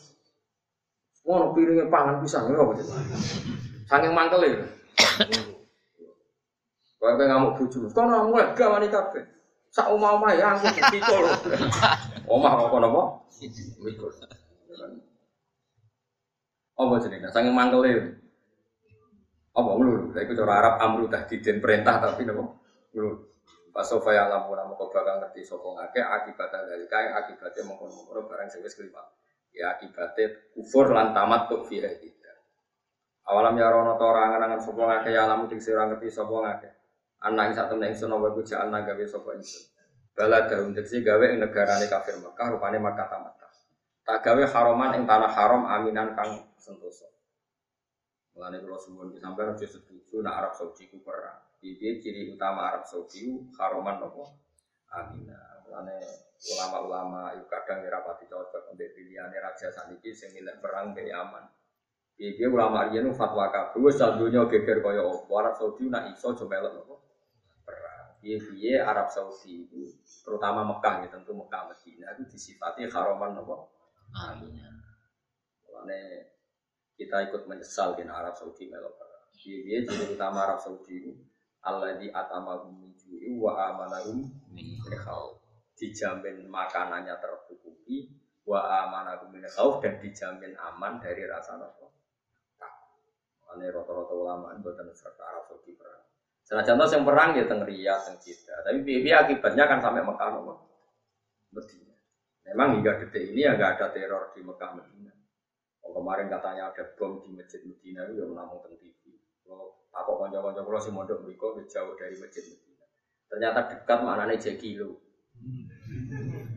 Ngono 1.28 1.52
piringe 1.52 1.92
pangan 1.92 2.24
pisan 2.24 2.48
ya 2.48 2.56
apa 2.56 2.72
Saking 3.92 4.16
mangkel 4.16 4.48
Kau 4.48 5.47
yang 6.98 7.30
ngamuk 7.30 7.62
buju, 7.62 7.94
kau 7.94 8.10
nggak 8.10 8.26
mulai 8.26 8.50
gawani 8.58 8.88
kafe. 8.90 9.22
Sak 9.70 9.90
omah 9.94 10.18
omah 10.18 10.32
ya 10.34 10.58
aku 10.58 10.66
pikul. 10.90 11.24
Omah 12.26 12.52
apa 12.58 12.76
nopo? 12.82 13.02
Pikul. 13.38 14.12
Apa 16.78 16.94
jenenge? 17.02 17.30
Sange 17.30 17.54
mangkele. 17.54 18.18
Apa 19.54 19.72
ulur? 19.74 20.14
Lah 20.14 20.22
iku 20.22 20.34
cara 20.38 20.54
Arab 20.62 20.76
amru 20.82 21.06
tahdidin 21.10 21.62
perintah 21.62 22.02
tapi 22.02 22.26
nopo? 22.26 22.58
Ulur. 22.98 23.28
Pas 23.70 23.86
sofa 23.86 24.10
ya 24.10 24.26
lampu 24.26 24.58
nama 24.58 24.74
kau 24.74 24.90
bakal 24.90 25.22
ngerti 25.22 25.46
sopong 25.46 25.78
ngake 25.78 26.02
akibatnya 26.02 26.66
dari 26.66 26.90
kaya 26.90 27.14
akibatnya 27.14 27.62
mengkono 27.62 28.26
barang 28.26 28.50
sing 28.50 28.66
wis 28.66 28.74
Ya 29.54 29.78
akibatnya 29.78 30.34
kufur 30.58 30.90
lan 30.90 31.14
tamat 31.14 31.46
tuh 31.46 31.62
fiha 31.62 31.86
tidak. 32.02 32.38
Awalam 33.30 33.54
ya 33.54 33.70
rono 33.70 33.94
to 33.94 34.06
orang 34.06 34.34
angan 34.42 34.58
sopong 34.66 34.90
ngake 34.90 35.14
ya 35.14 35.30
lamu 35.30 35.46
diksi 35.46 35.78
orang 35.78 35.94
ngerti 35.94 36.10
sopong 36.10 36.42
ngake. 36.50 36.77
Anak 37.18 37.58
satu 37.58 37.82
neng 37.82 37.98
ingsun 37.98 38.14
apa 38.14 38.30
kuja 38.38 38.62
anak 38.62 38.94
gawe 38.94 39.04
sapa 39.10 39.34
ingsun. 39.34 39.74
Bala 40.14 40.46
daun 40.46 40.74
tegese 40.74 41.02
gawe 41.02 41.26
ing 41.34 41.42
negarane 41.42 41.86
kafir 41.90 42.18
Mekah 42.22 42.48
rupane 42.54 42.78
Makkah 42.78 43.10
tamatah. 43.10 43.54
Tak 44.06 44.22
gawe 44.22 44.44
haroman 44.50 44.98
ing 44.98 45.04
tanah 45.10 45.30
haram 45.34 45.66
aminan 45.66 46.14
kang 46.14 46.46
sentosa. 46.58 47.10
Mulane 48.38 48.62
kula 48.62 48.78
suwun 48.78 49.14
ki 49.14 49.18
sampeyan 49.18 49.58
aja 49.58 49.66
setuju 49.66 50.22
nek 50.22 50.34
Arab 50.38 50.54
Saudi 50.54 50.86
ku 50.94 51.02
perang. 51.02 51.42
Iki 51.58 52.06
ciri 52.06 52.30
utama 52.30 52.70
Arab 52.70 52.86
Saudi 52.86 53.34
haroman 53.58 53.98
apa? 53.98 54.24
Aminah. 55.02 55.66
Mulane 55.66 55.98
ulama-ulama 56.38 57.34
itu 57.34 57.50
kadang 57.50 57.82
ora 57.82 58.06
pati 58.06 58.30
cocok 58.30 58.78
mbek 58.78 58.94
pilihane 58.94 59.42
raja 59.42 59.74
saniki 59.74 60.14
sing 60.14 60.38
milih 60.38 60.54
perang 60.62 60.94
be 60.94 61.10
aman. 61.10 61.50
Iki 62.18 62.46
ulama 62.46 62.94
riyen 62.94 63.10
fatwa 63.14 63.50
kabeh 63.50 63.82
wis 63.82 63.98
dunya 63.98 64.46
geger 64.50 64.86
kaya 64.86 65.02
apa. 65.02 65.34
Arab 65.34 65.54
Saudi 65.58 65.90
nak 65.90 66.14
iso 66.14 66.34
aja 66.34 66.46
melok 66.46 66.97
Biye 68.36 68.84
Arab 68.84 69.08
Saudi 69.08 69.64
itu, 69.64 69.88
terutama 70.28 70.68
Mekah 70.68 71.08
ya 71.08 71.08
tentu 71.08 71.32
Mekah 71.32 71.72
Medina 71.72 72.12
itu 72.20 72.28
disifati 72.28 72.84
haroman 72.92 73.40
nopo. 73.40 73.72
Amin. 74.12 74.60
Karena 75.64 76.28
kita 77.00 77.32
ikut 77.32 77.48
menyesal 77.48 77.96
di 77.96 78.04
Arab 78.04 78.36
Saudi 78.36 78.68
melok. 78.68 79.00
Biye 79.40 79.88
jadi 79.88 80.12
utama 80.12 80.44
Arab 80.44 80.60
Saudi 80.60 81.00
itu 81.00 81.16
Allah 81.64 81.96
di 81.96 82.12
atamahum 82.12 82.76
min 82.76 82.92
wa 83.40 83.56
amanahum 83.72 84.28
min 84.52 84.68
Dijamin 85.78 86.50
makanannya 86.50 87.16
tercukupi 87.22 88.10
wa 88.50 88.60
amanahum 88.88 89.30
min 89.30 89.46
dan 89.46 89.94
dijamin 90.02 90.58
aman 90.58 90.98
dari 91.00 91.24
rasa 91.30 91.56
nopo. 91.56 91.94
Ini 93.58 93.74
rata-rata 93.74 94.14
ulama 94.14 94.54
itu 94.54 94.62
buatan 94.64 94.92
serta 94.94 95.24
Arab 95.24 95.44
Saudi 95.50 95.74
perang. 95.74 96.07
Senajan 96.48 96.80
yang 96.80 97.04
perang 97.04 97.36
ya 97.36 97.44
teng 97.44 97.68
Riyadh, 97.68 98.08
teng 98.08 98.16
Jeddah. 98.24 98.64
Tapi 98.64 98.80
biaya 98.88 99.28
akibatnya 99.28 99.68
kan 99.68 99.84
sampai 99.84 100.00
Mekah 100.00 100.32
nopo. 100.32 100.64
Medina. 101.52 101.96
Memang 102.48 102.80
hingga 102.80 103.04
detik 103.04 103.36
ini 103.36 103.44
ya 103.44 103.60
nggak 103.60 103.76
ada 103.76 103.92
teror 103.92 104.32
di 104.32 104.40
Mekah 104.40 104.72
Medina. 104.80 105.12
Oh, 105.84 105.92
kemarin 105.92 106.32
katanya 106.32 106.72
ada 106.72 106.88
bom 106.96 107.20
di 107.20 107.36
masjid 107.36 107.60
Medina 107.68 108.08
itu 108.08 108.24
yang 108.24 108.32
namun 108.32 108.64
tentang 108.64 108.80
TV. 108.80 109.20
Kalau 109.44 109.92
aku 109.92 110.12
konco-konco 110.16 110.62
kalau 110.64 110.80
si 110.80 110.92
mondok 110.96 111.20
mereka 111.28 111.52
jauh 111.68 112.00
dari 112.00 112.16
masjid 112.16 112.44
Medina. 112.48 112.86
Ternyata 113.28 113.60
dekat 113.68 114.00
mana 114.00 114.24
nih 114.32 114.56
kilo. 114.56 115.04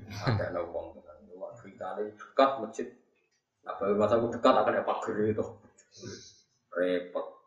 Ada 0.06 0.54
nongkrong 0.54 1.02
dengan 1.02 1.18
luar 1.34 1.58
kita 1.58 1.98
dekat 1.98 2.50
masjid. 2.62 2.86
Nah, 3.66 3.74
baru 3.74 3.98
masa 3.98 4.22
dekat 4.22 4.54
akan 4.54 4.70
ada 4.70 4.86
pagar 4.86 5.18
itu. 5.18 5.46
Repot. 6.70 7.39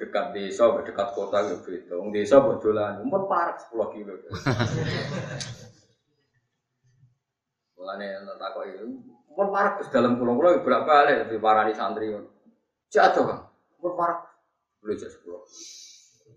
Dekat 0.00 0.34
desa, 0.34 0.64
dekat 0.82 1.08
kota 1.14 1.38
gitu. 1.46 1.94
Wong 2.00 2.10
desa 2.10 2.42
betulan, 2.42 2.98
umur 3.04 3.30
parah 3.30 3.54
10 3.54 3.94
kilo. 3.94 4.12
Mulane 7.78 8.06
tak 8.38 8.50
kok 8.54 8.64
itu, 8.66 8.86
pun 9.34 9.48
parah 9.50 9.74
ke 9.78 9.86
dalam 9.90 10.14
pulau-pulau 10.18 10.62
berapa 10.62 10.86
kali 10.86 11.26
di 11.70 11.74
santri. 11.74 12.10
Jatuh 12.90 13.24
kan, 13.26 13.38
pun 13.78 13.92
parah. 13.94 14.22
Boleh 14.82 14.98
jadi 14.98 15.10
sepuluh. 15.10 15.42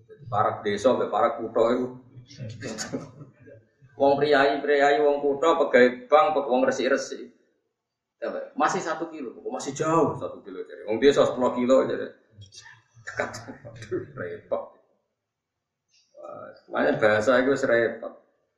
Jadi 0.05 0.25
desa, 0.65 0.93
parah 1.09 1.33
kutho 1.37 1.63
itu. 1.73 1.85
Wong 4.01 4.19
priayi, 4.19 4.59
priayi, 4.59 4.99
wong 4.99 5.23
kutho, 5.23 5.55
pegawai 5.55 6.11
bank, 6.11 6.35
wong 6.35 6.67
resi-resi. 6.67 7.31
Masih 8.57 8.83
satu 8.83 9.07
kilo, 9.07 9.31
masih 9.47 9.71
jauh 9.71 10.11
satu 10.19 10.43
kilo 10.43 10.59
jadi. 10.67 10.83
Wong 10.83 10.99
desa 10.99 11.23
sepuluh 11.23 11.55
kilo 11.55 11.87
jadi. 11.87 12.11
Dekat, 13.05 13.29
repot. 14.17 14.63
Makanya 16.73 16.97
bahasa 16.97 17.37
itu 17.39 17.53
repot. 17.69 18.13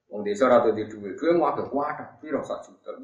Wong 0.08 0.24
desa 0.24 0.48
ratu 0.48 0.72
di 0.72 0.88
duit, 0.88 1.20
duit 1.20 1.36
mau 1.36 1.52
ada 1.52 1.68
kuat, 1.68 2.24
piro 2.24 2.40
sak 2.40 2.64
juta. 2.64 2.96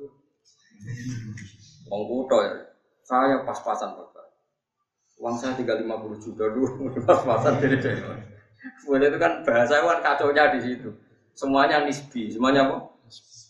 Wong 1.91 2.02
kuto 2.08 2.38
ya, 2.39 2.64
saya 3.04 3.44
pas-pasan 3.44 4.00
bapak. 4.00 4.24
Uang 5.20 5.36
saya 5.36 5.52
tinggal 5.60 5.84
lima 5.84 6.00
puluh 6.00 6.16
juta 6.16 6.48
dulu, 6.48 6.88
pas-pasan 7.08 7.60
dari 7.60 7.76
saya. 7.84 8.24
Boleh 8.88 9.12
itu 9.12 9.20
kan 9.20 9.44
bahasa 9.44 9.84
kan 9.84 10.00
kacaunya 10.00 10.56
di 10.56 10.60
situ. 10.64 10.89
Semuanya 11.36 11.84
nisbi, 11.84 12.32
semuanya 12.32 12.72
apa? 12.72 12.78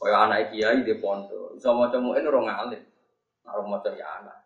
Kayak 0.01 0.19
anak 0.27 0.39
kiai 0.51 0.83
di 0.83 0.93
pondok, 0.99 1.55
bisa 1.55 1.71
mau 1.71 1.87
cemuin 1.87 2.27
orang 2.27 2.45
ngalim, 2.49 2.83
orang 3.47 3.65
mau 3.69 3.79
ya 3.87 4.07
anak. 4.19 4.42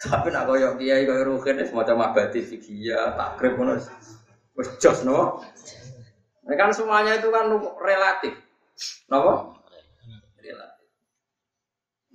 Tapi 0.00 0.32
nak 0.32 0.48
koyo 0.48 0.80
kiai 0.80 1.04
koyo 1.04 1.22
rugen 1.28 1.60
semacam 1.60 2.08
abadi 2.08 2.40
fikih 2.40 2.96
takrib 3.16 3.60
ngono. 3.60 3.76
Wis 4.56 5.00
no. 5.04 5.44
Ini 6.48 6.54
kan 6.56 6.72
semuanya 6.72 7.20
itu 7.20 7.28
kan 7.28 7.52
relatif. 7.78 8.34
Kenapa? 9.06 9.60
Relatif. 10.40 10.88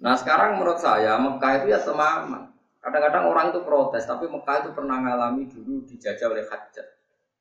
Nah 0.01 0.17
sekarang 0.17 0.57
menurut 0.57 0.81
saya 0.81 1.15
Mekah 1.21 1.61
itu 1.61 1.71
ya 1.71 1.79
semaman. 1.79 2.51
Kadang-kadang 2.85 3.25
orang 3.33 3.49
itu 3.49 3.65
protes, 3.65 4.05
tapi 4.05 4.29
Mekah 4.29 4.61
itu 4.61 4.69
pernah 4.77 5.01
mengalami 5.01 5.49
dulu 5.49 5.81
dijajah 5.89 6.29
oleh 6.29 6.45
Hajjat. 6.45 6.85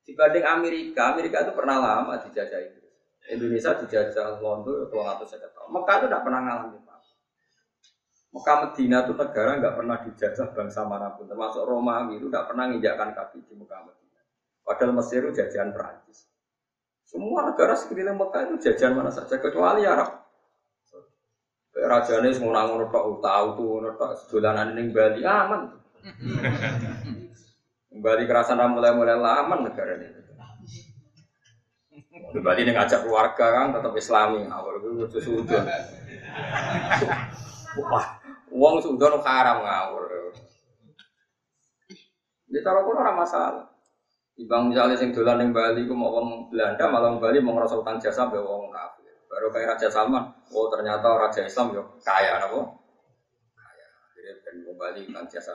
Dibanding 0.04 0.44
Amerika, 0.44 1.12
Amerika 1.12 1.44
itu 1.44 1.52
pernah 1.52 1.76
lama 1.80 2.16
dijajah 2.20 2.60
itu. 2.64 2.80
Indonesia 3.28 3.76
dijajah 3.76 4.40
London 4.40 4.88
itu 4.88 4.96
atau 5.00 5.24
saya 5.24 5.48
tahun. 5.52 5.68
Mekah 5.72 5.94
itu 6.00 6.06
tidak 6.08 6.22
pernah 6.24 6.40
mengalami 6.44 6.76
apa. 6.84 6.93
Mekah 8.34 8.56
Medina 8.66 9.06
itu 9.06 9.14
negara 9.14 9.62
nggak 9.62 9.74
pernah 9.78 9.96
dijajah 10.02 10.50
bangsa 10.50 10.82
mana 10.82 11.14
pun, 11.14 11.30
termasuk 11.30 11.62
Romawi 11.62 12.18
itu 12.18 12.26
tidak 12.26 12.50
pernah 12.50 12.66
menginjakkan 12.66 13.14
kaki 13.14 13.46
di 13.46 13.54
Mekah 13.54 13.86
Medina. 13.86 14.20
Padahal 14.66 14.90
Mesir 14.90 15.22
itu 15.22 15.38
jajahan 15.38 15.70
Perancis. 15.70 16.26
Semua 17.06 17.46
negara 17.46 17.78
sekeliling 17.78 18.18
Mekah 18.18 18.50
itu 18.50 18.54
jajan 18.58 18.98
mana 18.98 19.14
saja 19.14 19.38
kecuali 19.38 19.86
Arab. 19.86 20.26
Rajane 21.74 22.30
semua 22.34 22.58
nangun 22.58 22.90
tok 22.90 23.22
tahu 23.22 23.46
tuh 23.58 23.94
tok 23.98 24.12
sedolanan 24.18 24.74
ning 24.74 24.90
Bali 24.90 25.22
aman. 25.22 25.70
Bali 27.94 28.22
kerasan 28.26 28.58
mulai-mulai 28.66 29.14
aman 29.14 29.62
negara 29.62 29.94
ini. 29.94 30.10
Bali 32.42 32.60
ning 32.66 32.74
ngajak 32.74 33.06
keluarga 33.06 33.46
kan 33.62 33.78
tetap 33.78 33.94
Islami 33.94 34.42
awal 34.50 34.82
itu 34.82 35.22
sudah. 35.22 35.62
Wah, 37.74 38.06
uang 38.54 38.78
sudah 38.78 39.18
haram 39.26 39.66
ngawur. 39.66 40.30
Di 42.46 42.62
taruh 42.62 42.86
pun 42.86 42.94
orang 43.02 43.18
masalah. 43.18 43.66
Ibang 44.34 44.70
misalnya 44.70 44.98
sing 44.98 45.14
dolan 45.14 45.42
ning 45.42 45.50
Bali 45.54 45.86
ku 45.86 45.94
mau 45.94 46.10
wong 46.10 46.50
Belanda 46.50 46.90
malah 46.90 47.18
Bali 47.18 47.38
mau 47.38 47.54
ngerasa 47.54 47.78
utang 47.78 47.98
jasa 47.98 48.30
be 48.30 48.38
wong 48.38 48.70
kafir. 48.70 49.14
Baru 49.30 49.50
kayak 49.50 49.78
Raja 49.78 49.90
Salman, 49.90 50.26
oh 50.54 50.66
ternyata 50.70 51.06
Raja 51.06 51.42
Islam 51.46 51.74
yo 51.74 51.82
kaya 52.02 52.42
napa? 52.42 52.62
Kaya. 53.54 53.86
Jadi 54.14 54.30
ben 54.42 54.56
wong 54.66 54.74
Bali 54.78 55.06
utang 55.06 55.26
jasa? 55.30 55.54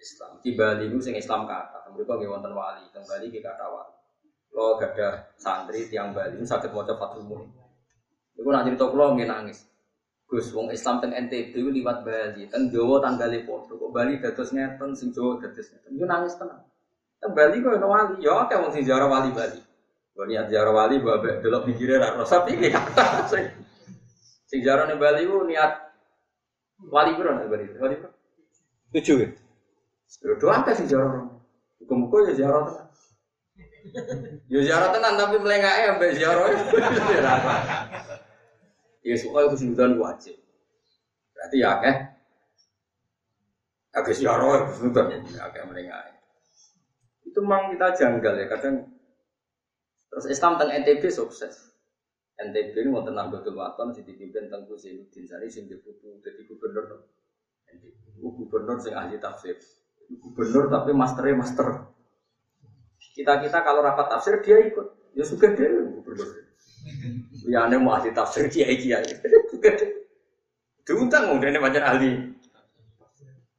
Islam. 0.00 0.40
Di 0.40 0.56
Bali 0.56 0.88
ku 0.88 0.96
sing 1.00 1.16
Islam 1.16 1.44
kata, 1.44 1.88
mereka 1.92 2.16
nggih 2.16 2.32
wonten 2.32 2.52
wali, 2.56 2.88
teng 2.92 3.04
Bali 3.04 3.28
ki 3.28 3.44
kata 3.44 3.68
wali. 3.68 3.96
Lo 4.56 4.80
gada 4.80 5.28
santri 5.36 5.86
tiang 5.86 6.16
Bali 6.16 6.40
sakit 6.40 6.72
maca 6.72 6.96
Fathul 6.96 7.24
Muin. 7.28 7.48
Iku 8.34 8.48
nak 8.48 8.64
cerita 8.64 8.88
kula 8.88 9.14
nggih 9.14 9.28
nangis. 9.28 9.69
Gus 10.30 10.54
wong 10.54 10.70
Islam 10.70 11.02
teng 11.02 11.10
NTB 11.10 11.58
liwat 11.58 12.06
Bali, 12.06 12.46
teng 12.46 12.70
Jawa 12.70 13.02
tanggali 13.02 13.42
padha. 13.42 13.74
Kok 13.74 13.90
Bali 13.90 14.22
dados 14.22 14.54
ngeten, 14.54 14.94
sing 14.94 15.10
Jawa 15.10 15.42
dados 15.42 15.66
ngeten. 15.66 15.90
Iku 15.98 16.06
nangis 16.06 16.38
tenang. 16.38 16.62
Bali 17.34 17.58
kok 17.58 17.74
ono 17.74 17.86
wali, 17.90 18.14
ya 18.22 18.46
akeh 18.46 18.56
wong 18.62 18.70
sing 18.70 18.86
ziarah 18.86 19.10
wali 19.10 19.34
Bali. 19.34 19.58
Kok 20.14 20.26
niat 20.30 20.46
ziarah 20.46 20.70
wali 20.70 21.02
ambek 21.02 21.42
delok 21.42 21.66
pikire 21.66 21.98
ra 21.98 22.14
rasa 22.14 22.46
piye 22.46 22.70
kata 22.70 23.26
sing 23.26 23.50
sing 24.46 24.62
ziarah 24.62 24.86
ning 24.86 25.02
Bali 25.02 25.26
ku 25.26 25.42
niat 25.50 25.72
wali 26.86 27.10
piro 27.18 27.34
nek 27.34 27.50
Bali? 27.50 27.66
Wali 27.82 27.94
piro? 27.98 28.10
Tujuh 28.94 29.16
ya. 29.18 29.28
Ya 30.30 30.34
doa 30.38 30.62
akeh 30.62 30.78
sing 30.78 30.86
ziarah. 30.86 31.26
Muga-muga 31.82 32.30
ya 32.30 32.32
ziarah 32.38 32.62
tenan. 32.70 32.86
Ya 34.46 34.60
ziarah 34.62 34.94
tenan 34.94 35.18
tapi 35.18 35.42
melengake 35.42 35.90
ambek 35.90 36.14
ziarah. 36.14 36.46
Ya 39.00 39.16
soal 39.16 39.48
kesulitan 39.48 39.96
wajib. 39.96 40.36
Berarti 41.32 41.56
ya 41.56 41.80
akeh. 41.80 41.96
Akeh 43.96 44.14
ziarah 44.14 44.68
kesulitan 44.68 45.24
akeh 45.24 45.62
melengake. 45.64 46.20
Itu 47.24 47.40
memang 47.40 47.72
kita 47.72 47.96
janggal 47.96 48.34
ya 48.36 48.46
kadang. 48.50 48.76
Terus 50.10 50.26
Islam 50.28 50.58
tentang 50.58 50.74
NTB 50.84 51.08
sukses. 51.08 51.70
NTB 52.40 52.72
ini 52.72 52.90
mau 52.90 53.04
tenang 53.04 53.28
betul 53.30 53.56
waton 53.56 53.92
si 53.92 54.00
dipimpin 54.02 54.48
tentang 54.48 54.64
Zainuddin 54.72 55.28
Sari 55.28 55.48
sing 55.52 55.68
diputu 55.68 56.18
jadi 56.24 56.40
gubernur. 56.48 57.06
Gubernur 58.18 58.76
sing 58.80 58.96
ahli 58.96 59.16
tafsir. 59.16 59.56
Gubernur 60.10 60.68
tapi 60.68 60.90
masternya 60.92 61.38
master. 61.38 61.88
Kita 63.14 63.38
kita 63.44 63.58
kalau 63.62 63.80
rapat 63.84 64.12
tafsir 64.12 64.40
dia 64.44 64.60
ikut. 64.66 65.14
Ya 65.14 65.24
suka 65.24 65.52
dia 65.52 65.68
gubernur. 65.68 66.49
Ya 67.48 67.66
aneh 67.66 67.80
mau 67.80 67.96
ahli 67.96 68.12
tafsir 68.12 68.48
kiai 68.48 68.76
kiai. 68.76 69.04
Diundang 70.84 71.30
mau 71.30 71.38
dia 71.38 71.60
macam 71.60 71.82
ahli. 71.84 72.34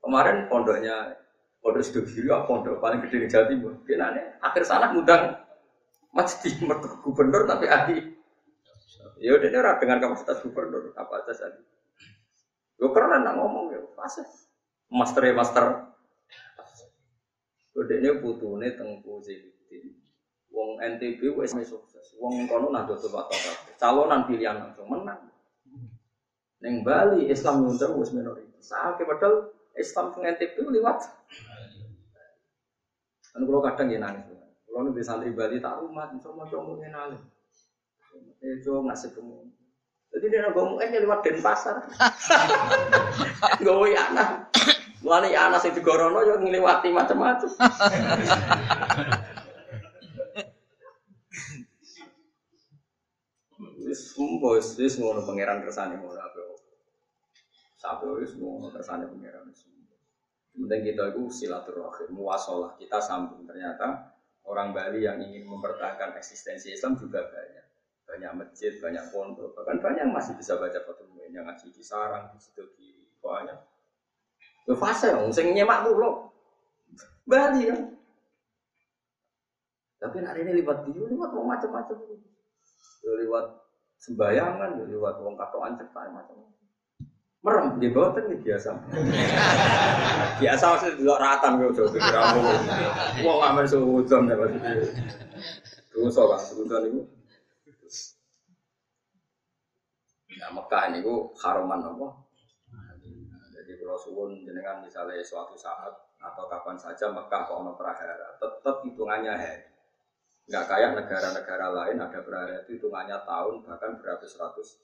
Kemarin 0.02 0.50
pondoknya 0.50 1.22
Pondok 1.62 1.86
Sido 1.86 2.02
Kiri, 2.02 2.26
pondok 2.50 2.82
paling 2.82 3.06
gede 3.06 3.18
di 3.22 3.28
Jawa 3.30 3.46
Timur. 3.46 3.74
Kenane 3.86 4.42
akhir 4.42 4.66
sana 4.66 4.90
ngundang 4.90 5.38
masjid 6.10 6.58
gubernur 7.06 7.46
tapi 7.46 7.70
ahli. 7.70 7.98
Ya 9.22 9.38
udah 9.38 9.46
ini 9.54 9.62
dengan 9.78 10.02
kapasitas 10.02 10.42
gubernur 10.42 10.98
apa 10.98 11.22
aja 11.22 11.38
tadi. 11.38 11.62
Yo 12.82 12.90
keren 12.90 13.22
nak 13.22 13.38
ngomong 13.38 13.78
ya 13.78 13.80
pas. 13.94 14.18
Master 14.90 15.22
ya 15.22 15.38
master. 15.38 15.66
Udah 17.78 17.96
ini 17.96 18.10
putune 18.18 18.74
tengku 18.74 19.22
Zainuddin. 19.22 20.01
Wong 20.52 20.78
NTB 20.80 21.32
wis 21.40 21.56
sukses. 21.66 22.16
Wong 22.20 22.46
kono 22.46 22.70
nado 22.70 23.00
coba 23.00 23.32
Calonan 23.80 24.28
pilihan 24.28 24.60
langsung 24.60 24.88
menang. 24.92 25.32
Neng 26.62 26.86
Bali 26.86 27.32
Islam 27.32 27.66
nyuncang 27.66 27.98
wis 27.98 28.14
minoritas. 28.14 28.70
Sakit 28.70 29.08
padahal 29.08 29.50
Islam 29.74 30.14
teng 30.14 30.28
NTB 30.28 30.56
liwat. 30.62 31.00
Kan 33.32 33.42
kalau 33.48 33.64
kadang 33.64 33.88
ya 33.90 33.98
nangis. 33.98 34.28
Kalau 34.72 34.88
nih 34.88 35.04
santri 35.04 35.36
Bali 35.36 35.60
tak 35.60 35.84
rumah, 35.84 36.08
sama 36.24 36.48
cowok 36.48 36.80
ngenalin. 36.80 37.20
Eh 38.40 38.60
cowok 38.64 38.88
ngasih 38.88 39.10
kamu. 39.16 39.52
Jadi 40.12 40.26
dia 40.28 40.52
ngomong 40.52 40.80
aja 40.84 41.00
lewat 41.00 41.24
Denpasar. 41.24 41.76
Gawe 43.66 43.90
anak. 43.96 44.52
Mulane 45.02 45.34
anak 45.34 45.64
sing 45.64 45.74
digorono 45.74 46.22
yo 46.22 46.36
ngliwati 46.38 46.92
macam-macam. 46.92 47.50
Mbos 54.42 54.74
wis 54.82 54.98
ngono 54.98 55.22
pangeran 55.22 55.62
kersane 55.62 56.02
ngono 56.02 56.18
apa. 56.18 56.42
Sampai 57.78 58.10
wis 58.18 58.34
ngono 58.42 58.74
kersane 58.74 59.06
pangeran. 59.06 59.54
Penting 60.58 60.82
kita 60.82 61.14
itu 61.14 61.30
silaturahim, 61.30 62.10
muasalah 62.10 62.74
kita 62.82 62.98
sambung. 62.98 63.46
Ternyata 63.46 64.18
orang 64.50 64.74
Bali 64.74 65.06
yang 65.06 65.22
ingin 65.22 65.46
mempertahankan 65.46 66.18
eksistensi 66.18 66.74
Islam 66.74 66.98
juga 66.98 67.22
banyak. 67.30 67.70
banyak 68.12 68.44
masjid, 68.44 68.76
banyak 68.76 69.08
pondok, 69.08 69.56
bahkan 69.56 69.80
banyak 69.80 70.04
yang 70.04 70.12
masih 70.12 70.36
bisa 70.36 70.60
baca 70.60 70.84
Fathul 70.84 71.16
yang 71.32 71.48
ngaji 71.48 71.72
di 71.72 71.80
sarang, 71.80 72.28
di 72.36 72.44
situ 72.44 72.68
di 72.76 73.08
banyak. 73.24 73.56
Itu 74.68 74.76
fase 74.76 75.16
yang 75.16 75.32
sing 75.32 75.56
nyemak 75.56 75.88
loh. 75.88 76.28
Bali 77.24 77.72
kan. 77.72 77.80
Tapi 80.04 80.18
hari 80.28 80.44
ini 80.44 80.60
lewat 80.60 80.92
dia, 80.92 81.08
lewat 81.08 81.30
mau 81.32 81.48
macam-macam. 81.48 82.04
Lewat 83.08 83.46
sembayangan, 84.02 84.82
lewat 84.82 85.22
wong 85.22 85.38
katoan 85.38 85.78
cetak 85.78 86.10
macam-macam. 86.10 86.50
Merem 87.42 87.66
di 87.82 87.90
bawah 87.90 88.14
kan 88.14 88.30
biasa. 88.38 88.70
biasa 90.42 90.64
maksudnya 90.70 90.98
di 90.98 91.06
ratan 91.10 91.58
gue 91.58 91.74
coba 91.74 91.90
pikir 91.90 92.16
aku. 92.18 92.40
Wong 93.26 93.40
aman 93.42 93.66
suudon 93.66 94.30
ya 94.30 94.36
maksudnya. 94.38 94.72
Dosa 95.90 96.22
kan 96.30 96.42
suudon 96.42 96.82
itu. 96.86 97.02
Ya 100.38 100.54
Mekah 100.54 100.94
ini 100.94 101.02
gue 101.02 101.18
haruman 101.42 101.82
apa? 101.82 102.08
Jadi 103.58 103.72
kalau 103.78 103.98
suwun 103.98 104.42
jenengan 104.46 104.86
misalnya 104.86 105.22
suatu 105.26 105.58
saat 105.58 105.94
atau 106.22 106.46
kapan 106.46 106.78
saja 106.78 107.10
Mekah 107.10 107.50
kok 107.50 107.58
ono 107.58 107.74
prahara, 107.74 108.38
tetap 108.38 108.86
hitungannya 108.86 109.34
hari. 109.34 109.71
Nggak 110.52 110.66
kayak 110.68 110.92
negara-negara 111.00 111.68
lain 111.72 111.98
ada 112.04 112.20
prahara 112.20 112.60
itu 112.60 112.76
hitungannya 112.76 113.24
tahun 113.24 113.64
bahkan 113.64 113.96
beratus-ratus. 114.04 114.84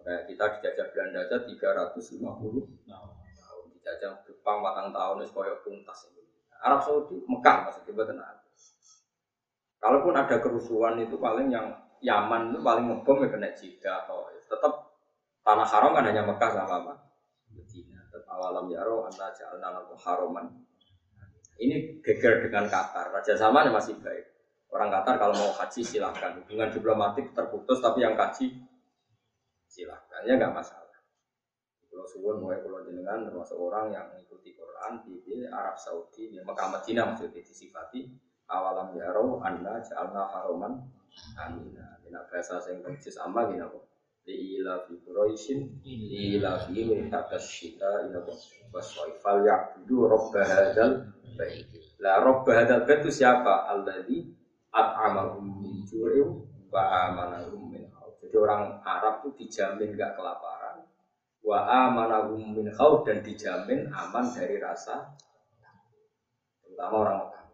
Kayak 0.00 0.32
kita 0.32 0.44
dijajah 0.56 0.86
Belanda 0.96 1.20
aja 1.28 1.36
350 1.44 2.24
tahun. 2.24 3.64
Dijajah 3.76 4.12
Jepang 4.24 4.64
matang 4.64 4.96
tahun 4.96 5.28
itu 5.28 5.32
koyok 5.36 5.60
tuntas. 5.60 6.08
Arab 6.64 6.80
Saudi, 6.80 7.20
Mekah 7.28 7.68
maksudnya 7.68 7.92
benar. 7.92 8.34
Kalaupun 9.76 10.16
ada 10.16 10.40
kerusuhan 10.40 10.96
itu 10.96 11.20
paling 11.20 11.52
yang 11.52 11.68
Yaman 12.00 12.56
itu 12.56 12.60
paling 12.64 12.88
ngebom 12.88 13.20
ya 13.24 13.28
kena 13.28 13.48
Jeddah 13.52 14.04
atau 14.04 14.28
tetap 14.32 14.72
Tanah 15.44 15.68
haram 15.68 15.92
kan 15.92 16.08
hanya 16.08 16.24
Mekah 16.24 16.50
sama 16.56 16.80
apa? 16.80 16.94
Medina. 17.52 18.00
Awalam 18.32 18.72
yaro 18.72 19.04
anta 19.04 19.28
lahu 19.60 19.92
haroman. 19.92 20.48
Ini 21.60 22.00
geger 22.00 22.48
dengan 22.48 22.64
Qatar. 22.72 23.12
Raja 23.12 23.36
Salman 23.36 23.68
masih 23.68 24.00
baik. 24.00 24.33
Orang 24.74 24.90
Qatar 24.90 25.14
kalau 25.22 25.34
mau 25.38 25.54
haji 25.54 25.80
silahkan. 25.86 26.34
Hubungan 26.42 26.66
diplomatik 26.74 27.30
terputus 27.30 27.78
tapi 27.78 28.02
yang 28.02 28.18
haji 28.18 28.58
silahkan. 29.70 30.26
Ya 30.26 30.34
nggak 30.34 30.50
masalah. 30.50 30.98
Pulau 31.86 32.10
Suwon 32.10 32.42
mulai 32.42 32.58
pulau 32.58 32.82
jenengan 32.82 33.22
termasuk 33.22 33.54
orang 33.54 33.94
yang 33.94 34.10
mengikuti 34.10 34.50
Quran 34.58 34.98
di 35.06 35.46
Arab 35.46 35.78
Saudi 35.78 36.26
di 36.26 36.42
Mekah 36.42 36.74
Medina 36.74 37.06
maksudnya 37.06 37.38
disifati 37.38 38.10
awalam 38.50 38.98
yaro 38.98 39.38
anda 39.46 39.78
ja'alna 39.78 40.26
haroman 40.26 40.74
amina. 41.38 42.02
Ini 42.02 42.18
bahasa 42.26 42.58
yang 42.66 42.82
persis 42.82 43.14
amma 43.22 43.46
gini 43.46 43.62
apa? 43.62 43.78
ila 44.24 44.80
fi 44.88 44.96
Quraisyin 45.04 45.84
ila 45.84 46.56
fi 46.64 46.80
hatta 47.12 47.36
syita 47.36 48.08
ila 48.08 48.24
waswai 48.72 49.12
fal 49.20 49.44
ya'budu 49.44 50.08
rabb 50.08 50.32
hadzal 50.40 51.12
bait 51.36 51.68
la 52.00 52.24
rabb 52.24 52.48
hadzal 52.48 52.88
bait 52.88 53.04
itu 53.04 53.20
siapa 53.20 53.68
alladzi 53.68 54.33
at'amahum 54.74 55.62
min 55.62 55.86
ju'in 55.86 56.42
wa 56.68 56.82
amanahum 57.06 57.70
min 57.70 57.86
jadi 58.24 58.36
orang 58.40 58.82
Arab 58.82 59.22
itu 59.22 59.46
dijamin 59.46 59.94
gak 59.94 60.18
kelaparan 60.18 60.82
wa 61.46 61.58
amanahum 61.70 62.56
min 62.56 62.66
khauf 62.74 63.06
dan 63.06 63.22
dijamin 63.22 63.86
aman 63.94 64.26
dari 64.34 64.58
rasa 64.58 65.14
terutama 66.66 66.94
orang 67.06 67.18
Mekah 67.22 67.46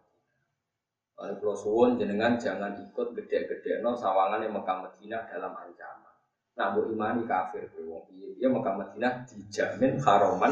Kalau 1.21 1.37
Pulau 1.37 1.53
Suwon 1.53 2.01
jenengan 2.01 2.33
jangan 2.33 2.81
ikut 2.81 3.13
gede-gede 3.13 3.85
no 3.85 3.93
sawangan 3.93 4.41
yang 4.41 4.57
Mekah 4.57 4.89
Medina 4.89 5.21
dalam 5.29 5.53
ancaman. 5.53 6.17
Nah, 6.57 6.73
bu 6.73 6.89
imani 6.89 7.29
kafir 7.29 7.69
wong 7.77 8.09
piye 8.09 8.41
dia 8.41 8.49
Mekah 8.49 8.73
Madinah 8.73 9.29
dijamin 9.29 10.01
haroman. 10.01 10.49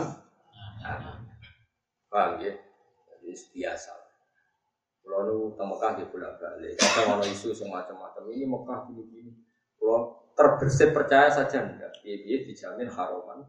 Paham 2.05 2.37
ya? 2.37 2.53
Jadi 3.09 3.33
biasa. 3.57 4.08
Kalau 5.09 5.25
nu 5.25 5.57
teng 5.57 5.73
Mekah 5.73 5.97
di 5.97 6.05
bolak 6.05 6.37
balik, 6.37 6.77
kadang 6.77 7.17
ono 7.17 7.25
isu 7.25 7.49
semacam-macam 7.49 8.29
ini 8.29 8.45
Mekah 8.45 8.79
begini. 8.93 9.33
Kalau 9.81 10.21
terbersit 10.37 10.93
percaya 10.93 11.33
saja 11.33 11.65
enggak, 11.65 11.97
dia 12.05 12.37
dijamin 12.45 12.85
haroman. 12.85 13.41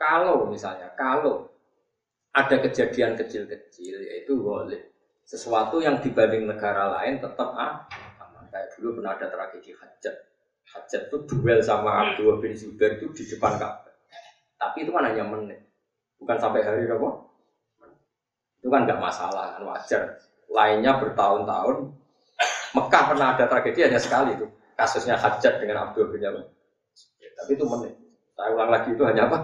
Kalau 0.00 0.48
misalnya, 0.48 0.88
kalau 0.96 1.52
ada 2.32 2.56
kejadian 2.64 3.12
kecil-kecil 3.12 4.00
yaitu 4.00 4.40
boleh 4.40 4.88
sesuatu 5.28 5.84
yang 5.84 6.00
dibanding 6.00 6.48
negara 6.48 6.96
lain 6.96 7.20
tetap 7.20 7.52
ah, 7.52 7.84
aman. 8.24 8.48
Kayak 8.48 8.72
dulu 8.80 9.04
pernah 9.04 9.20
ada 9.20 9.28
tragedi 9.28 9.76
hajat 9.76 10.16
Hajat 10.68 11.12
itu 11.12 11.16
duel 11.28 11.60
sama 11.60 12.08
Abdullah 12.08 12.40
bin 12.40 12.56
Zubair 12.56 12.96
itu 12.96 13.12
di 13.12 13.24
depan 13.24 13.56
Ka'bah. 13.56 13.88
Tapi 14.56 14.84
itu 14.84 14.90
kan 14.92 15.04
hanya 15.08 15.24
menit, 15.24 15.60
bukan 16.20 16.36
sampai 16.36 16.60
hari 16.60 16.84
apa? 16.88 17.08
Itu 18.60 18.68
kan 18.68 18.84
nggak 18.84 19.00
masalah, 19.00 19.56
kan 19.56 19.62
wajar. 19.64 20.02
Lainnya 20.48 20.96
bertahun-tahun. 21.00 21.76
Mekah 22.76 23.02
pernah 23.08 23.36
ada 23.36 23.44
tragedi 23.48 23.84
hanya 23.84 24.00
sekali 24.00 24.36
itu. 24.36 24.46
Kasusnya 24.78 25.18
Hajat 25.18 25.58
dengan 25.58 25.90
Abdul 25.90 26.14
bin 26.14 26.22
Zubair. 26.22 26.46
Ya, 27.18 27.28
tapi 27.34 27.58
itu 27.58 27.64
menit. 27.66 27.94
Saya 28.38 28.54
ulang 28.54 28.70
lagi 28.70 28.94
itu 28.94 29.02
hanya 29.02 29.26
apa? 29.26 29.38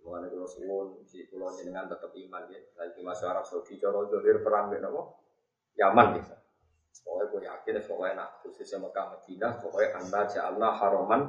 Mengenai 0.00 0.32
kalau 0.32 0.48
suwun, 0.48 1.04
si 1.04 1.28
pulau 1.28 1.52
jenengan 1.52 1.84
tetap 1.84 2.08
iman 2.16 2.48
ya. 2.48 2.56
Lagi 2.80 3.04
masuk 3.04 3.28
Arab 3.28 3.44
Saudi, 3.44 3.76
Joro 3.76 4.08
Zohir 4.08 4.40
perang 4.40 4.72
dengan 4.72 4.88
apa? 4.96 5.02
Yaman 5.76 6.16
bisa. 6.16 6.40
Pokoknya 7.04 7.24
gue 7.28 7.40
yakin, 7.44 7.74
pokoknya 7.84 8.14
nak 8.16 8.30
khususnya 8.40 8.80
Mekah 8.80 9.04
Madinah, 9.12 9.52
pokoknya 9.60 9.88
anda 10.00 10.20
ja'alna 10.32 10.68
haroman. 10.80 11.20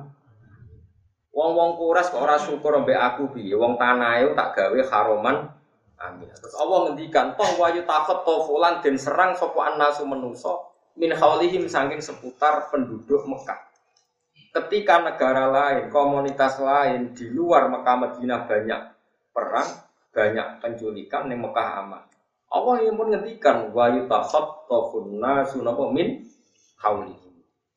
Wong-wong 1.35 1.77
kuras 1.77 2.09
kok 2.09 2.23
ora 2.23 2.39
syukur 2.39 2.79
mbek 2.81 2.97
aku 2.97 3.35
piye, 3.35 3.53
wong 3.53 3.75
tanah 3.75 4.23
tak 4.33 4.55
gawe 4.55 4.79
haroman. 4.87 5.58
Amin. 5.99 6.31
Terus 6.31 6.55
Allah 6.55 6.89
ngendikan, 6.89 7.35
"Toh 7.35 7.59
wayu 7.59 7.83
takut 7.83 8.23
tofulan 8.23 8.79
dan 8.79 8.95
serang 8.95 9.35
sapa 9.35 9.75
annasu 9.75 10.07
menuso 10.07 10.71
min 10.95 11.11
haulihim 11.11 11.67
saking 11.67 11.99
seputar 11.99 12.71
penduduk 12.71 13.27
Mekah." 13.27 13.59
Ketika 14.49 15.03
negara 15.03 15.51
lain, 15.51 15.91
komunitas 15.91 16.57
lain 16.57 17.13
di 17.13 17.27
luar 17.29 17.67
Mekah 17.67 17.95
Madinah 17.99 18.47
banyak 18.47 18.81
perang, 19.29 19.69
banyak 20.09 20.47
penculikan, 20.63 21.29
nih 21.29 21.37
Mekah 21.37 21.67
aman. 21.85 22.03
Allah 22.49 22.75
yang 22.81 22.97
pun 22.97 23.13
ngendikan 23.13 23.69
wa 23.69 23.93
yutakhattafun 23.93 25.21
nasu 25.21 25.61
napa 25.61 25.85
min 25.93 26.25
hauli. 26.81 27.13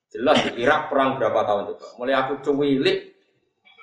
Jelas 0.09 0.45
di 0.49 0.65
Irak 0.65 0.89
perang 0.89 1.21
berapa 1.21 1.45
tahun 1.45 1.73
coba? 1.73 1.87
Mulai 2.01 2.15
aku 2.25 2.33
cuwilik 2.45 2.99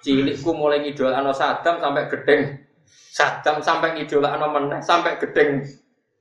cilikku 0.02 0.50
mulai 0.54 0.82
ngidol 0.82 1.14
ano 1.14 1.34
Saddam 1.34 1.82
sampai 1.82 2.10
gedeng. 2.10 2.69
Saddam 2.90 3.60
sampai 3.60 3.98
ngidol 3.98 4.24
ano 4.24 4.48
meneh 4.54 4.80
sampai 4.80 5.20
gedeng 5.20 5.66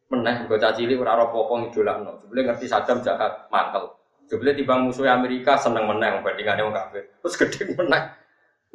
meneh 0.09 0.49
bocah 0.49 0.73
cilik 0.73 0.99
ora 0.99 1.15
apa-apa 1.15 1.55
ngidolakno. 1.69 2.25
Jebule 2.25 2.41
ngerti 2.49 2.67
Saddam 2.67 3.05
jahat 3.05 3.47
mantel. 3.53 3.95
Jebule 4.29 4.57
timbang 4.57 4.89
musuh 4.89 5.09
Amerika 5.09 5.57
seneng 5.57 5.85
meneh 5.89 6.21
bandingane 6.25 6.65
wong 6.65 6.75
kafir. 6.75 7.13
Terus 7.23 7.35
gedeng 7.37 7.71
meneh. 7.77 8.03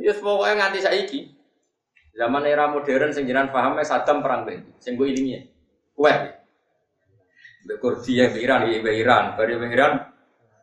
Ya 0.02 0.14
pokoknya 0.14 0.54
nganti 0.58 0.80
saiki. 0.82 1.20
Zaman 2.14 2.46
era 2.46 2.70
modern 2.70 3.10
sing 3.10 3.26
jenengan 3.26 3.50
paham 3.50 3.82
Saddam 3.82 4.22
perang 4.22 4.46
ben. 4.46 4.74
Sing 4.78 4.94
mbok 4.98 5.10
ilingi. 5.10 5.50
Kuwait. 5.94 6.42
Mbek 7.64 7.78
Kurdi 7.80 8.20
ya 8.20 8.28
Iran, 8.28 8.68
ya 8.68 8.92
Iran, 8.92 9.40
bari 9.40 9.56
Iran 9.56 10.04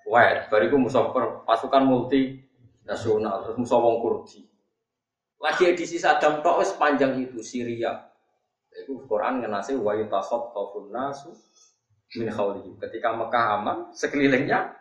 Kuwait, 0.04 0.52
bariku 0.52 0.76
musuh 0.76 1.14
pasukan 1.46 1.86
multi 1.86 2.42
nasional, 2.82 3.46
terus 3.46 3.56
musuh 3.56 3.78
wong 3.78 4.02
Kurdi. 4.02 4.49
Lagi 5.40 5.72
edisi 5.72 5.96
Saddam 5.96 6.44
tok 6.44 6.60
wis 6.60 6.76
panjang 6.76 7.16
itu 7.16 7.40
Syria. 7.40 7.96
Itu 8.70 9.08
Quran 9.08 9.40
ngenasi 9.40 9.74
wa 9.80 9.96
yatakhaffafun 9.96 10.92
nasu 10.92 11.32
min 12.20 12.28
khawlihim. 12.28 12.76
Ketika 12.76 13.16
Mekah 13.16 13.56
aman, 13.56 13.78
sekelilingnya 13.96 14.76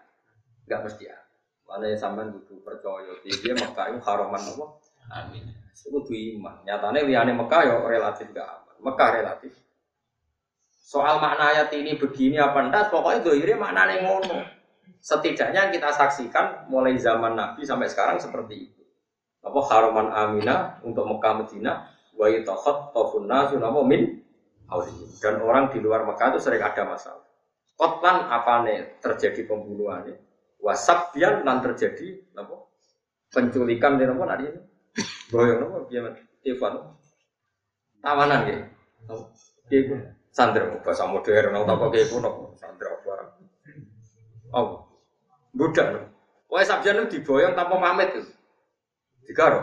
enggak 0.67 0.79
mesti 0.83 1.07
ya. 1.07 1.17
Mana 1.63 1.95
sampean 1.95 2.35
butuh 2.35 2.59
percaya 2.65 3.13
dia 3.23 3.53
Mekah 3.55 3.85
itu 3.93 3.99
haraman 4.03 4.41
apa? 4.41 4.65
Amin. 5.15 5.43
Itu 5.73 6.11
iman. 6.11 6.61
Nyatanya 6.67 7.01
liane 7.07 7.31
Mekah 7.33 7.61
ya 7.63 7.75
relatif 7.87 8.27
gak 8.35 8.45
aman. 8.45 8.75
Mekah 8.83 9.09
relatif 9.15 9.53
Soal 10.89 11.21
makna 11.21 11.53
ayat 11.53 11.69
ini 11.77 12.01
begini 12.01 12.41
apa 12.41 12.65
enggak, 12.65 12.89
pokoknya 12.89 13.21
dohirnya 13.21 13.61
maknanya 13.61 14.09
ngono. 14.09 14.41
Setidaknya 14.97 15.69
kita 15.69 15.93
saksikan 15.93 16.65
mulai 16.65 16.97
zaman 16.97 17.37
Nabi 17.37 17.61
sampai 17.61 17.85
sekarang 17.85 18.17
seperti 18.17 18.55
itu. 18.57 18.78
Apa 19.39 19.59
haruman 19.71 20.11
amina 20.11 20.79
untuk 20.83 21.07
Mekah 21.07 21.43
Medina, 21.43 21.87
wa 22.15 22.27
yatakhot 22.27 22.91
tofuna 22.91 23.47
sunamo 23.49 23.81
min 23.87 24.19
Dan 25.17 25.41
orang 25.41 25.73
di 25.73 25.81
luar 25.81 26.05
Mekah 26.05 26.37
itu 26.37 26.39
sering 26.45 26.61
ada 26.61 26.85
masalah. 26.85 27.25
Kotlan 27.73 28.27
apa 28.29 28.67
nih 28.67 29.01
terjadi 29.01 29.47
pembunuhan 29.49 30.05
Wasabbian 30.59 31.47
dan 31.47 31.63
terjadi 31.63 32.19
apa? 32.35 32.67
penculikan 33.31 33.95
di 33.95 34.03
nomor 34.03 34.27
hari 34.29 34.51
ini. 34.51 34.61
Boyong 35.31 35.57
nomor 35.63 35.87
gimana? 35.87 36.19
Ivan. 36.43 36.73
Tawanan 38.03 38.39
gitu. 38.45 38.63
Gitu 39.69 39.95
santri 40.39 40.63
bahasa 40.85 41.03
modern 41.09 41.51
atau 41.51 41.73
apa 41.75 41.85
kayak 41.91 42.07
kuno 42.13 42.55
santri 42.55 42.87
apa 42.87 43.35
Oh, 44.49 44.81
budak 45.53 45.93
loh. 45.93 46.05
Wah 46.49 46.65
sabjan 46.65 47.05
itu 47.05 47.21
diboyong 47.21 47.53
tanpa 47.53 47.77
pamit 47.77 48.17
tuh. 48.17 48.25
Digaro. 49.29 49.61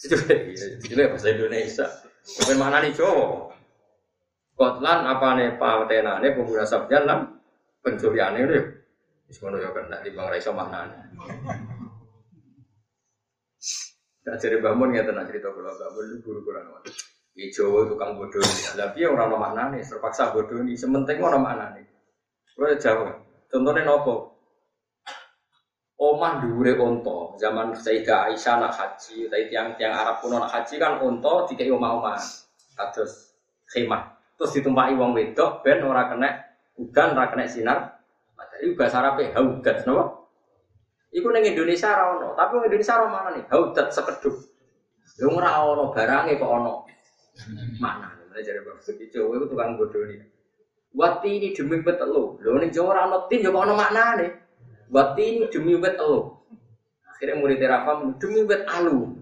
Cilik, 0.00 0.56
cilik 0.80 1.06
bahasa 1.12 1.28
Indonesia. 1.28 1.84
Bukan 2.40 2.56
mana 2.56 2.80
nih 2.80 2.96
Jawa. 2.96 3.52
Kotlan 4.56 5.04
apa 5.04 5.28
nih 5.36 5.60
patenane 5.60 6.32
pemuda 6.32 6.64
sabjan 6.64 7.04
lan 7.04 7.36
pencurian 7.84 8.32
ini. 8.32 8.80
Semono 9.28 9.60
ya 9.60 9.68
kena 9.76 10.00
di 10.00 10.08
bang 10.16 10.32
Raisa 10.32 10.56
mana 10.56 10.88
nih. 10.88 11.00
Nah, 14.20 14.36
jadi 14.40 14.56
bangun 14.60 14.92
nggak 14.92 15.06
tenang 15.12 15.26
cerita 15.28 15.52
kalau 15.52 15.76
bangun 15.76 16.20
guru 16.24 16.40
guru 16.40 16.56
anak. 16.64 16.88
Di 17.36 17.52
Jawa 17.52 17.84
tukang 17.84 18.16
bodoh. 18.16 18.40
Tapi 18.72 19.04
orang 19.04 19.32
orang 19.32 19.40
mana 19.40 19.62
nih 19.76 19.84
terpaksa 19.84 20.32
bodoh 20.32 20.64
ini. 20.64 20.80
Sementing 20.80 21.20
orang 21.20 21.44
mana 21.44 21.76
nih. 21.76 21.84
Gue 22.56 22.72
jawab. 22.80 23.20
Contohnya 23.52 23.84
nopo. 23.84 24.29
Omah 26.00 26.40
dhuwure 26.40 26.80
onto, 26.80 27.36
zaman 27.36 27.76
Sayyidah 27.76 28.32
Aisyah 28.32 28.56
nak 28.56 28.72
haji, 28.72 29.28
tapi 29.28 29.52
tiang-tiang 29.52 29.92
Arab 29.92 30.24
pun 30.24 30.32
nak 30.32 30.48
haji 30.48 30.80
kan 30.80 30.96
onto 30.96 31.44
dikai 31.52 31.68
omah-omah. 31.68 32.16
Kados 32.72 33.36
khemah. 33.68 34.08
Terus 34.40 34.56
ditumpaki 34.56 34.96
wong 34.96 35.12
wedok 35.12 35.60
ben 35.60 35.84
ora 35.84 36.08
kena 36.08 36.40
udan, 36.80 37.12
ora 37.12 37.28
kena 37.28 37.44
sinar. 37.44 38.00
Matahari 38.32 38.72
bahasa 38.72 38.96
Arabe 39.04 39.28
haudat 39.36 39.84
napa? 39.84 40.24
Iku 41.12 41.28
ning 41.36 41.44
Indonesia 41.52 41.92
ora 41.92 42.04
ono, 42.16 42.28
tapi 42.32 42.50
wong 42.56 42.64
Indonesia 42.72 42.96
ora 42.96 43.06
mana 43.12 43.28
nih? 43.36 43.44
Haudat 43.52 43.92
sekedhuk. 43.92 44.36
Lho 45.20 45.28
ora 45.36 45.60
ono 45.60 45.92
barange 45.92 46.40
kok 46.40 46.48
ono. 46.48 46.88
Mana? 47.76 48.08
Mulai 48.24 48.40
jare 48.40 48.64
Bang 48.64 48.80
Jawa 48.80 49.36
itu 49.36 49.46
tukang 49.52 49.76
nih. 49.76 50.24
Wati 50.96 51.30
ini 51.36 51.52
demi 51.52 51.84
betelu. 51.84 52.40
Lho 52.40 52.56
ning 52.56 52.72
Jawa 52.72 52.96
ora 52.96 53.28
tin 53.28 53.44
yo 53.44 53.52
kok 53.52 53.68
ono 53.68 53.76
maknane. 53.76 54.49
Wati 54.90 55.46
demi 55.54 55.78
wet 55.78 55.94
elu. 56.02 56.34
Akhirnya 57.06 57.38
murid 57.38 57.62
terapam 57.62 58.18
demi 58.18 58.42
wet 58.42 58.66
alu. 58.66 59.14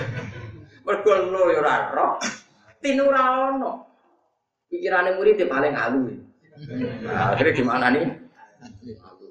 Mergo 0.88 1.12
lo 1.28 1.52
ya 1.52 1.60
ora 1.60 1.76
roh. 1.92 2.12
Tin 2.80 3.04
ora 3.04 3.52
ono. 3.52 3.72
Pikirane 4.72 5.20
murid 5.20 5.44
paling 5.44 5.74
alu. 5.76 6.00
Nah, 7.04 7.36
akhirnya 7.36 7.52
gimana 7.52 7.92
nih? 7.92 8.08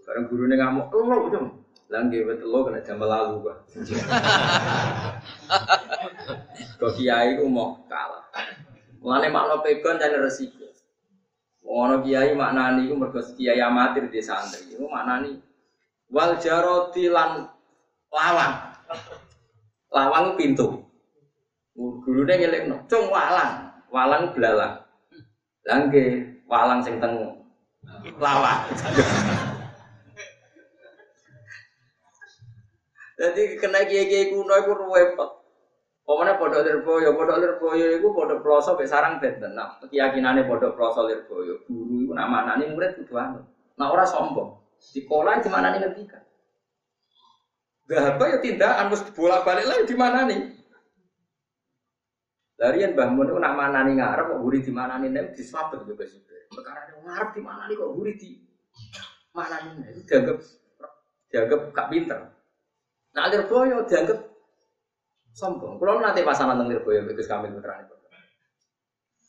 Bareng 0.06 0.30
guru 0.30 0.46
nih 0.46 0.62
ngamuk, 0.62 0.94
lo 0.94 1.18
dong. 1.34 1.48
Langge 1.90 2.22
wet 2.22 2.46
elu 2.46 2.60
kena 2.66 2.86
jambal 2.86 3.10
lalu 3.10 3.34
gua. 3.46 3.56
Kok 6.82 6.92
kiai 6.98 7.42
ku 7.42 7.50
mau 7.50 7.82
kalah. 7.90 8.26
Mulane 9.02 9.34
makna 9.34 9.62
pegon 9.66 9.98
dan 9.98 10.18
resiko. 10.22 10.66
Ono 11.66 12.02
kiai 12.06 12.38
maknani 12.38 12.86
iku 12.86 12.94
mergo 12.98 13.22
kiai 13.34 13.62
amatir 13.62 14.10
di 14.10 14.22
santri. 14.22 14.78
Iku 14.78 14.86
maknani 14.90 15.38
wal 16.12 16.38
jaroti 16.38 17.10
lan 17.10 17.50
lawang. 18.12 18.54
Lawang 19.94 20.36
pintu. 20.36 20.84
Gurune 21.76 22.34
ngelekno, 22.40 22.88
cung 22.88 23.12
walang, 23.12 23.68
walang 23.92 24.32
belalang. 24.32 24.80
Langge 25.68 26.38
walang 26.48 26.80
sing 26.86 27.02
teng 27.04 27.44
lawang. 28.22 28.60
Jadi 33.16 33.56
kena 33.60 33.88
kiai-kiai 33.88 34.32
kuno 34.32 34.54
iku 34.60 34.72
repot. 34.76 35.46
Pokoknya 36.06 36.38
pondok 36.38 36.62
lirboyo, 36.62 37.18
pondok 37.18 37.42
lirboyo 37.42 37.98
itu 37.98 38.08
pondok 38.14 38.46
peloso 38.46 38.78
be 38.78 38.86
sarang 38.86 39.18
benten. 39.18 39.58
Nah, 39.58 39.82
keyakinannya 39.90 40.46
pondok 40.46 40.78
peloso 40.78 41.10
lirboyo, 41.10 41.66
guru 41.66 42.06
itu 42.06 42.14
nama 42.14 42.46
anak 42.46 42.62
ini 42.62 42.78
murid 42.78 42.94
kudu 43.02 43.18
anu. 43.18 43.42
Nah 43.82 43.90
orang 43.90 44.06
sombong, 44.06 44.54
di 44.80 45.02
sekolah 45.02 45.44
di 45.44 45.50
mana 45.50 45.76
nih. 45.76 45.82
Gak 47.86 48.02
apa 48.18 48.24
ya 48.34 48.38
tindakan 48.42 48.90
mesti 48.90 49.10
bolak 49.14 49.46
balik 49.46 49.66
lagi 49.70 49.86
di 49.86 49.96
mana 49.98 50.26
nih? 50.26 50.42
Larian 52.56 52.96
bangun 52.96 53.30
itu 53.30 53.38
nak 53.38 53.54
mana 53.54 53.84
nih 53.84 53.94
ngarep 54.00 54.26
kok 54.32 54.42
guri 54.42 54.60
di 54.64 54.72
mana 54.72 54.94
nih 54.98 55.10
nih 55.12 55.24
disabet 55.36 55.84
juga 55.86 56.08
sih. 56.08 56.24
Perkara 56.50 56.88
yang 56.90 57.04
ngarep 57.04 57.30
di 57.36 57.42
mana 57.44 57.62
nih 57.68 57.76
kok 57.78 57.92
guri 57.94 58.14
di 58.18 58.30
mana 59.36 59.56
nih? 59.62 59.92
Itu 59.92 60.02
dianggap 60.08 60.38
dianggap 61.30 61.60
gak 61.76 61.90
pinter. 61.92 62.20
Nah 63.14 63.26
lirboyo 63.30 63.86
dianggap 63.86 64.20
sombong. 65.36 65.76
Kalau 65.78 66.00
nanti 66.00 66.24
pasangan 66.24 66.56
tentang 66.56 66.72
Lirboyo, 66.72 67.04
Gus 67.12 67.28
Kamil 67.28 67.52
putra 67.52 67.84
ini. 67.84 67.92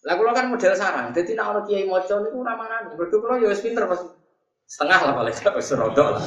Lah 0.06 0.14
kan 0.30 0.54
model 0.54 0.74
sarang, 0.78 1.10
jadi 1.10 1.34
nak 1.34 1.46
orang 1.50 1.64
kiai 1.66 1.82
moco 1.82 2.06
itu 2.06 2.38
ramah 2.38 2.86
nih. 2.86 2.94
Berdua 2.94 3.18
kalau 3.26 3.42
ya 3.42 3.50
pinter 3.58 3.90
pas 3.90 4.00
setengah 4.66 4.98
lah 5.06 5.14
paling 5.14 5.34
tidak 5.34 5.62
serodok 5.62 6.18
lah. 6.18 6.26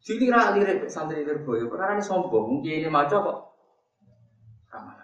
Jadi 0.00 0.24
rak 0.32 0.56
lirik 0.56 0.88
santri 0.88 1.24
Lirboyo, 1.24 1.68
perkara 1.68 1.96
ini 1.96 2.04
sombong. 2.04 2.64
Kiai 2.64 2.80
ini 2.80 2.88
moco 2.88 3.16
kok 3.20 3.38
ramah. 4.72 4.96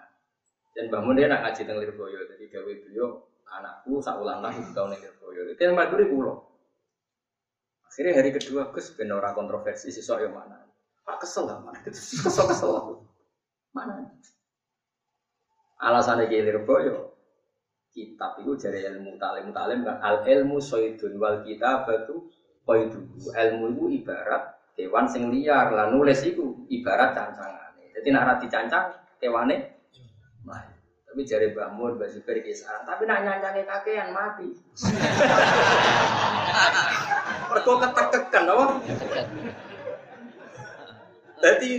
Dan 0.72 0.92
bangun 0.92 1.16
dia 1.16 1.28
nak 1.28 1.44
ngaji 1.44 1.60
tentang 1.64 1.80
Lirboyo, 1.80 2.20
jadi 2.28 2.44
gawe 2.48 2.72
beliau 2.84 3.08
anakku 3.48 4.00
saulan 4.00 4.40
lah 4.44 4.52
di 4.52 4.72
tahun 4.72 4.96
Lirboyo. 4.96 5.52
Itu 5.52 5.60
yang 5.64 5.76
maduri 5.76 6.08
pulau. 6.08 6.44
Akhirnya 7.88 8.12
hari 8.20 8.30
kedua 8.36 8.68
Gus 8.76 8.92
ben 8.92 9.08
ora 9.08 9.32
kontroversi 9.32 9.88
siswa 9.88 10.20
yang 10.20 10.36
mana. 10.36 10.68
Pak 11.00 11.24
kesel 11.24 11.48
lah, 11.48 11.64
mana? 11.64 11.80
Kesel 11.80 12.44
kesel 12.44 13.00
Mana? 13.72 14.04
Alasannya 15.80 16.28
kilir 16.28 16.60
boyo. 16.64 17.15
Kitab 17.96 18.36
itu 18.44 18.52
dari 18.60 18.84
ilmu 18.84 19.16
talim 19.16 19.56
talim 19.56 19.80
kan 19.80 19.96
al 20.04 20.20
ilmu 20.28 20.60
soidun 20.60 21.16
wal 21.16 21.40
kitab 21.40 21.88
itu 21.88 22.28
itu 22.68 22.98
ilmu 23.32 23.72
itu 23.72 24.04
ibarat 24.04 24.52
hewan 24.76 25.08
sing 25.08 25.32
liar 25.32 25.72
lah 25.72 25.88
nulis 25.88 26.20
itu 26.20 26.68
ibarat 26.68 27.16
cancangan. 27.16 27.72
Jadi 27.96 28.08
nak 28.12 28.36
cancang 28.44 28.92
hewane 29.24 29.80
mati. 30.44 30.76
Tapi 31.08 31.24
jari 31.24 31.56
bangun 31.56 31.96
baju 31.96 32.12
Zubair 32.12 32.44
kisaran. 32.44 32.84
Tapi 32.84 33.08
nak 33.08 33.24
nyancangnya 33.24 33.64
kakean 33.64 34.12
mati. 34.12 34.52
Mereka 37.48 37.72
ketekekan, 37.80 38.52
apa? 38.52 38.64
Jadi 41.40 41.70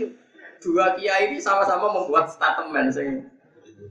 dua 0.58 0.98
kiai 0.98 1.30
ini 1.30 1.38
sama-sama 1.38 1.94
membuat 1.94 2.34
statement 2.34 2.90
sing 2.90 3.30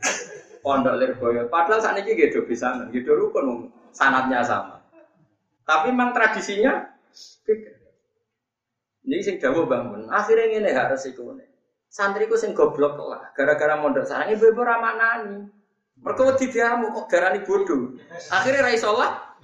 pondok 0.66 0.98
Lirboyo. 0.98 1.46
Padahal 1.46 1.78
saat 1.78 2.02
ini 2.02 2.18
gitu 2.18 2.42
bisa, 2.42 2.74
gitu 2.90 3.14
rukun 3.14 3.70
sanatnya 3.94 4.42
sama. 4.42 4.82
Tapi 5.62 5.94
memang 5.94 6.10
tradisinya. 6.10 6.90
Jadi 9.06 9.22
sing 9.22 9.38
jauh 9.38 9.70
bangun, 9.70 10.10
akhirnya 10.10 10.58
ini 10.58 10.74
harus 10.74 11.06
ikut 11.06 11.38
Santriku 11.86 12.34
sing 12.34 12.50
goblok 12.50 12.98
lah, 12.98 13.30
gara-gara 13.30 13.78
mondok 13.78 14.02
sarang 14.02 14.34
ibu-ibu 14.34 14.66
ramanani. 14.66 15.46
Mereka 16.02 16.22
wedi 16.34 16.50
diamu 16.50 16.90
kok 16.92 17.06
darani 17.08 17.40
bodoh. 17.46 17.96
Akhirnya 18.28 18.66
raisolah, 18.66 19.38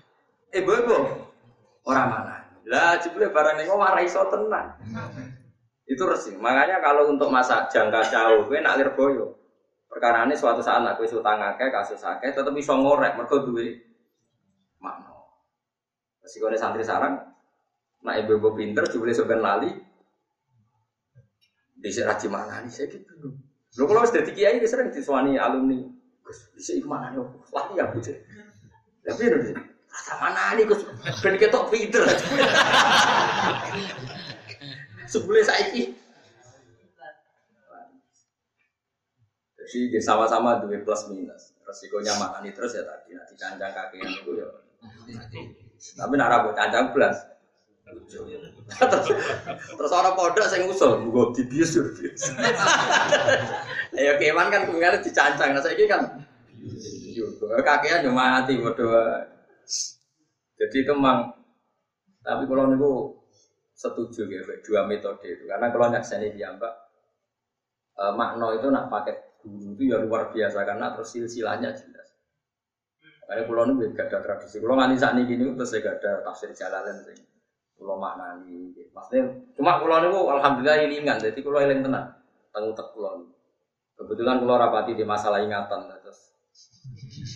ibu-ibu 0.50 1.22
orang 1.86 2.08
mana? 2.10 2.36
Lah 2.66 2.98
jebule 2.98 3.30
barang 3.30 3.62
ini 3.62 3.70
ngomong 3.70 3.94
raiso 3.94 4.26
tenang. 4.28 4.74
Itu 5.86 6.04
resik. 6.04 6.36
Makanya 6.36 6.82
kalau 6.82 7.08
untuk 7.08 7.30
masa 7.30 7.70
jangka 7.70 8.10
jauh, 8.10 8.50
gue 8.50 8.58
nak 8.60 8.82
lirboyo. 8.82 9.41
Perkara 9.92 10.24
ini 10.24 10.32
suatu 10.32 10.64
saat 10.64 10.80
aku 10.88 11.04
utang 11.04 11.36
akeh, 11.36 11.68
kasus 11.68 12.00
akeh, 12.00 12.32
tetap 12.32 12.48
bisa 12.56 12.72
ngorek, 12.72 13.12
mereka 13.12 13.44
duwe 13.44 13.76
makna. 14.80 15.12
Resiko 16.24 16.48
santri 16.56 16.80
sarang, 16.80 17.20
nak 18.00 18.16
ibu-ibu 18.24 18.56
pinter, 18.56 18.88
jubli 18.88 19.12
sebenarnya 19.12 19.44
lali, 19.44 19.70
bisa 21.76 22.08
raji 22.08 22.24
mana 22.32 22.64
nih, 22.64 22.72
saya 22.72 22.88
gitu. 22.88 23.36
Lo 23.76 23.84
kalau 23.84 24.08
sudah 24.08 24.24
kiai, 24.32 24.56
ini 24.56 24.64
sering 24.64 24.88
disuani 24.88 25.36
alumni, 25.36 25.84
Gus, 26.24 26.48
bisa 26.56 26.72
ikut 26.72 26.88
mana 26.88 27.12
nih, 27.12 27.20
lali 27.52 27.72
ya, 27.76 27.84
Gus. 27.92 28.08
Tapi 29.04 29.22
ini, 29.28 29.52
rasa 29.92 30.12
mana 30.16 30.56
nih, 30.56 30.64
Gus, 30.72 30.88
ben 31.20 31.36
ketok 31.36 31.68
pinter. 31.68 32.08
Sebelum 35.12 35.44
saiki. 35.44 36.01
Jadi 39.72 39.98
sama-sama 40.04 40.60
dua 40.60 40.76
plus 40.84 41.08
minus. 41.08 41.56
Resikonya 41.64 42.12
makan 42.20 42.44
terus 42.52 42.76
ya 42.76 42.84
tadi 42.84 43.16
nanti 43.16 43.32
cancang 43.40 43.72
kakian 43.72 44.04
itu 44.12 44.30
ya. 44.36 44.48
Tapi 45.96 46.12
nak 46.20 46.28
rambut 46.28 46.52
cancang 46.52 46.92
plus. 46.92 47.18
terus, 49.76 49.92
orang 49.92 50.16
pondok 50.16 50.48
saya 50.48 50.64
ngusul, 50.64 51.12
gue 51.12 51.24
dibius 51.36 51.76
bius. 51.76 52.24
Ya 53.92 54.16
kewan 54.16 54.48
kan 54.48 54.64
kemarin 54.64 55.04
dicancang, 55.04 55.52
nah 55.52 55.60
saya 55.60 55.76
kan 55.84 56.24
kakian 57.60 58.08
cuma 58.08 58.40
mati 58.40 58.56
bodoh. 58.56 58.96
Jadi 60.56 60.76
itu 60.88 60.92
memang, 60.96 61.36
tapi 62.24 62.48
kalau 62.48 62.70
niku 62.72 63.22
setuju 63.82 64.30
ya 64.30 64.42
dua 64.62 64.86
metode 64.86 65.26
itu 65.26 65.44
karena 65.50 65.74
kalau 65.74 65.90
nggak 65.90 66.06
seni 66.06 66.30
mbak 66.38 66.74
e, 67.98 68.02
makno 68.14 68.54
itu 68.54 68.70
nak 68.70 68.86
pakai 68.86 69.31
guru 69.42 69.74
itu 69.74 69.82
ya 69.90 69.98
luar 69.98 70.30
biasa 70.30 70.62
karena 70.62 70.94
terus 70.94 71.10
silsilahnya 71.10 71.74
jelas 71.74 72.08
Karena 73.26 73.48
pulau 73.48 73.64
ini 73.64 73.94
gak 73.96 74.12
ada 74.12 74.18
tradisi. 74.20 74.60
Pulau 74.60 74.76
nganti 74.76 74.96
saat 74.98 75.16
ini 75.16 75.24
gini 75.24 75.56
terus 75.56 75.72
saya 75.72 75.80
gak 75.80 76.04
ada 76.04 76.10
tafsir 76.26 76.52
jalalan 76.52 77.00
sih. 77.06 77.16
Pulau 77.78 77.96
maknani. 77.96 78.76
Maksudnya 78.92 79.24
cuma 79.56 79.80
pulau 79.80 80.04
ini 80.04 80.08
alhamdulillah 80.12 80.76
ini 80.84 80.94
ingat. 81.00 81.24
Jadi 81.24 81.40
pulau 81.40 81.62
yang 81.64 81.80
tenang. 81.80 82.12
Tengah 82.52 82.76
tak 82.76 82.92
pulau. 82.92 83.24
Kebetulan 83.96 84.36
pulau 84.42 84.60
rapati 84.60 84.92
di 84.92 85.04
masalah 85.06 85.40
ingatan 85.40 85.88
terus. 86.02 86.34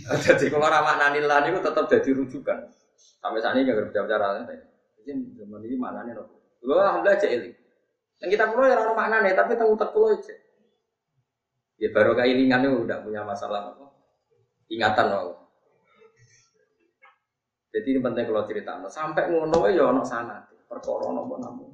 Jadi 0.26 0.52
kalau 0.52 0.68
ramah 0.68 1.00
nani 1.00 1.24
lah 1.24 1.40
itu 1.48 1.64
tetap 1.64 1.88
jadi 1.88 2.10
rujukan. 2.12 2.58
Sampai 3.22 3.40
saat 3.40 3.56
ini 3.56 3.64
gak 3.64 3.76
berbicara 3.80 4.04
bicara. 4.04 4.26
Jadi 5.00 5.10
zaman 5.38 5.64
ini 5.64 5.76
mana 5.80 6.04
nih? 6.04 6.12
Pulau 6.60 6.76
alhamdulillah 6.76 7.16
aja. 7.16 7.26
Yang 8.20 8.30
kita 8.36 8.44
pulau 8.52 8.68
ya 8.68 8.76
orang 8.76 8.96
maknanya 9.00 9.32
tapi 9.32 9.56
tengah 9.56 9.80
tak 9.80 9.90
pulau 9.96 10.12
aja. 10.12 10.34
Ya 11.76 11.92
baru 11.92 12.16
keilingan 12.16 12.64
itu 12.64 12.88
udah 12.88 13.04
punya 13.04 13.20
masalah 13.20 13.76
apa? 13.76 13.86
Ingatan 14.72 15.06
loh. 15.12 15.46
Jadi 17.76 17.86
ini 17.92 18.00
penting 18.00 18.24
kalau 18.24 18.48
cerita. 18.48 18.80
Sampai 18.88 19.28
ngono 19.28 19.68
ya 19.68 19.92
ono 19.92 20.00
sana. 20.00 20.40
Perkara 20.64 21.12
nopo 21.12 21.36
namun. 21.36 21.68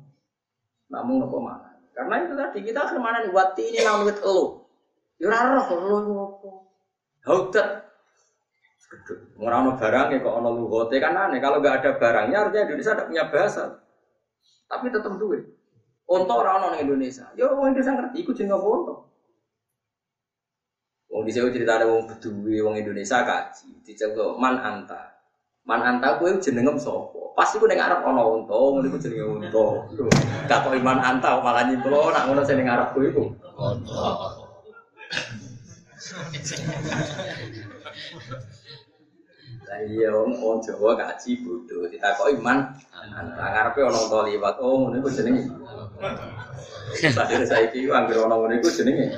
Namun 0.90 1.22
nopo 1.22 1.38
mana? 1.38 1.78
Karena 1.94 2.26
itu 2.26 2.34
tadi 2.34 2.58
kita 2.66 2.90
akan 2.90 2.98
mana 2.98 3.22
nih? 3.22 3.30
Wati 3.30 3.62
ini 3.70 3.80
namun 3.86 4.10
itu 4.10 4.26
lo. 4.26 4.66
Ya 5.22 5.30
roh 5.30 5.70
lo 5.70 5.98
nopo. 6.02 6.50
Orang 9.38 9.78
barang 9.78 10.06
ya 10.12 10.18
kok 10.18 10.34
ono 10.42 10.50
lugote 10.50 10.98
kan 10.98 11.14
aneh. 11.14 11.38
Kalau 11.38 11.62
nggak 11.62 11.78
ada 11.78 11.90
barangnya 11.94 12.36
artinya 12.50 12.62
Indonesia 12.66 12.92
tidak 12.98 13.06
punya 13.06 13.24
bahasa. 13.30 13.64
Tapi 14.66 14.90
tetap 14.90 15.14
duit. 15.14 15.46
Untuk 16.10 16.34
orang 16.42 16.66
orang 16.66 16.82
Indonesia. 16.82 17.30
Ya 17.38 17.46
orang 17.46 17.70
Indonesia 17.70 17.94
ngerti. 17.94 18.16
Ikut 18.26 18.36
apa 18.42 18.66
untuk? 18.66 19.11
Wong 21.12 21.28
dhisik 21.28 21.52
cerita 21.52 21.76
ada 21.76 21.84
wong 21.92 22.08
Bedui, 22.08 22.64
wong 22.64 22.72
Indonesia 22.80 23.20
kaji, 23.20 23.84
diceluk 23.84 24.40
man 24.40 24.56
anta. 24.56 25.12
Man 25.68 25.84
anta 25.84 26.16
kuwi 26.16 26.40
jenengem 26.40 26.80
sapa? 26.80 27.36
Pas 27.36 27.52
iku 27.52 27.68
ning 27.68 27.76
arep 27.76 28.00
ana 28.00 28.24
unta, 28.24 28.56
ngono 28.56 28.88
iku 28.88 28.96
jenenge 28.96 29.28
unta. 29.28 29.66
Gak 30.48 30.64
kok 30.64 30.72
iman 30.72 30.98
anta 31.04 31.36
malah 31.44 31.68
nyimplo 31.68 32.16
nak 32.16 32.24
ngono 32.32 32.40
arep 32.40 32.88
kuwi 32.96 33.12
iku. 33.12 33.28
Unta. 33.60 34.08
Lah 39.68 39.80
iya 39.84 40.16
wong 40.16 40.32
wong 40.40 40.56
Jawa 40.64 40.96
kaji 40.96 41.44
bodho, 41.44 41.92
ditakoki 41.92 42.40
iman 42.40 42.72
anta 43.04 43.44
ngarepe 43.52 43.84
ana 43.84 44.00
unta 44.00 44.18
liwat. 44.32 44.56
Oh 44.64 44.88
ngono 44.88 44.96
iku 44.96 45.12
jenenge. 45.12 45.44
Sadene 47.12 47.44
saiki 47.44 47.92
anggere 47.92 48.24
ana 48.24 48.34
ngono 48.40 48.56
iku 48.56 48.72
jenenge. 48.72 49.12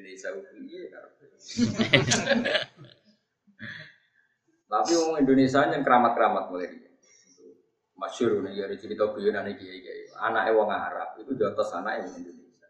Indonesia 0.00 0.28
iya 0.64 1.00
Tapi 4.70 4.92
orang 4.96 5.20
Indonesia 5.20 5.60
yang 5.68 5.84
keramat-keramat 5.84 6.44
mulai 6.48 6.68
Masyur 8.00 8.40
nih 8.40 8.64
dari 8.64 8.80
cerita 8.80 9.12
guyonan 9.12 9.44
nih 9.44 9.60
kiai 9.60 9.78
kiai. 9.84 10.08
Anak 10.24 10.56
wong 10.56 10.72
Arab 10.72 11.20
itu 11.20 11.36
di 11.36 11.44
atas 11.44 11.68
anak 11.76 12.00
yang 12.00 12.08
Indonesia. 12.16 12.68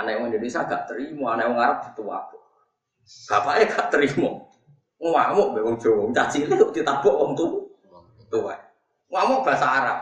Anak 0.00 0.12
yang 0.16 0.24
Indonesia 0.32 0.64
gak 0.64 0.88
terima, 0.88 1.36
anak 1.36 1.44
wong 1.52 1.60
Arab 1.60 1.78
itu 1.92 2.02
apa? 2.08 2.38
Bapaknya 3.28 3.64
gak 3.68 3.88
terima. 3.92 4.30
Ngamuk 4.96 5.48
be 5.52 5.60
wong 5.60 5.76
Jawa, 5.76 6.08
caci 6.16 6.48
itu 6.48 6.56
ditabok 6.72 7.16
wong 7.20 7.32
tuh 7.36 7.68
tua. 8.32 8.56
Ngamuk 9.12 9.44
bahasa 9.44 9.66
Arab. 9.68 10.00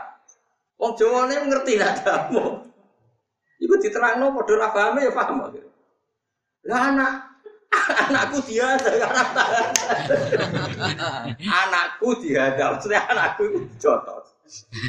Wong 0.79 0.95
Jawa 0.95 1.27
ini 1.27 1.51
ngerti 1.51 1.73
lah 1.75 1.91
kamu. 1.99 2.43
Iku 3.59 3.75
diterangno 3.75 4.31
padha 4.39 4.53
ra 4.55 4.67
paham 4.71 5.03
ya 5.03 5.11
paham. 5.11 5.51
Lah 6.67 6.81
anak 6.91 7.13
anakku 8.09 8.41
dia 8.49 8.65
ada 8.75 8.91
anakku 11.61 12.09
dia 12.17 12.49
ada 12.49 12.63
maksudnya 12.73 13.01
anakku 13.13 13.45
jotos 13.77 14.33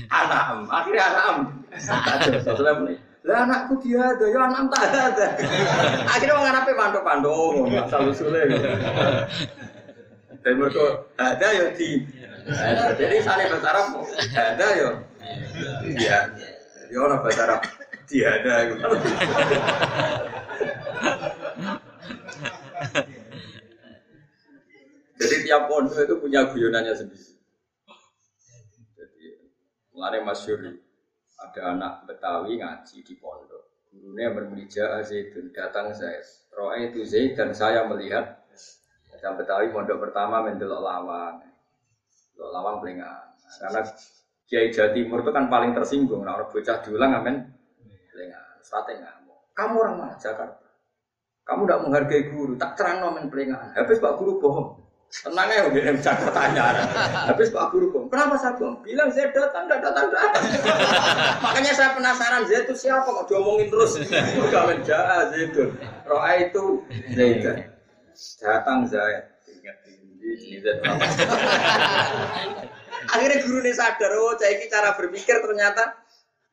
anak 0.08 0.64
akhirnya 0.64 1.04
anak 1.12 1.36
jotos 2.40 2.60
lah 3.20 3.44
anakku 3.44 3.76
dia 3.84 4.00
ada 4.00 4.24
ya 4.24 4.38
anak 4.48 4.64
tak 4.72 4.82
ada 5.12 5.26
akhirnya 6.16 6.34
orang 6.40 6.56
apa 6.56 6.72
pandu 6.72 7.00
pandu 7.04 7.36
asal 7.76 8.08
usulnya 8.08 8.48
dan 10.40 10.56
mereka 10.56 11.04
ada 11.20 11.48
ya 11.52 11.68
di. 11.76 12.00
Jadi 12.96 13.16
saling 13.20 13.52
bahasa 13.52 13.68
Arab 13.76 13.86
ada 14.32 14.66
ya. 14.72 14.90
Iya. 15.84 16.18
Ya 16.88 16.96
orang 16.96 17.20
bahasa 17.20 17.44
Arab 17.44 17.60
tiada 18.08 18.72
Jadi 25.20 25.34
tiap 25.44 25.68
pondok 25.68 26.00
itu 26.00 26.16
punya 26.16 26.48
guyonannya 26.48 26.94
sendiri. 26.96 27.36
Jadi 28.96 29.26
mulai 29.92 30.24
masyur 30.24 30.64
ada 31.40 31.60
anak 31.76 32.08
Betawi 32.08 32.56
ngaji 32.56 33.04
di 33.04 33.14
pondok. 33.20 33.68
Gurunya 33.90 34.32
bermelija 34.32 35.02
Zaidun 35.04 35.52
datang 35.52 35.92
saya. 35.92 36.24
Roa 36.54 36.78
itu 36.80 37.04
Zaid 37.04 37.36
dan 37.36 37.52
saya 37.52 37.84
melihat 37.84 38.40
yang 39.20 39.36
Betawi 39.36 39.68
pondok 39.68 40.00
pertama 40.08 40.40
mendelok 40.40 40.80
lawang. 40.80 41.44
Delok 42.32 42.50
lawang 42.56 42.76
pelingan. 42.80 43.36
Karena 43.60 43.84
Kiai 44.48 44.72
Jawa 44.72 44.90
Timur 44.96 45.20
itu 45.20 45.30
kan 45.36 45.46
paling 45.52 45.76
tersinggung. 45.76 46.24
Nah, 46.24 46.40
orang 46.40 46.48
bocah 46.48 46.80
diulang 46.80 47.12
amin 47.12 47.36
pelingan. 48.08 48.56
Strategi 48.64 49.04
Kamu 49.52 49.74
orang 49.76 49.96
mana? 50.00 50.14
Jakarta. 50.16 50.59
Kamu 51.44 51.66
tidak 51.66 51.80
menghargai 51.82 52.24
guru, 52.30 52.54
tak 52.54 52.78
terang 52.78 53.02
nomen 53.02 53.26
peringatan. 53.26 53.74
Habis 53.74 53.98
Pak 53.98 54.14
Guru 54.20 54.38
bohong. 54.38 54.68
Tenang 55.10 55.50
ya, 55.50 55.66
udah 55.66 55.94
bisa 55.98 56.14
pertanyaan. 56.14 56.86
Habis 57.26 57.50
Pak 57.50 57.74
Guru 57.74 57.90
bohong. 57.90 58.06
Kenapa 58.06 58.38
saya 58.38 58.54
bohong? 58.54 58.78
Bilang 58.86 59.10
saya 59.10 59.34
datang, 59.34 59.66
tidak 59.66 59.80
datang, 59.82 60.06
datang. 60.14 60.44
Makanya 61.44 61.72
saya 61.74 61.90
penasaran, 61.98 62.42
saya 62.46 62.60
itu 62.62 62.74
siapa 62.78 63.08
kok 63.10 63.26
diomongin 63.26 63.66
terus? 63.66 63.98
Udah 64.46 64.62
menjaa 64.70 65.34
itu. 65.34 65.74
Roa 66.06 66.30
itu 66.38 66.86
Zaidan. 67.18 67.58
Datang 68.38 68.86
Zaid. 68.86 69.26
Ingat 69.50 69.76
ini 69.90 70.60
Akhirnya 73.10 73.42
guru 73.42 73.58
ini 73.64 73.72
sadar, 73.74 74.12
oh 74.14 74.38
saya 74.38 74.54
ini 74.54 74.70
cara 74.70 74.94
berpikir 74.94 75.42
ternyata 75.42 75.98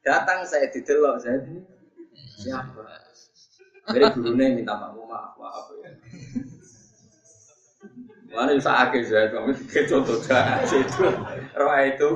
datang 0.02 0.48
saya 0.48 0.72
didelok 0.72 1.20
saya 1.20 1.44
ini 1.44 1.60
siapa? 2.40 2.82
Jadi 3.88 4.04
gurunya 4.20 4.52
minta 4.52 4.76
maaf, 4.76 5.00
maaf, 5.00 5.32
maaf 5.40 5.66
ya. 5.80 5.92
Mana 8.28 8.52
bisa 8.54 8.70
akhir 8.70 9.08
saya 9.08 9.32
kamu 9.32 9.56
tiga 9.66 9.88
contoh 9.88 10.20
jahat 10.28 10.68
itu, 10.68 11.08
roh 11.56 11.80
itu. 11.80 12.10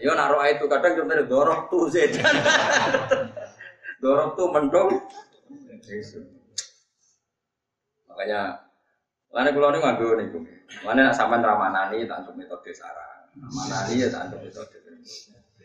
Yo 0.00 0.16
nak 0.16 0.32
roh 0.32 0.42
itu 0.48 0.64
kadang 0.66 0.96
contohnya 0.96 1.28
dorok 1.28 1.68
tuh 1.68 1.92
sedan, 1.92 2.34
dorok 4.00 4.34
tuh 4.34 4.48
mendong. 4.48 4.88
Makanya, 8.08 8.40
mana 9.30 9.52
kalau 9.52 9.70
ini 9.76 10.24
nih, 10.24 10.26
mana 10.82 11.12
nak 11.12 11.44
ramanani 11.44 12.08
tak 12.08 12.24
metode 12.32 12.72
sarang, 12.72 13.28
ramanani 13.36 14.00
ya 14.00 14.08
tak 14.08 14.32
metode. 14.40 14.78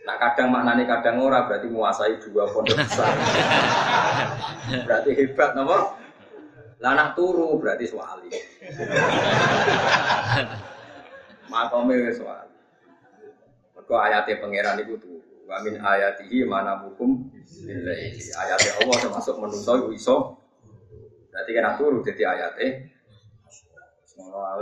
Nah 0.03 0.15
kadang 0.19 0.51
maknanya 0.51 0.83
kadang 0.99 1.23
ora 1.23 1.47
berarti 1.47 1.71
menguasai 1.71 2.19
dua 2.19 2.43
pondok 2.51 2.75
besar. 2.75 3.15
berarti 4.87 5.09
hebat 5.15 5.55
nopo. 5.55 5.95
Lanak 6.83 7.15
turu 7.15 7.55
berarti 7.55 7.87
suali. 7.87 8.27
Makome 11.47 11.95
wis 12.03 12.19
suali. 12.19 12.51
Mergo 13.79 13.95
ayate 13.95 14.43
pangeran 14.43 14.83
iku 14.83 14.99
turu. 14.99 15.47
Wa 15.47 15.63
min 15.63 15.79
ayatihi 15.79 16.43
mana 16.43 16.83
hukum 16.83 17.31
billahi. 17.63 18.19
Ayate 18.19 18.69
Allah 18.83 18.97
termasuk 18.99 19.39
menungso 19.39 19.71
iku 19.79 19.89
iso. 19.95 20.17
Berarti 21.31 21.51
kena 21.55 21.79
turu 21.79 22.03
jadi 22.03 22.23
ayate. 22.35 22.93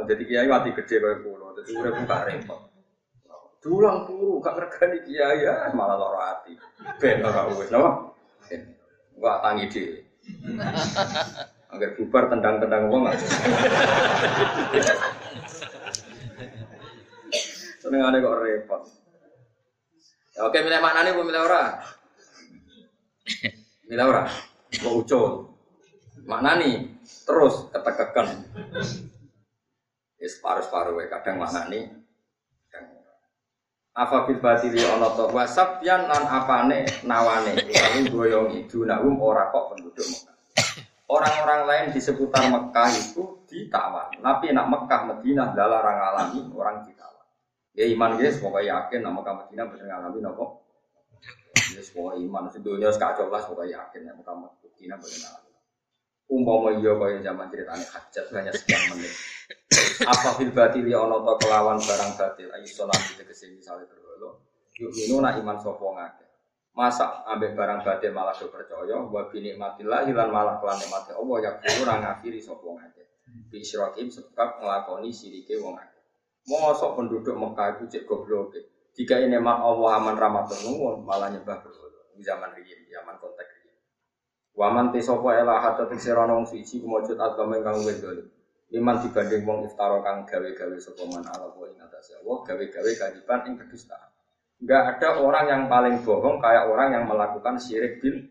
Jadi 0.08 0.24
kiai 0.24 0.48
mati 0.48 0.72
gede 0.72 1.04
kaya 1.04 1.20
pulau, 1.20 1.52
jadi 1.60 1.70
urip 1.76 1.94
buka 2.00 2.18
repot. 2.24 2.71
Dulang 3.62 4.10
turu 4.10 4.42
gak 4.42 4.58
regani 4.58 5.06
kiai 5.06 5.46
ya 5.46 5.70
malah 5.78 5.94
lara 5.94 6.22
ati. 6.34 6.58
Ben 6.98 7.22
ora 7.22 7.46
wis 7.54 7.70
napa? 7.70 8.10
Ben. 8.50 8.74
Enggak 9.14 9.38
tangi 9.46 9.66
dhewe. 9.70 9.98
Agar 11.70 11.90
bubar 11.94 12.24
tendang-tendang 12.34 12.90
wong. 12.90 13.06
Seneng 17.78 18.02
ada 18.02 18.18
kok 18.18 18.38
repot. 18.42 18.82
Ya, 20.32 20.42
oke, 20.48 20.58
milih 20.64 20.82
mana 20.82 21.06
nih, 21.06 21.14
milih 21.14 21.44
ora? 21.44 21.64
Milih 23.86 24.06
ora? 24.10 24.24
Mau 24.82 25.06
ucul. 25.06 25.54
Mana 26.26 26.58
nih? 26.58 26.98
Terus 27.06 27.70
ketekekan. 27.70 28.42
Ya 30.18 30.28
separuh-separuh 30.28 30.98
kadang 31.14 31.38
mana 31.46 31.70
nih? 31.70 32.01
Apa 33.92 34.24
bil 34.24 34.40
batili 34.40 34.80
ana 34.88 35.12
to 35.12 35.28
wasab 35.36 35.84
yan 35.84 36.08
lan 36.08 36.24
apane 36.24 36.88
nawane 37.04 37.60
utawi 37.60 38.08
goyongi 38.08 38.60
dunahum 38.72 39.20
ora 39.20 39.52
kok 39.52 39.76
penduduk 39.76 40.08
Mekah 40.08 40.32
Orang-orang 41.12 41.62
lain 41.68 41.86
di 41.92 42.00
seputar 42.00 42.48
Mekah 42.48 42.88
itu 42.96 43.44
ditawan. 43.44 44.16
Tapi 44.16 44.56
nak 44.56 44.72
Mekah 44.72 45.12
Madinah 45.12 45.52
orang 45.60 46.00
alami 46.00 46.40
orang 46.56 46.88
ditawan. 46.88 47.28
Ya 47.76 47.84
iman 47.92 48.16
guys, 48.16 48.40
pokoknya 48.40 48.80
yakin 48.80 49.04
nak 49.04 49.20
Mekah 49.20 49.36
Madinah 49.44 49.66
bener 49.68 49.86
ngalami 49.92 50.20
nopo. 50.24 50.64
Ya 51.76 51.84
semua 51.84 52.16
iman 52.16 52.48
sedunia 52.48 52.96
sekacau 52.96 53.28
lah 53.28 53.44
pokoknya 53.44 53.84
yakin 53.84 54.08
nak 54.08 54.24
Mekah 54.24 54.36
Madinah 54.40 54.98
bener 55.04 55.20
ngalami. 55.20 55.51
Umpama 56.32 56.72
iya 56.80 56.96
kaya 56.96 57.20
zaman 57.20 57.52
ceritanya 57.52 57.84
hajat 57.92 58.26
hanya 58.32 58.52
sekian 58.56 58.80
menit. 58.96 59.12
Apa 60.08 60.40
fil 60.40 60.56
batil 60.56 60.88
ya 60.88 61.04
ana 61.04 61.20
ta 61.28 61.36
kelawan 61.44 61.76
barang 61.76 62.12
batil 62.16 62.48
ayo 62.56 62.68
salat 62.72 62.96
tegese 63.20 63.52
misale 63.52 63.84
berhala. 63.84 64.40
Yuk 64.80 65.20
nak 65.20 65.36
iman 65.44 65.60
sapa 65.60 65.84
ngake. 65.84 66.26
Masa 66.72 67.28
ambek 67.28 67.52
barang 67.52 67.84
batil 67.84 68.16
malah 68.16 68.32
do 68.32 68.48
percaya 68.48 68.96
wa 68.96 69.28
bi 69.28 69.44
nikmatillah 69.44 70.08
lan 70.08 70.30
malah 70.32 70.56
kelan 70.64 70.80
nikmate 70.80 71.12
Allah 71.12 71.38
ya 71.44 71.52
kulo 71.60 71.84
ora 71.84 71.96
ngafiri 72.00 72.40
sapa 72.40 72.64
ngake. 72.64 73.04
Bi 73.52 73.60
syirakim 73.60 74.08
sebab 74.08 74.64
nglakoni 74.64 75.12
sirike 75.12 75.60
wong 75.60 75.76
akeh. 75.76 76.04
Mosok 76.48 76.96
penduduk 76.96 77.36
Mekah 77.36 77.76
itu 77.76 77.84
cek 77.92 78.04
goblok. 78.08 78.56
Jika 78.96 79.20
ini 79.20 79.36
mak 79.36 79.60
Allah 79.60 80.00
aman 80.00 80.16
ramah 80.16 80.48
nuwun 80.48 81.04
malah 81.04 81.28
nyembah 81.28 81.60
berhala. 81.60 81.92
Di 82.12 82.28
zaman 82.28 82.54
riyin, 82.54 82.86
zaman 82.92 83.18
konteks 83.18 83.41
Waman 84.62 84.94
te 84.94 85.02
sapa 85.02 85.42
ela 85.42 85.58
hatta 85.58 85.90
te 85.90 85.98
serana 85.98 86.38
wong 86.38 86.46
suci 86.46 86.86
kumujud 86.86 87.18
agama 87.18 87.58
kang 87.66 87.82
luwih 87.82 87.98
dolim. 87.98 88.30
Iman 88.70 89.02
dibanding 89.02 89.42
wong 89.42 89.66
iftara 89.66 89.98
kang 90.06 90.30
gawe-gawe 90.30 90.78
sapa 90.78 91.02
man 91.10 91.26
ala 91.26 91.50
wa 91.50 91.66
ing 91.66 91.82
atase 91.82 92.22
Allah 92.22 92.46
gawe-gawe 92.46 92.92
kadipan 92.94 93.40
ing 93.50 93.58
kedustaan. 93.58 94.14
Enggak 94.62 95.02
ada 95.02 95.18
orang 95.18 95.46
yang 95.50 95.64
paling 95.66 96.06
bohong 96.06 96.38
kayak 96.38 96.70
orang 96.70 96.94
yang 96.94 97.10
melakukan 97.10 97.58
syirik 97.58 97.98
bil. 98.06 98.22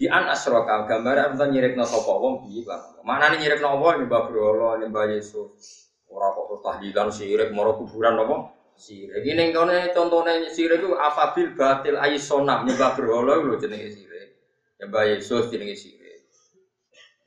Di 0.00 0.08
an 0.08 0.32
asroka 0.32 0.88
gambar 0.88 1.36
apa 1.36 1.44
nyirikno 1.44 1.84
sapa 1.84 2.08
wong 2.08 2.48
piye 2.48 2.64
Pak? 2.64 3.04
Mana 3.04 3.28
nih 3.28 3.44
nyirikno 3.44 3.68
Allah 3.68 4.00
nyembah 4.00 4.22
berhala 4.32 4.80
nyembah 4.80 5.12
Yesus. 5.12 5.92
Ora 6.08 6.32
kok 6.32 6.64
tahlilan 6.64 7.12
syirik 7.12 7.52
maro 7.52 7.76
kuburan 7.76 8.16
apa? 8.16 8.56
Syirik. 8.80 9.28
Ini 9.28 9.52
kene 9.52 9.92
contohnya 9.92 10.48
syirik 10.48 10.80
itu 10.80 10.96
afabil 10.96 11.52
batil 11.52 12.00
aisonam 12.00 12.64
nyembah 12.64 12.96
berhala 12.96 13.44
lho 13.44 13.60
jenenge 13.60 13.92
syirik. 13.92 14.07
Ya 14.78 14.86
Mbak 14.86 15.04
Yesus 15.10 15.50
jenenge 15.50 15.74
sirik. 15.74 16.22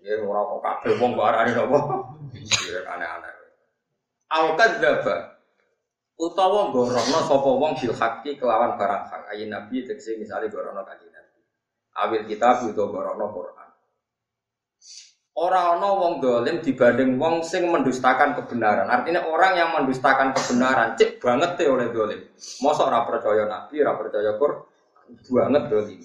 Ya 0.02 0.18
ora 0.24 0.42
kok 0.42 0.60
kabeh 0.64 0.92
wong 0.98 1.20
kok 1.20 1.28
arane 1.28 1.52
napa? 1.52 1.80
Sirik 2.48 2.88
aneh-aneh. 2.88 3.32
Al 4.32 4.56
kadzdzaba 4.56 5.16
utawa 6.16 6.72
gorono 6.72 7.20
sapa 7.28 7.50
wong 7.50 7.76
bil 7.76 7.94
kelawan 8.40 8.78
barang 8.80 9.04
hak 9.10 9.34
nabi 9.52 9.84
tegese 9.84 10.16
misale 10.16 10.48
gorono 10.48 10.82
kanjeng 10.88 11.12
nabi. 11.12 11.40
Awil 11.92 12.24
kitab 12.24 12.64
utawa 12.64 12.88
gorono 12.88 13.26
Quran. 13.36 13.70
Orang 15.32 15.80
ana 15.80 15.90
wong 15.96 16.14
dolim 16.24 16.60
dibanding 16.64 17.20
wong 17.20 17.44
sing 17.44 17.68
mendustakan 17.68 18.36
kebenaran. 18.36 18.88
Artinya 18.88 19.28
orang 19.28 19.54
yang 19.60 19.70
mendustakan 19.76 20.32
kebenaran 20.36 20.96
cek 20.96 21.20
banget 21.20 21.56
teh 21.60 21.68
oleh 21.68 21.92
dolim. 21.92 22.20
Mosok 22.64 22.88
ora 22.88 23.08
percaya 23.08 23.44
nabi, 23.48 23.80
ora 23.80 23.96
percaya 23.96 24.36
Quran, 24.36 24.60
banget 25.18 25.64
dolim. 25.72 26.02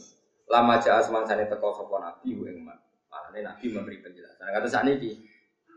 Lama 0.46 0.78
jaa 0.78 1.02
semangsane 1.02 1.50
teko 1.50 1.74
sapa 1.74 1.96
nabi 1.98 2.34
ing 2.34 2.62
man. 2.62 2.78
Malane 3.10 3.42
nabi 3.42 3.66
memberi 3.70 3.98
penjelasan. 3.98 4.46
Kata 4.50 4.68
sakniki, 4.70 5.26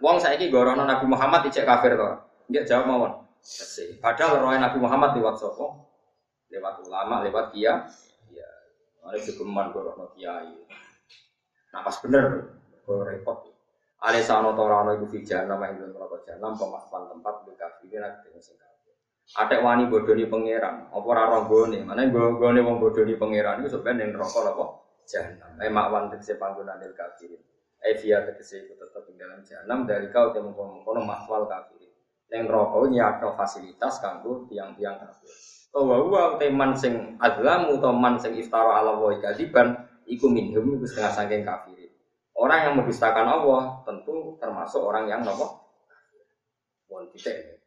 wong 0.02 0.22
saiki 0.22 0.54
gorono 0.54 0.86
Nabi 0.86 1.06
Muhammad 1.10 1.46
ijek 1.50 1.66
kafir 1.66 1.98
to. 1.98 2.10
Nggih 2.50 2.64
jawab 2.66 2.86
mawon. 2.86 3.12
Padahal 4.04 4.42
roh 4.42 4.52
Nabi 4.54 4.78
Muhammad 4.78 5.18
lewat 5.18 5.36
sapa? 5.42 5.68
Lewat 6.50 6.82
ulama, 6.86 7.26
lewat 7.26 7.54
kia. 7.54 7.86
Ya, 8.30 8.50
mari 9.02 9.22
gegeman 9.22 9.74
gorono 9.74 10.14
kiai. 10.14 10.54
Nah 11.70 11.82
pas 11.86 11.98
bener, 12.02 12.26
kok 12.86 13.06
repot. 13.06 13.38
Ale 14.00 14.24
sano 14.24 14.56
to 14.56 14.62
ora 14.64 14.86
ono 14.86 14.96
iku 14.96 15.12
nama 15.44 15.70
ing 15.70 15.92
neraka 15.92 16.24
jahanam 16.24 16.56
pemakan 16.56 17.12
tempat 17.12 17.36
di 17.44 17.54
kafirin 17.60 18.00
nek 18.00 18.24
sing 18.40 18.56
Ada 19.38 19.62
wani 19.62 19.86
bodoni 19.86 20.26
pangeran, 20.26 20.90
apa 20.90 21.06
ora 21.06 21.30
roh 21.30 21.46
gone? 21.46 21.86
Mane 21.86 22.10
gone 22.10 22.60
wong 22.66 22.82
bodoni 22.82 23.14
pangeran 23.14 23.62
iku 23.62 23.78
sebenarnya 23.78 24.10
ning 24.10 24.18
neraka 24.18 24.42
apa? 24.42 24.66
Jahanam. 25.06 25.52
Eh 25.62 25.70
makwan 25.70 26.10
tegese 26.10 26.42
panggonan 26.42 26.82
il 26.82 26.98
kafirin. 26.98 27.38
Eh 27.78 27.94
via 28.02 28.26
tegese 28.26 28.66
iku 28.66 28.74
tetep 28.82 29.06
ing 29.14 29.22
dalam 29.22 29.46
jahanam 29.46 29.86
dari 29.86 30.10
kau 30.10 30.34
temu 30.34 30.50
kono 30.58 31.02
mahwal 31.06 31.46
kafirin. 31.46 31.94
Ning 32.34 32.50
neraka 32.50 32.90
nyakno 32.90 33.38
fasilitas 33.38 34.02
kanggo 34.02 34.50
tiang-tiang 34.50 34.98
kafir. 34.98 35.30
Wa 35.78 35.86
wa 35.86 36.22
teman 36.42 36.74
sing 36.74 37.22
azlamu 37.22 37.78
atau 37.78 37.94
man 37.94 38.18
sing 38.18 38.34
iftara 38.34 38.82
ala 38.82 38.98
wa 38.98 39.14
kadiban 39.14 39.78
iku 40.10 40.26
minhum 40.26 40.82
iku 40.82 40.90
setengah 40.90 41.14
saking 41.14 41.46
kafirin. 41.46 41.94
Orang 42.34 42.66
yang 42.66 42.74
mendustakan 42.82 43.30
Allah 43.30 43.78
tentu 43.86 44.42
termasuk 44.42 44.82
orang 44.82 45.06
yang 45.06 45.22
nopo. 45.22 45.70
Wong 46.90 47.14
titik 47.14 47.59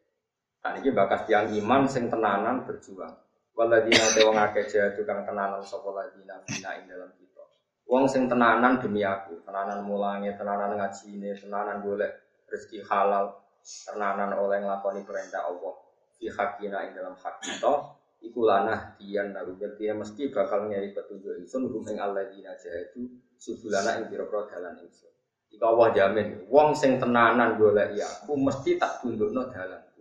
Nah 0.62 0.78
ini 0.78 0.94
bakas 0.94 1.26
tiang 1.26 1.50
iman 1.58 1.90
sing 1.90 2.06
tenanan 2.06 2.62
berjuang. 2.62 3.10
Waladina 3.58 4.06
te 4.14 4.22
wong 4.22 4.38
akeh 4.38 4.64
jahadu 4.70 5.02
kang 5.02 5.26
tenanan 5.26 5.58
sapa 5.66 5.90
ladina 5.90 6.38
bina 6.46 6.70
ing 6.78 6.86
dalam 6.86 7.10
kita. 7.18 7.44
Wong 7.90 8.06
sing 8.06 8.30
tenanan 8.30 8.78
demi 8.78 9.02
aku, 9.02 9.42
tenanan 9.42 9.82
mulangi, 9.82 10.30
tenanan 10.38 10.78
ngajine, 10.78 11.34
tenanan 11.34 11.82
golek 11.82 12.14
rezeki 12.46 12.78
halal, 12.86 13.42
tenanan 13.90 14.38
oleh 14.38 14.62
nglakoni 14.62 15.02
perintah 15.02 15.50
Allah. 15.50 15.74
Fi 16.14 16.30
hakina 16.30 16.86
ing 16.86 16.94
dalam 16.94 17.18
hak 17.18 17.42
kita, 17.42 17.74
iku 18.22 18.40
lanah 18.46 18.94
dian 19.02 19.34
naru 19.34 19.58
dia 19.58 19.98
mesti 19.98 20.30
bakal 20.30 20.70
nyari 20.70 20.94
petunjuk 20.94 21.42
ingsun 21.42 21.66
rum 21.66 21.82
ing 21.90 21.98
alladzina 21.98 22.54
jahadu 22.54 23.10
subulana 23.34 23.98
ing 23.98 24.06
pira-pira 24.14 24.46
dalan 24.46 24.78
ingsun. 24.78 25.10
Iku 25.50 25.64
Allah 25.66 25.90
jamin, 25.90 26.46
wong 26.46 26.72
sing 26.72 27.02
tenanan 27.02 27.58
golek 27.58 27.98
ya 27.98 28.06
aku 28.22 28.38
mesti 28.38 28.78
tak 28.78 29.02
tundukno 29.02 29.50
dalan 29.50 29.91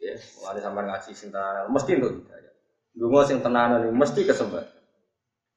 ya 0.00 0.16
mulai 0.16 0.60
sampai 0.64 0.82
ngaji 0.88 1.10
sing 1.12 1.28
tenanan 1.28 1.68
mesti 1.68 1.90
untuk 2.00 2.12
hidayah. 2.24 2.52
Dungo 2.96 3.20
sing 3.22 3.38
tenanan 3.44 3.84
mesti 3.92 4.20
kesempatan 4.24 4.80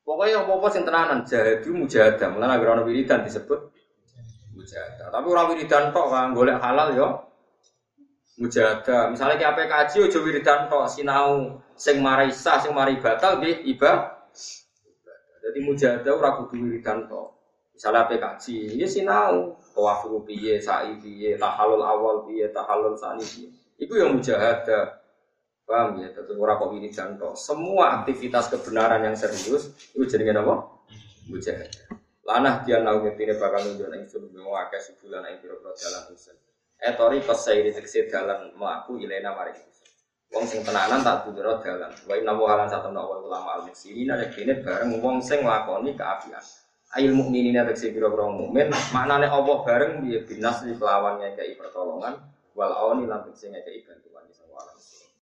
pokoknya 0.03 0.43
apa 0.43 0.51
apa 0.59 0.67
sing 0.69 0.83
tenanan 0.83 1.19
jadi 1.23 1.67
mujahadah. 1.67 2.27
Mulai 2.35 2.47
agar 2.51 2.67
orang 2.77 2.85
wiridan 2.87 3.23
disebut 3.23 3.59
mujahadah. 4.53 5.07
Tapi 5.09 5.27
orang 5.27 5.47
wiridan 5.55 5.83
tok 5.95 6.07
kan 6.11 6.35
golek 6.35 6.59
halal 6.59 6.89
yo. 6.93 7.07
Mujahadah. 8.37 9.13
Misalnya 9.13 9.35
kayak 9.39 9.51
apa 9.55 9.61
kaji 9.65 9.97
ojo 10.11 10.19
wiridan 10.27 10.67
tok. 10.67 10.85
Sinau 10.91 11.59
sing 11.73 12.03
marai 12.03 12.29
sah 12.29 12.59
sing 12.59 12.75
marai 12.75 12.99
batal 12.99 13.41
iba 13.43 13.91
jadi 15.43 15.59
mujahadah 15.59 16.13
orang 16.13 16.35
kudu 16.45 16.55
wiridan 16.69 17.07
tok. 17.07 17.39
Misalnya 17.73 18.05
apa 18.05 18.15
kaji 18.19 18.77
ini 18.77 18.85
sinau. 18.85 19.57
Tawaf 19.73 20.05
piye 20.29 20.61
sa'i 20.61 21.01
piye 21.01 21.33
tahalul 21.41 21.81
awal 21.81 22.29
piye 22.29 22.53
tahalul 22.53 22.93
sani 22.93 23.25
piye 23.25 23.62
Iku 23.79 23.93
yang 23.97 24.15
mujahadah. 24.15 25.03
Paham 25.63 26.03
ya? 26.03 26.11
Tentu 26.11 26.35
orang 26.37 26.59
kok 26.59 26.71
ini 26.75 26.89
jantung. 26.91 27.33
Semua 27.39 28.03
aktivitas 28.03 28.51
kebenaran 28.51 29.01
yang 29.01 29.15
serius 29.15 29.71
itu 29.95 30.03
jadi 30.03 30.35
apa? 30.35 30.67
Mujahadah. 31.31 32.03
Lanah 32.23 32.63
dia 32.63 32.79
nau 32.79 33.03
ngetine 33.03 33.35
bakal 33.35 33.67
nunjuk 33.67 33.87
nang 33.91 34.07
sun 34.07 34.31
akeh 34.31 34.79
sebulan 34.79 35.27
ing 35.27 35.43
pira-pira 35.43 35.75
dalan 35.75 36.03
usul. 36.15 36.35
Etori 36.79 37.19
kosairi 37.19 37.71
tegese 37.75 38.07
dalan 38.07 38.55
mlaku 38.55 38.95
ilena 38.99 39.35
mari. 39.35 39.51
Wong 40.31 40.47
sing 40.47 40.63
tenanan 40.63 41.03
tak 41.03 41.27
bundero 41.27 41.59
dalan. 41.59 41.91
Wa 42.07 42.15
inna 42.15 42.31
wa 42.31 42.47
halan 42.47 42.67
satu 42.71 42.95
nawa 42.95 43.19
ulama 43.23 43.59
al 43.59 43.61
muslimin 43.67 44.15
nek 44.15 44.31
dene 44.31 44.63
bareng 44.63 45.03
wong 45.03 45.19
sing 45.19 45.43
nglakoni 45.43 45.95
keapian. 45.99 46.43
Ail 46.95 47.11
mukminin 47.11 47.59
tegese 47.59 47.91
pira-pira 47.91 48.29
mukmin, 48.31 48.71
maknane 48.71 49.27
Allah 49.27 49.57
bareng 49.65 50.05
piye 50.07 50.23
binas 50.23 50.63
di 50.63 50.77
kelawan 50.79 51.19
ngekeki 51.19 51.59
pertolongan 51.59 52.32
wal 52.55 52.71
awani 52.73 53.05
lan 53.09 53.25
sing 53.33 53.51
ngekeki 53.51 53.85
bantu. 53.89 54.12